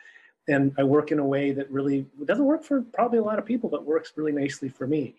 and 0.48 0.74
I 0.80 0.84
work 0.84 1.12
in 1.12 1.20
a 1.20 1.26
way 1.26 1.52
that 1.52 1.70
really 1.70 2.08
doesn't 2.26 2.44
work 2.44 2.64
for 2.64 2.82
probably 2.82 3.20
a 3.20 3.24
lot 3.24 3.38
of 3.38 3.46
people, 3.46 3.70
but 3.70 3.86
works 3.86 4.14
really 4.16 4.32
nicely 4.32 4.70
for 4.70 4.88
me. 4.88 5.16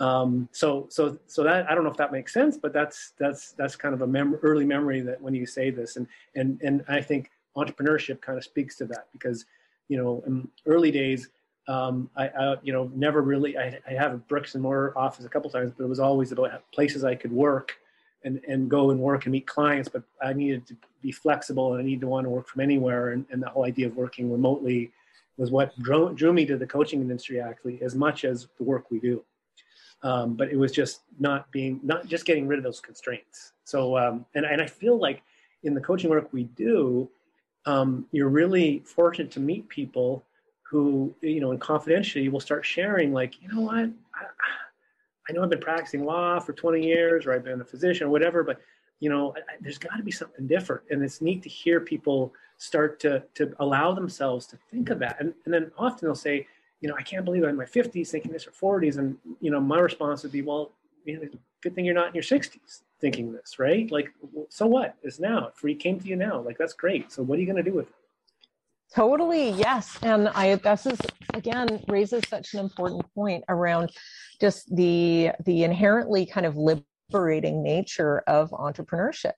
Um, 0.00 0.48
so, 0.52 0.86
so, 0.90 1.18
so 1.26 1.42
that 1.42 1.68
I 1.68 1.74
don't 1.74 1.82
know 1.84 1.90
if 1.90 1.96
that 1.96 2.12
makes 2.12 2.32
sense, 2.32 2.56
but 2.56 2.72
that's 2.72 3.14
that's 3.18 3.52
that's 3.52 3.74
kind 3.74 3.94
of 3.94 4.02
a 4.02 4.06
mem- 4.06 4.38
early 4.42 4.64
memory 4.64 5.00
that 5.00 5.20
when 5.20 5.34
you 5.34 5.44
say 5.44 5.70
this, 5.70 5.96
and 5.96 6.06
and 6.36 6.60
and 6.62 6.84
I 6.88 7.00
think 7.00 7.30
entrepreneurship 7.56 8.20
kind 8.20 8.38
of 8.38 8.44
speaks 8.44 8.76
to 8.76 8.84
that 8.86 9.08
because, 9.12 9.44
you 9.88 9.96
know, 9.96 10.22
in 10.26 10.48
early 10.66 10.92
days, 10.92 11.30
um, 11.66 12.08
I, 12.16 12.28
I, 12.28 12.56
you 12.62 12.72
know, 12.72 12.90
never 12.94 13.22
really. 13.22 13.58
I, 13.58 13.80
I 13.88 13.92
have 13.94 14.14
a 14.14 14.18
bricks 14.18 14.54
and 14.54 14.62
mortar 14.62 14.96
office 14.96 15.24
a 15.24 15.28
couple 15.28 15.50
times, 15.50 15.72
but 15.76 15.84
it 15.84 15.88
was 15.88 16.00
always 16.00 16.30
about 16.30 16.62
places 16.72 17.02
I 17.04 17.14
could 17.14 17.32
work 17.32 17.76
and 18.24 18.40
and 18.46 18.70
go 18.70 18.90
and 18.90 19.00
work 19.00 19.26
and 19.26 19.32
meet 19.32 19.46
clients. 19.46 19.88
But 19.88 20.04
I 20.22 20.32
needed 20.32 20.66
to 20.68 20.76
be 21.02 21.10
flexible, 21.10 21.74
and 21.74 21.82
I 21.82 21.84
needed 21.84 22.02
to 22.02 22.08
want 22.08 22.24
to 22.24 22.30
work 22.30 22.48
from 22.48 22.60
anywhere. 22.60 23.10
And, 23.10 23.26
and 23.30 23.42
the 23.42 23.48
whole 23.48 23.64
idea 23.64 23.88
of 23.88 23.96
working 23.96 24.30
remotely 24.30 24.92
was 25.36 25.50
what 25.50 25.76
drew, 25.80 26.12
drew 26.14 26.32
me 26.32 26.44
to 26.46 26.56
the 26.56 26.66
coaching 26.66 27.00
industry, 27.00 27.40
actually, 27.40 27.80
as 27.82 27.94
much 27.94 28.24
as 28.24 28.48
the 28.58 28.64
work 28.64 28.90
we 28.90 28.98
do. 28.98 29.24
Um, 30.02 30.34
but 30.34 30.50
it 30.50 30.56
was 30.56 30.70
just 30.70 31.00
not 31.18 31.50
being, 31.50 31.80
not 31.82 32.06
just 32.06 32.24
getting 32.24 32.46
rid 32.46 32.58
of 32.58 32.64
those 32.64 32.80
constraints. 32.80 33.52
So, 33.64 33.98
um, 33.98 34.24
and 34.34 34.46
and 34.46 34.62
I 34.62 34.66
feel 34.66 34.98
like 34.98 35.22
in 35.64 35.74
the 35.74 35.80
coaching 35.80 36.08
work 36.08 36.32
we 36.32 36.44
do, 36.44 37.08
um, 37.66 38.06
you're 38.12 38.28
really 38.28 38.82
fortunate 38.84 39.30
to 39.32 39.40
meet 39.40 39.68
people 39.68 40.24
who, 40.62 41.14
you 41.20 41.40
know, 41.40 41.50
in 41.50 41.58
confidentiality 41.58 42.30
will 42.30 42.40
start 42.40 42.64
sharing, 42.64 43.12
like, 43.12 43.40
you 43.42 43.48
know 43.48 43.62
what, 43.62 43.74
I, 43.74 44.24
I 45.28 45.32
know 45.32 45.42
I've 45.42 45.50
been 45.50 45.60
practicing 45.60 46.04
law 46.04 46.38
for 46.40 46.52
20 46.52 46.84
years, 46.84 47.26
or 47.26 47.32
I've 47.32 47.44
been 47.44 47.60
a 47.60 47.64
physician, 47.64 48.06
or 48.06 48.10
whatever, 48.10 48.42
but 48.42 48.60
you 49.00 49.08
know, 49.08 49.34
I, 49.36 49.54
there's 49.60 49.78
got 49.78 49.96
to 49.96 50.02
be 50.02 50.10
something 50.10 50.46
different, 50.46 50.82
and 50.90 51.02
it's 51.02 51.20
neat 51.20 51.42
to 51.42 51.48
hear 51.48 51.80
people 51.80 52.32
start 52.56 52.98
to 53.00 53.22
to 53.34 53.54
allow 53.60 53.92
themselves 53.92 54.46
to 54.46 54.58
think 54.70 54.90
of 54.90 54.98
that, 54.98 55.16
and 55.20 55.34
and 55.44 55.54
then 55.54 55.70
often 55.78 56.06
they'll 56.06 56.14
say, 56.14 56.46
you 56.80 56.88
know, 56.88 56.94
I 56.96 57.02
can't 57.02 57.24
believe 57.24 57.42
I'm 57.42 57.50
in 57.50 57.56
my 57.56 57.64
50s 57.64 58.08
thinking 58.08 58.32
this 58.32 58.46
or 58.46 58.52
40s, 58.52 58.98
and 58.98 59.16
you 59.40 59.50
know, 59.50 59.60
my 59.60 59.78
response 59.78 60.22
would 60.22 60.32
be, 60.32 60.42
well, 60.42 60.72
you 61.04 61.20
know, 61.20 61.28
good 61.62 61.74
thing 61.74 61.84
you're 61.84 61.94
not 61.94 62.08
in 62.08 62.14
your 62.14 62.22
60s 62.22 62.82
thinking 63.00 63.32
this, 63.32 63.58
right? 63.58 63.90
Like, 63.90 64.12
so 64.48 64.66
what? 64.66 64.94
It's 65.02 65.18
now. 65.18 65.50
Free 65.54 65.74
came 65.74 66.00
to 66.00 66.06
you 66.06 66.16
now. 66.16 66.40
Like 66.40 66.58
that's 66.58 66.72
great. 66.72 67.12
So 67.12 67.22
what 67.22 67.36
are 67.36 67.40
you 67.40 67.46
going 67.46 67.62
to 67.62 67.68
do 67.68 67.76
with 67.76 67.88
it? 67.88 67.94
Totally, 68.94 69.50
yes. 69.50 69.98
And 70.02 70.28
I 70.28 70.54
this 70.56 70.86
is 70.86 70.98
again 71.34 71.84
raises 71.88 72.22
such 72.28 72.54
an 72.54 72.60
important 72.60 73.04
point 73.14 73.44
around 73.48 73.92
just 74.40 74.74
the 74.74 75.32
the 75.44 75.64
inherently 75.64 76.24
kind 76.24 76.46
of 76.46 76.56
liberating 76.56 77.62
nature 77.62 78.20
of 78.26 78.50
entrepreneurship. 78.50 79.34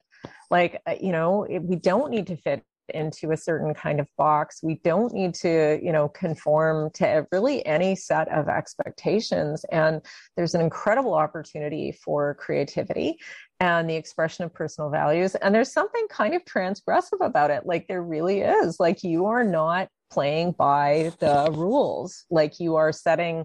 Like, 0.51 0.81
uh, 0.87 0.95
you 1.01 1.13
know, 1.13 1.47
we 1.49 1.77
don't 1.77 2.11
need 2.11 2.29
to 2.29 2.37
fit 2.37 2.63
into 2.91 3.33
a 3.33 3.37
certain 3.37 3.75
kind 3.75 4.01
of 4.01 4.09
box. 4.17 4.61
We 4.63 4.81
don't 4.85 5.13
need 5.13 5.35
to, 5.35 5.79
you 5.83 5.93
know, 5.93 6.09
conform 6.09 6.91
to 6.95 7.27
really 7.33 7.65
any 7.67 7.97
set 7.97 8.29
of 8.29 8.49
expectations. 8.49 9.65
And 9.71 10.01
there's 10.37 10.55
an 10.55 10.61
incredible 10.61 11.15
opportunity 11.15 11.93
for 11.93 12.35
creativity 12.35 13.19
and 13.61 13.89
the 13.89 13.97
expression 13.97 14.45
of 14.45 14.55
personal 14.55 14.91
values. 14.91 15.35
And 15.37 15.55
there's 15.55 15.73
something 15.73 16.07
kind 16.09 16.35
of 16.35 16.45
transgressive 16.45 17.21
about 17.21 17.51
it. 17.51 17.67
Like 17.67 17.87
there 17.89 18.03
really 18.03 18.41
is. 18.41 18.81
Like 18.81 19.03
you 19.03 19.27
are 19.27 19.45
not 19.45 19.89
playing 20.11 20.53
by 20.53 21.13
the 21.21 21.51
rules. 21.53 22.25
Like 22.31 22.59
you 22.59 22.77
are 22.77 22.93
setting, 22.93 23.45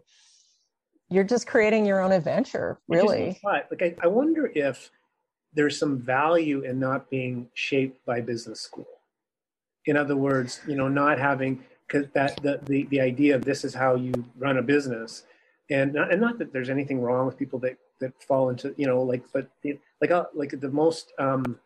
you're 1.10 1.24
just 1.24 1.48
creating 1.48 1.86
your 1.86 2.02
own 2.02 2.12
adventure, 2.12 2.80
really. 2.88 3.40
Like 3.44 3.82
I, 3.82 3.96
I 4.04 4.08
wonder 4.08 4.52
if 4.54 4.90
there's 5.54 5.80
some 5.80 5.98
value 6.00 6.62
in 6.62 6.80
not 6.80 7.10
being 7.10 7.50
shaped 7.54 8.06
by 8.06 8.22
business 8.22 8.62
school 8.62 8.88
in 9.86 9.98
other 9.98 10.16
words, 10.16 10.62
you 10.68 10.76
know, 10.76 10.88
not 10.88 11.20
having 11.20 11.64
because 11.88 12.08
that 12.14 12.42
the, 12.42 12.60
the 12.64 12.84
the 12.86 13.00
idea 13.00 13.36
of 13.36 13.46
this 13.46 13.64
is 13.64 13.74
how 13.74 13.96
you 13.96 14.14
run 14.38 14.58
a 14.58 14.62
business, 14.62 15.24
and 15.70 15.94
not, 15.94 16.12
and 16.12 16.22
not 16.22 16.40
that 16.40 16.52
there's 16.52 16.70
anything 16.70 17.02
wrong 17.02 17.26
with 17.26 17.38
people 17.38 17.60
that 17.60 17.78
that 18.02 18.12
fall 18.24 18.50
into 18.50 18.74
you 18.78 18.88
know 18.88 19.02
like 19.02 19.24
but 19.32 19.50
like 20.02 20.12
uh, 20.12 20.26
like 20.34 20.60
the 20.60 20.70
most 20.70 21.14
um 21.20 21.60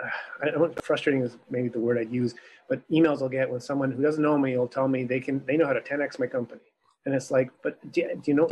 I 0.42 0.50
don't 0.50 0.82
frustrating 0.84 1.22
is 1.22 1.36
maybe 1.50 1.68
the 1.68 1.80
word 1.80 1.98
I'd 1.98 2.12
use, 2.12 2.34
but 2.68 2.88
emails 2.90 3.22
I'll 3.22 3.28
get 3.28 3.50
when 3.50 3.60
someone 3.60 3.90
who 3.90 4.02
doesn't 4.02 4.22
know 4.22 4.36
me 4.36 4.56
will 4.56 4.68
tell 4.68 4.88
me 4.88 5.04
they 5.04 5.20
can 5.20 5.44
they 5.46 5.56
know 5.56 5.66
how 5.66 5.72
to 5.72 5.80
10x 5.80 6.18
my 6.18 6.26
company, 6.26 6.60
and 7.04 7.14
it's 7.14 7.30
like, 7.30 7.50
but 7.62 7.80
do, 7.92 8.02
do 8.02 8.30
you 8.30 8.34
know 8.34 8.48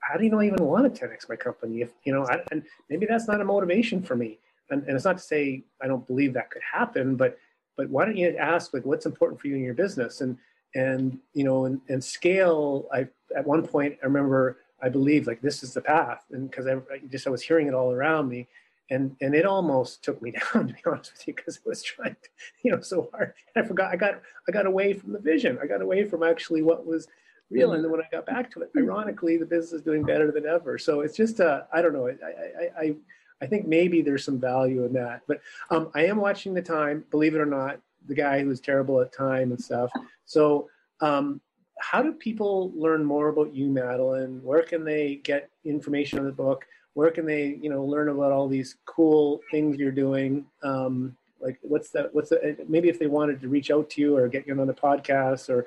how 0.00 0.16
do 0.16 0.24
you 0.24 0.30
know 0.30 0.40
I 0.40 0.46
even 0.46 0.64
want 0.64 0.92
to 0.94 1.06
10x 1.06 1.28
my 1.28 1.36
company? 1.36 1.80
If 1.82 1.90
you 2.04 2.12
know, 2.12 2.26
I, 2.26 2.40
and 2.52 2.62
maybe 2.88 3.06
that's 3.06 3.26
not 3.26 3.40
a 3.40 3.44
motivation 3.44 4.02
for 4.02 4.14
me, 4.16 4.38
and, 4.70 4.84
and 4.84 4.94
it's 4.96 5.04
not 5.04 5.18
to 5.18 5.22
say 5.22 5.64
I 5.82 5.86
don't 5.88 6.06
believe 6.06 6.32
that 6.34 6.50
could 6.50 6.62
happen, 6.62 7.16
but 7.16 7.36
but 7.76 7.88
why 7.90 8.04
don't 8.04 8.16
you 8.16 8.36
ask 8.36 8.72
like 8.74 8.84
what's 8.84 9.06
important 9.06 9.40
for 9.40 9.48
you 9.48 9.56
in 9.56 9.62
your 9.62 9.74
business? 9.74 10.20
And 10.20 10.38
and 10.76 11.18
you 11.32 11.42
know 11.42 11.64
and, 11.64 11.80
and 11.88 12.04
scale 12.04 12.86
i 12.92 13.06
at 13.36 13.46
one 13.46 13.66
point 13.66 13.96
i 14.02 14.06
remember 14.06 14.58
i 14.82 14.88
believe 14.88 15.26
like 15.26 15.40
this 15.40 15.62
is 15.62 15.74
the 15.74 15.80
path. 15.80 16.24
And 16.30 16.50
because 16.50 16.66
I, 16.66 16.74
I, 16.74 17.00
just 17.10 17.26
i 17.26 17.30
was 17.30 17.42
hearing 17.42 17.66
it 17.66 17.74
all 17.74 17.90
around 17.92 18.28
me. 18.28 18.46
And 18.90 19.16
and 19.20 19.34
it 19.34 19.46
almost 19.46 20.04
took 20.04 20.20
me 20.22 20.32
down 20.54 20.68
to 20.68 20.74
be 20.74 20.80
honest 20.86 21.12
with 21.12 21.26
you 21.26 21.34
because 21.34 21.56
it 21.56 21.66
was 21.66 21.82
trying 21.82 22.14
to, 22.22 22.28
you 22.62 22.70
know 22.70 22.80
so 22.80 23.08
hard. 23.12 23.32
And 23.54 23.64
i 23.64 23.68
forgot 23.68 23.92
i 23.92 23.96
got 23.96 24.20
i 24.48 24.52
got 24.52 24.66
away 24.66 24.92
from 24.92 25.12
the 25.12 25.18
vision. 25.18 25.58
I 25.62 25.66
got 25.66 25.82
away 25.82 26.04
from 26.04 26.22
actually 26.22 26.62
what 26.62 26.86
was 26.86 27.08
real. 27.50 27.72
And 27.72 27.82
then 27.82 27.90
when 27.90 28.00
i 28.00 28.08
got 28.12 28.26
back 28.26 28.50
to 28.52 28.60
it 28.60 28.70
ironically 28.76 29.38
the 29.38 29.46
business 29.46 29.72
is 29.72 29.82
doing 29.82 30.04
better 30.04 30.30
than 30.30 30.46
ever. 30.46 30.78
So 30.78 31.00
it's 31.00 31.16
just 31.16 31.40
uh 31.40 31.62
i 31.72 31.80
don't 31.80 31.94
know. 31.94 32.08
I 32.08 32.12
i 32.12 32.84
i 32.84 32.94
I 33.42 33.46
think 33.46 33.66
maybe 33.66 34.00
there's 34.02 34.24
some 34.24 34.40
value 34.40 34.84
in 34.84 34.92
that. 34.94 35.22
But 35.26 35.40
um, 35.70 35.90
I 35.94 36.06
am 36.06 36.18
watching 36.18 36.54
the 36.54 36.62
time, 36.62 37.04
believe 37.10 37.34
it 37.34 37.40
or 37.40 37.46
not, 37.46 37.80
the 38.06 38.14
guy 38.14 38.42
who's 38.42 38.60
terrible 38.60 39.00
at 39.00 39.12
time 39.12 39.50
and 39.50 39.62
stuff. 39.62 39.90
So, 40.24 40.68
um, 41.00 41.40
how 41.78 42.00
do 42.00 42.12
people 42.12 42.72
learn 42.74 43.04
more 43.04 43.28
about 43.28 43.54
you, 43.54 43.68
Madeleine? 43.68 44.42
Where 44.42 44.62
can 44.62 44.82
they 44.82 45.16
get 45.16 45.50
information 45.64 46.18
on 46.18 46.24
the 46.24 46.32
book? 46.32 46.66
Where 46.94 47.10
can 47.10 47.26
they, 47.26 47.58
you 47.60 47.68
know, 47.68 47.84
learn 47.84 48.08
about 48.08 48.32
all 48.32 48.48
these 48.48 48.76
cool 48.86 49.42
things 49.50 49.76
you're 49.76 49.92
doing? 49.92 50.46
Um, 50.62 51.14
like, 51.38 51.58
what's 51.60 51.90
that? 51.90 52.14
What's 52.14 52.30
the, 52.30 52.56
maybe 52.66 52.88
if 52.88 52.98
they 52.98 53.08
wanted 53.08 53.42
to 53.42 53.48
reach 53.48 53.70
out 53.70 53.90
to 53.90 54.00
you 54.00 54.16
or 54.16 54.26
get 54.28 54.46
you 54.46 54.58
on 54.58 54.66
the 54.66 54.72
podcast 54.72 55.50
or 55.50 55.66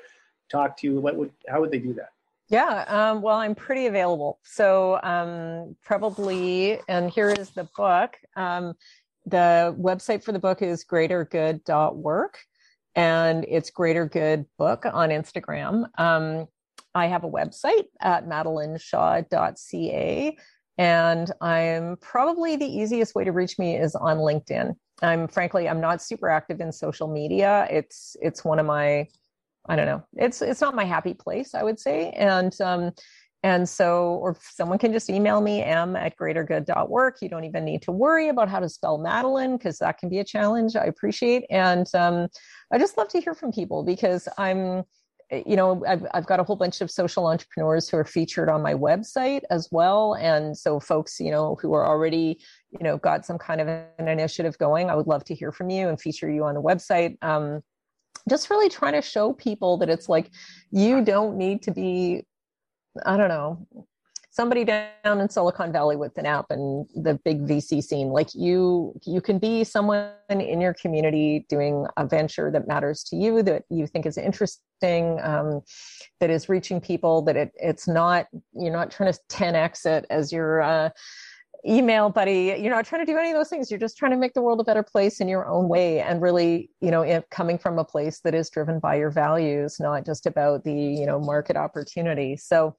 talk 0.49 0.75
to 0.77 0.87
you, 0.87 0.99
what 0.99 1.15
would, 1.15 1.31
how 1.47 1.61
would 1.61 1.69
they 1.69 1.77
do 1.77 1.93
that? 1.93 2.09
Yeah, 2.49 2.83
um, 2.87 3.21
well, 3.21 3.37
I'm 3.37 3.53
pretty 3.53 3.85
available. 3.85 4.39
So 4.43 4.99
um, 5.03 5.75
probably, 5.83 6.79
and 6.87 7.11
here 7.11 7.29
is 7.29 7.51
the 7.51 7.69
book. 7.77 8.17
Um, 8.35 8.73
the 9.27 9.75
website 9.79 10.23
for 10.23 10.31
the 10.31 10.39
book 10.39 10.63
is 10.63 10.83
greatergood.work, 10.83 12.39
and 12.95 13.45
it's 13.47 13.69
Greater 13.69 14.07
Good 14.07 14.45
Book 14.57 14.87
on 14.91 15.09
Instagram. 15.09 15.85
Um, 15.99 16.47
I 16.95 17.05
have 17.05 17.23
a 17.23 17.29
website 17.29 17.85
at 18.01 18.27
madeleineshaw.ca, 18.27 20.37
and 20.79 21.31
I'm 21.41 21.97
probably 22.01 22.55
the 22.55 22.65
easiest 22.65 23.13
way 23.13 23.25
to 23.25 23.31
reach 23.31 23.59
me 23.59 23.75
is 23.75 23.93
on 23.93 24.17
LinkedIn. 24.17 24.73
I'm 25.03 25.27
frankly, 25.27 25.69
I'm 25.69 25.81
not 25.81 26.01
super 26.01 26.29
active 26.29 26.61
in 26.61 26.71
social 26.71 27.07
media. 27.07 27.67
It's 27.69 28.17
it's 28.21 28.43
one 28.43 28.57
of 28.57 28.65
my 28.65 29.07
I 29.69 29.75
don't 29.75 29.85
know. 29.85 30.03
It's 30.17 30.41
it's 30.41 30.61
not 30.61 30.75
my 30.75 30.83
happy 30.83 31.13
place, 31.13 31.53
I 31.53 31.63
would 31.63 31.79
say. 31.79 32.09
And 32.11 32.59
um, 32.59 32.91
and 33.43 33.69
so, 33.69 34.15
or 34.21 34.35
someone 34.41 34.79
can 34.79 34.91
just 34.91 35.09
email 35.09 35.39
me, 35.39 35.61
m 35.63 35.95
at 35.95 36.17
greatergood.work. 36.17 37.17
You 37.21 37.29
don't 37.29 37.45
even 37.45 37.63
need 37.63 37.83
to 37.83 37.91
worry 37.91 38.27
about 38.27 38.49
how 38.49 38.59
to 38.59 38.67
spell 38.67 38.97
Madeleine 38.97 39.57
because 39.57 39.77
that 39.77 39.97
can 39.97 40.09
be 40.09 40.19
a 40.19 40.25
challenge. 40.25 40.75
I 40.75 40.85
appreciate. 40.85 41.45
And 41.49 41.87
um, 41.93 42.27
I 42.73 42.79
just 42.79 42.97
love 42.97 43.07
to 43.09 43.21
hear 43.21 43.33
from 43.33 43.53
people 43.53 43.83
because 43.83 44.27
I'm, 44.37 44.83
you 45.31 45.55
know, 45.55 45.85
I've, 45.87 46.05
I've 46.13 46.25
got 46.25 46.41
a 46.41 46.43
whole 46.43 46.57
bunch 46.57 46.81
of 46.81 46.91
social 46.91 47.27
entrepreneurs 47.27 47.87
who 47.87 47.95
are 47.97 48.03
featured 48.03 48.49
on 48.49 48.61
my 48.61 48.73
website 48.73 49.43
as 49.51 49.69
well. 49.71 50.15
And 50.15 50.57
so 50.57 50.79
folks, 50.79 51.17
you 51.19 51.31
know, 51.31 51.57
who 51.61 51.73
are 51.75 51.87
already, 51.87 52.41
you 52.71 52.83
know, 52.83 52.97
got 52.97 53.25
some 53.25 53.37
kind 53.37 53.61
of 53.61 53.67
an 53.69 54.07
initiative 54.09 54.57
going, 54.57 54.89
I 54.89 54.95
would 54.95 55.07
love 55.07 55.23
to 55.25 55.35
hear 55.35 55.53
from 55.53 55.69
you 55.69 55.87
and 55.87 56.01
feature 56.01 56.29
you 56.29 56.43
on 56.43 56.55
the 56.55 56.61
website. 56.61 57.15
Um, 57.21 57.61
just 58.29 58.49
really 58.49 58.69
trying 58.69 58.93
to 58.93 59.01
show 59.01 59.33
people 59.33 59.77
that 59.77 59.89
it's 59.89 60.07
like 60.07 60.31
you 60.71 61.03
don't 61.03 61.37
need 61.37 61.61
to 61.63 61.71
be 61.71 62.23
i 63.05 63.17
don't 63.17 63.29
know 63.29 63.67
somebody 64.39 64.63
down 64.63 65.19
in 65.19 65.27
silicon 65.29 65.71
valley 65.71 65.97
with 65.97 66.17
an 66.17 66.25
app 66.25 66.45
and 66.49 66.87
the 66.95 67.19
big 67.25 67.45
vc 67.45 67.83
scene. 67.83 68.09
Like 68.09 68.29
you 68.33 68.93
you 69.05 69.21
can 69.21 69.39
be 69.39 69.65
someone 69.65 70.13
in 70.29 70.61
your 70.61 70.73
community 70.73 71.45
doing 71.49 71.85
a 71.97 72.05
venture 72.05 72.49
that 72.51 72.65
matters 72.65 73.03
to 73.05 73.15
you 73.15 73.43
that 73.43 73.63
you 73.69 73.85
think 73.85 74.05
is 74.05 74.17
interesting 74.17 75.19
um, 75.21 75.61
that 76.21 76.29
is 76.29 76.47
reaching 76.47 76.79
people 76.79 77.21
that 77.23 77.35
it, 77.35 77.51
it's 77.55 77.85
not 77.85 78.27
you're 78.53 78.71
not 78.71 78.91
trying 78.91 79.11
to 79.11 79.19
10x 79.29 79.85
it 79.85 80.05
as 80.09 80.31
your 80.31 80.61
uh, 80.61 80.89
email 81.67 82.09
buddy 82.09 82.55
you're 82.57 82.73
not 82.73 82.85
trying 82.85 83.05
to 83.05 83.11
do 83.11 83.17
any 83.17 83.31
of 83.31 83.35
those 83.35 83.49
things 83.49 83.69
you're 83.69 83.79
just 83.79 83.97
trying 83.97 84.11
to 84.11 84.17
make 84.17 84.33
the 84.33 84.41
world 84.41 84.61
a 84.61 84.63
better 84.63 84.83
place 84.83 85.19
in 85.19 85.27
your 85.27 85.47
own 85.47 85.67
way 85.67 85.99
and 85.99 86.21
really 86.21 86.69
you 86.79 86.89
know 86.89 87.21
coming 87.31 87.57
from 87.57 87.77
a 87.77 87.83
place 87.83 88.21
that 88.21 88.33
is 88.33 88.49
driven 88.49 88.79
by 88.79 88.95
your 88.95 89.11
values 89.11 89.77
not 89.79 90.05
just 90.05 90.25
about 90.25 90.63
the 90.63 90.73
you 90.73 91.05
know 91.05 91.19
market 91.19 91.57
opportunity 91.57 92.37
so 92.37 92.75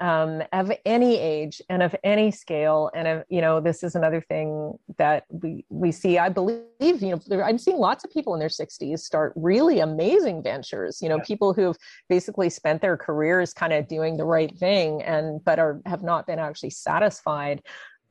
um, 0.00 0.42
of 0.52 0.72
any 0.84 1.18
age 1.18 1.62
and 1.68 1.82
of 1.82 1.94
any 2.02 2.30
scale. 2.30 2.90
And 2.94 3.06
of, 3.06 3.24
you 3.28 3.40
know, 3.40 3.60
this 3.60 3.82
is 3.82 3.94
another 3.94 4.20
thing 4.20 4.72
that 4.98 5.24
we 5.28 5.64
we 5.68 5.92
see. 5.92 6.18
I 6.18 6.28
believe, 6.28 6.62
you 6.80 7.20
know, 7.28 7.42
I'm 7.42 7.58
seeing 7.58 7.78
lots 7.78 8.04
of 8.04 8.10
people 8.10 8.34
in 8.34 8.40
their 8.40 8.48
60s 8.48 8.98
start 8.98 9.32
really 9.36 9.80
amazing 9.80 10.42
ventures. 10.42 11.00
You 11.00 11.08
know, 11.08 11.16
yeah. 11.16 11.24
people 11.24 11.52
who've 11.52 11.76
basically 12.08 12.50
spent 12.50 12.82
their 12.82 12.96
careers 12.96 13.52
kind 13.52 13.72
of 13.72 13.86
doing 13.86 14.16
the 14.16 14.24
right 14.24 14.56
thing 14.58 15.02
and 15.02 15.42
but 15.44 15.58
are 15.58 15.80
have 15.86 16.02
not 16.02 16.26
been 16.26 16.38
actually 16.38 16.70
satisfied. 16.70 17.62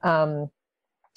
Um, 0.04 0.49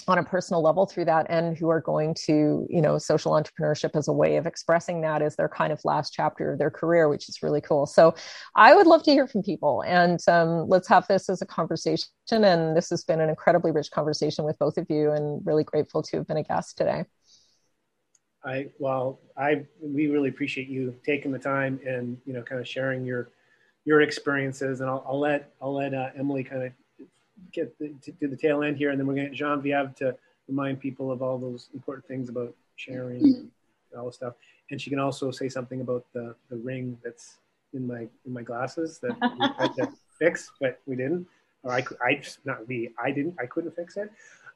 on 0.09 0.19
a 0.19 0.23
personal 0.23 0.63
level 0.63 0.87
through 0.87 1.05
that 1.05 1.27
and 1.29 1.57
who 1.57 1.69
are 1.69 1.81
going 1.81 2.15
to 2.15 2.67
you 2.71 2.81
know 2.81 2.99
social 2.99 3.33
entrepreneurship 3.33 3.97
as 3.97 4.09
a 4.09 4.13
way 4.13 4.37
of 4.37 4.47
expressing 4.47 5.01
that 5.01 5.21
as 5.21 5.37
their 5.37 5.49
kind 5.49 5.73
of 5.73 5.85
last 5.85 6.13
chapter 6.13 6.53
of 6.53 6.59
their 6.59 6.71
career 6.71 7.09
which 7.09 7.29
is 7.29 7.43
really 7.43 7.61
cool. 7.61 7.87
So 7.87 8.15
i 8.55 8.75
would 8.75 8.87
love 8.87 9.03
to 9.05 9.11
hear 9.11 9.27
from 9.27 9.43
people 9.43 9.83
and 9.87 10.21
um, 10.29 10.69
let's 10.69 10.89
have 10.89 11.07
this 11.09 11.29
as 11.29 11.43
a 11.43 11.47
conversation. 11.47 12.09
And 12.31 12.77
this 12.77 12.91
has 12.91 13.05
been 13.05 13.21
an 13.21 13.29
incredibly 13.29 13.71
rich 13.71 13.91
conversation 13.91 14.45
with 14.45 14.59
both 14.59 14.79
of 14.79 14.87
you 14.89 15.13
and 15.13 15.45
really 15.45 15.65
grateful 15.65 16.03
to 16.03 16.19
have 16.19 16.27
been 16.27 16.37
a 16.37 16.43
guest 16.43 16.77
today. 16.77 17.05
I 18.45 18.69
well 18.79 19.21
i 19.37 19.67
we 19.81 20.07
really 20.07 20.29
appreciate 20.29 20.69
you 20.69 20.95
taking 21.05 21.33
the 21.33 21.39
time 21.39 21.81
and 21.85 22.19
you 22.25 22.33
know 22.33 22.43
kind 22.43 22.61
of 22.61 22.69
sharing 22.69 23.05
your 23.05 23.31
your 23.85 24.03
experiences. 24.03 24.81
And 24.81 24.89
i'll, 24.89 25.05
I'll 25.09 25.19
let 25.19 25.53
i'll 25.61 25.75
let 25.75 25.95
uh, 25.95 26.11
emily 26.17 26.45
kind 26.45 26.63
of 26.63 26.73
get 27.53 27.79
the, 27.79 27.95
to, 28.03 28.13
to, 28.13 28.29
the 28.29 28.37
tail 28.37 28.63
end 28.63 28.77
here, 28.77 28.91
and 28.91 28.99
then 28.99 29.07
we're 29.07 29.15
going 29.15 29.31
to 29.31 29.35
Genevieve 29.35 29.95
to 29.97 30.17
remind 30.49 30.81
people 30.81 31.11
of 31.11 31.23
all 31.23 31.39
those 31.39 31.69
important 31.75 32.07
things 32.07 32.29
about 32.29 32.55
sharing 32.77 33.21
mm-hmm. 33.21 33.41
and 33.41 33.51
all 33.99 34.07
the 34.07 34.13
stuff. 34.13 34.35
And 34.71 34.81
she 34.81 34.91
can 34.91 34.99
also 34.99 35.31
say 35.31 35.49
something 35.49 35.81
about 35.81 36.05
the, 36.13 36.35
the 36.51 36.57
ring 36.57 36.99
that's 37.05 37.39
in 37.73 37.87
my 37.87 38.09
in 38.25 38.33
my 38.33 38.43
glasses 38.43 38.99
that 39.01 39.17
we 39.21 39.49
tried 39.57 39.75
to 39.77 39.93
fix, 40.19 40.51
but 40.61 40.81
we 40.87 40.97
didn't. 40.97 41.27
Or 41.63 41.73
I, 41.73 41.85
I 42.01 42.23
not 42.45 42.67
we, 42.67 42.91
I 43.03 43.11
didn't, 43.11 43.37
I 43.41 43.47
couldn't 43.47 43.75
fix 43.75 43.97
it. 43.97 44.11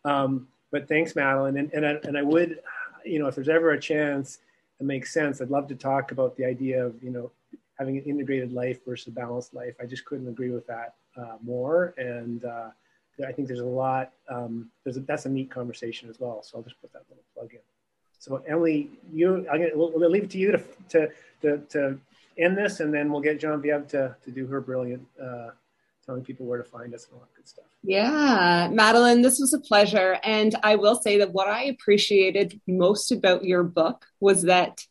Um, 0.04 0.48
but 0.70 0.88
thanks, 0.88 1.14
Madeleine. 1.14 1.56
And 1.56 1.72
and 1.72 1.86
I, 1.86 1.90
and 2.04 2.16
I 2.16 2.22
would, 2.22 2.60
you 3.04 3.18
know, 3.18 3.26
if 3.26 3.34
there's 3.34 3.48
ever 3.48 3.72
a 3.72 3.80
chance, 3.80 4.38
it 4.80 4.86
makes 4.86 5.12
sense. 5.12 5.40
I'd 5.40 5.50
love 5.50 5.68
to 5.68 5.74
talk 5.74 6.12
about 6.12 6.36
the 6.36 6.44
idea 6.44 6.84
of 6.84 7.02
you 7.02 7.10
know 7.10 7.30
having 7.78 7.98
an 7.98 8.04
integrated 8.04 8.52
life 8.52 8.84
versus 8.84 9.08
a 9.08 9.10
balanced 9.10 9.54
life. 9.54 9.74
I 9.80 9.86
just 9.86 10.04
couldn't 10.04 10.28
agree 10.28 10.50
with 10.50 10.66
that 10.66 10.94
uh, 11.16 11.36
more. 11.42 11.94
And 11.96 12.44
uh, 12.44 12.70
I 13.26 13.32
think 13.32 13.48
there's 13.48 13.60
a 13.60 13.64
lot, 13.64 14.12
um, 14.28 14.70
there's 14.84 14.96
a, 14.96 15.00
that's 15.00 15.26
a 15.26 15.28
neat 15.28 15.50
conversation 15.50 16.08
as 16.08 16.18
well. 16.18 16.42
So 16.42 16.58
I'll 16.58 16.64
just 16.64 16.80
put 16.80 16.92
that 16.92 17.02
little 17.08 17.24
plug 17.34 17.52
in. 17.52 17.60
So 18.18 18.42
Emily, 18.46 18.90
you, 19.12 19.46
I'm 19.50 19.60
gonna, 19.60 19.70
we'll, 19.74 19.92
we'll 19.94 20.10
leave 20.10 20.24
it 20.24 20.30
to 20.30 20.38
you 20.38 20.52
to, 20.52 20.62
to, 20.90 21.08
to, 21.42 21.58
to, 21.70 21.98
end 22.38 22.56
this 22.56 22.80
and 22.80 22.94
then 22.94 23.12
we'll 23.12 23.20
get 23.20 23.38
John 23.38 23.62
Genevieve 23.62 23.88
to, 23.88 24.16
to 24.24 24.30
do 24.30 24.46
her 24.46 24.62
brilliant, 24.62 25.06
uh, 25.22 25.50
telling 26.06 26.24
people 26.24 26.46
where 26.46 26.56
to 26.56 26.64
find 26.64 26.94
us 26.94 27.04
and 27.04 27.14
all 27.14 27.20
that 27.20 27.34
good 27.36 27.46
stuff. 27.46 27.66
Yeah, 27.82 28.68
Madeleine, 28.72 29.20
this 29.20 29.38
was 29.38 29.52
a 29.52 29.60
pleasure. 29.60 30.18
And 30.22 30.54
I 30.62 30.76
will 30.76 30.96
say 30.96 31.18
that 31.18 31.32
what 31.32 31.48
I 31.48 31.64
appreciated 31.64 32.60
most 32.66 33.12
about 33.12 33.44
your 33.44 33.62
book 33.62 34.06
was 34.20 34.42
that 34.42 34.86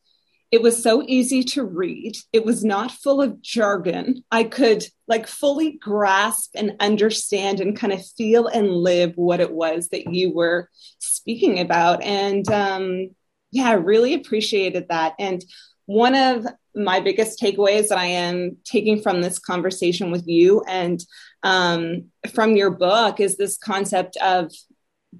it 0.51 0.61
was 0.61 0.81
so 0.81 1.03
easy 1.05 1.43
to 1.43 1.63
read. 1.63 2.17
It 2.33 2.43
was 2.43 2.63
not 2.63 2.91
full 2.91 3.21
of 3.21 3.41
jargon. 3.41 4.23
I 4.31 4.43
could 4.45 4.83
like 5.07 5.27
fully 5.27 5.73
grasp 5.73 6.55
and 6.55 6.75
understand 6.79 7.59
and 7.59 7.77
kind 7.77 7.93
of 7.93 8.05
feel 8.17 8.47
and 8.47 8.71
live 8.71 9.13
what 9.15 9.41
it 9.41 9.51
was 9.51 9.89
that 9.89 10.11
you 10.11 10.33
were 10.33 10.69
speaking 10.97 11.59
about. 11.59 12.01
And 12.03 12.49
um, 12.49 13.09
yeah, 13.51 13.69
I 13.69 13.73
really 13.73 14.15
appreciated 14.15 14.87
that. 14.89 15.13
And 15.19 15.43
one 15.85 16.15
of 16.15 16.47
my 16.75 16.99
biggest 16.99 17.39
takeaways 17.39 17.89
that 17.89 17.97
I 17.97 18.05
am 18.05 18.57
taking 18.63 19.01
from 19.01 19.21
this 19.21 19.39
conversation 19.39 20.11
with 20.11 20.27
you 20.27 20.63
and 20.67 21.03
um, 21.43 22.05
from 22.33 22.55
your 22.55 22.71
book 22.71 23.19
is 23.19 23.37
this 23.37 23.57
concept 23.57 24.17
of 24.17 24.51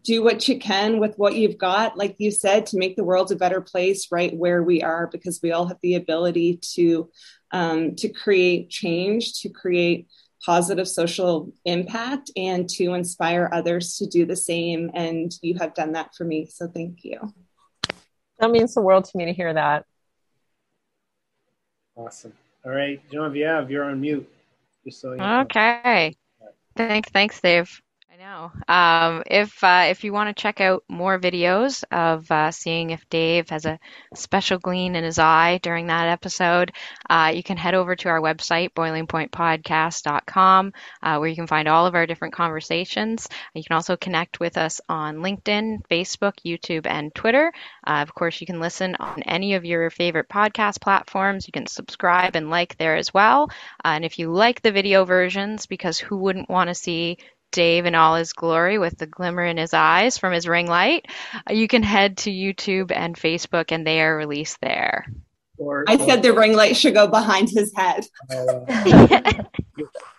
do 0.04 0.24
what 0.24 0.48
you 0.48 0.60
can 0.60 1.00
with 1.00 1.18
what 1.18 1.36
you've 1.36 1.58
got, 1.58 1.98
like 1.98 2.16
you 2.20 2.32
said, 2.32 2.68
to 2.68 2.78
make 2.78 2.96
the 2.96 3.04
world 3.04 3.32
a 3.32 3.36
better 3.36 3.62
place 3.62 4.12
right 4.12 4.36
where 4.36 4.62
we 4.62 4.84
are, 4.84 5.08
because 5.08 5.40
we 5.42 5.52
all 5.52 5.68
have 5.68 5.80
the 5.82 5.96
ability 5.96 6.60
to 6.76 7.10
um, 7.52 7.96
to 7.96 8.10
create 8.10 8.70
change, 8.70 9.42
to 9.42 9.50
create 9.50 10.08
positive 10.46 10.88
social 10.88 11.52
impact, 11.66 12.32
and 12.38 12.70
to 12.70 12.94
inspire 12.94 13.50
others 13.52 13.98
to 13.98 14.06
do 14.06 14.26
the 14.26 14.36
same. 14.36 14.92
And 14.94 15.32
you 15.42 15.56
have 15.60 15.74
done 15.74 15.94
that 15.94 16.14
for 16.16 16.24
me, 16.24 16.46
so 16.46 16.68
thank 16.68 17.04
you. 17.04 17.34
That 18.38 18.52
means 18.52 18.76
the 18.76 18.82
world 18.82 19.06
to 19.06 19.18
me 19.18 19.26
to 19.26 19.34
hear 19.34 19.54
that. 19.54 19.86
Awesome. 21.96 22.34
All 22.64 22.72
right, 22.72 23.02
Genevieve, 23.12 23.72
you're 23.72 23.86
on 23.86 24.00
mute. 24.00 24.30
Just 24.86 25.02
so 25.02 25.12
you 25.12 25.18
know. 25.18 25.42
Okay. 25.42 26.16
Thanks, 26.76 27.10
thanks, 27.10 27.42
Dave 27.42 27.82
know. 28.18 28.51
Um, 28.68 29.24
if 29.26 29.64
uh, 29.64 29.88
if 29.89 30.03
you 30.03 30.14
want 30.14 30.36
to 30.36 30.41
check 30.41 30.62
out 30.62 30.84
more 30.88 31.20
videos 31.20 31.84
of 31.91 32.30
uh, 32.32 32.51
seeing 32.51 32.91
if 32.91 33.07
Dave 33.10 33.49
has 33.49 33.66
a 33.66 33.80
special 34.14 34.60
gleam 34.60 34.95
in 34.95 35.03
his 35.03 35.20
eye 35.20 35.60
during 35.64 35.88
that 35.88 36.10
episode, 36.10 36.72
uh, 37.10 37.32
you 37.34 37.43
can 37.43 37.57
head 37.57 37.74
over 37.74 37.95
to 37.95 38.10
our 38.10 38.22
website, 38.22 38.74
boilingpointpodcast.com, 38.74 40.74
uh, 41.01 41.18
where 41.18 41.30
you 41.30 41.36
can 41.36 41.47
find 41.47 41.68
all 41.68 41.86
of 41.86 41.95
our 41.95 42.05
different 42.05 42.34
conversations. 42.34 43.28
You 43.53 43.64
can 43.64 43.76
also 43.76 43.97
connect 43.97 44.39
with 44.39 44.57
us 44.57 44.82
on 44.88 45.18
LinkedIn, 45.18 45.86
Facebook, 45.89 46.34
YouTube, 46.45 46.86
and 46.86 47.14
Twitter. 47.16 47.51
Uh, 47.86 48.01
of 48.01 48.14
course, 48.14 48.39
you 48.41 48.47
can 48.47 48.60
listen 48.60 48.95
on 48.99 49.24
any 49.24 49.55
of 49.55 49.66
your 49.66 49.89
favorite 49.89 50.30
podcast 50.30 50.82
platforms. 50.82 51.47
You 51.47 51.51
can 51.51 51.68
subscribe 51.68 52.36
and 52.36 52.49
like 52.49 52.78
there 52.78 52.95
as 52.95 53.14
well. 53.14 53.49
Uh, 53.84 53.99
and 53.99 54.05
if 54.05 54.20
you 54.20 54.32
like 54.32 54.62
the 54.62 54.72
video 54.72 55.05
versions, 55.05 55.66
because 55.66 55.99
who 55.99 56.18
wouldn't 56.18 56.49
want 56.49 56.70
to 56.70 56.76
see 56.76 57.18
Dave 57.52 57.86
in 57.86 57.95
all 57.95 58.16
his 58.16 58.34
glory 58.34 58.78
with 58.78 58.97
the 58.97 59.08
glimmer 59.08 59.43
in 59.43 59.58
his 59.58 59.74
eyes 59.74 60.18
from 60.18 60.34
his 60.34 60.47
ring 60.47 60.68
light, 60.68 61.08
uh, 61.50 61.54
you 61.54 61.68
can 61.68 61.84
head 61.84 62.18
to 62.18 62.32
YouTube 62.32 62.91
and 62.91 63.16
Facebook, 63.16 63.72
and 63.72 63.86
they 63.86 64.02
are 64.02 64.16
released 64.16 64.60
there. 64.62 65.06
Or, 65.58 65.84
I 65.88 65.95
or, 65.95 66.06
said 66.06 66.24
the 66.24 66.34
ring 66.34 66.56
light 66.56 66.78
should 66.78 66.93
go 66.93 67.08
behind 67.08 67.50
his 67.50 67.74
head. 67.76 68.06
Uh, 68.32 68.64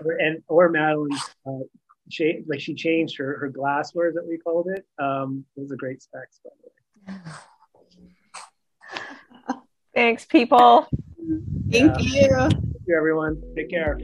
or, 0.05 0.13
and 0.19 0.43
or 0.49 0.69
Madeleine, 0.69 1.17
uh, 1.47 1.65
she, 2.11 2.43
like 2.47 2.61
she 2.61 2.75
changed 2.75 3.17
her 3.19 3.39
her 3.39 3.49
glassware 3.49 4.13
that 4.13 4.27
we 4.27 4.37
called 4.37 4.69
it. 4.69 4.87
Um, 5.03 5.45
those 5.57 5.73
are 5.73 5.77
great 5.77 6.03
specs, 6.03 6.41
by 6.45 6.51
the 6.61 7.13
way. 7.13 7.19
Thanks, 9.95 10.25
people. 10.25 10.87
Thank 11.71 11.99
yeah. 11.99 11.99
you. 11.99 12.29
Thank 12.29 12.55
you, 12.87 12.97
everyone. 12.97 13.43
Take 13.57 13.71
care. 13.71 13.99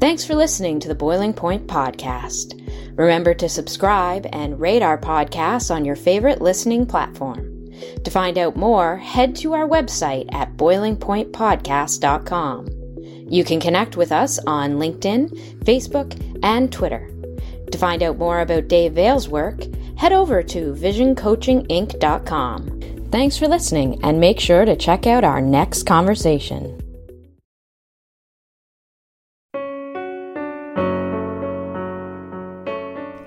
Thanks 0.00 0.24
for 0.24 0.34
listening 0.36 0.78
to 0.80 0.88
the 0.88 0.94
Boiling 0.94 1.32
Point 1.32 1.66
Podcast. 1.66 2.54
Remember 2.96 3.34
to 3.34 3.48
subscribe 3.48 4.28
and 4.32 4.60
rate 4.60 4.80
our 4.80 4.96
podcast 4.96 5.74
on 5.74 5.84
your 5.84 5.96
favorite 5.96 6.40
listening 6.40 6.86
platform. 6.86 7.68
To 8.04 8.10
find 8.10 8.38
out 8.38 8.54
more, 8.54 8.96
head 8.96 9.34
to 9.36 9.54
our 9.54 9.68
website 9.68 10.32
at 10.32 10.56
boilingpointpodcast.com. 10.56 12.68
You 13.28 13.44
can 13.44 13.58
connect 13.58 13.96
with 13.96 14.12
us 14.12 14.38
on 14.46 14.74
LinkedIn, 14.74 15.64
Facebook, 15.64 16.38
and 16.44 16.72
Twitter. 16.72 17.10
To 17.72 17.78
find 17.78 18.04
out 18.04 18.18
more 18.18 18.38
about 18.40 18.68
Dave 18.68 18.92
Veale's 18.92 19.28
work, 19.28 19.64
head 19.96 20.12
over 20.12 20.44
to 20.44 20.74
visioncoachinginc.com. 20.74 23.08
Thanks 23.10 23.36
for 23.36 23.48
listening, 23.48 23.98
and 24.04 24.20
make 24.20 24.38
sure 24.38 24.64
to 24.64 24.76
check 24.76 25.08
out 25.08 25.24
our 25.24 25.40
next 25.40 25.86
conversation. 25.86 26.80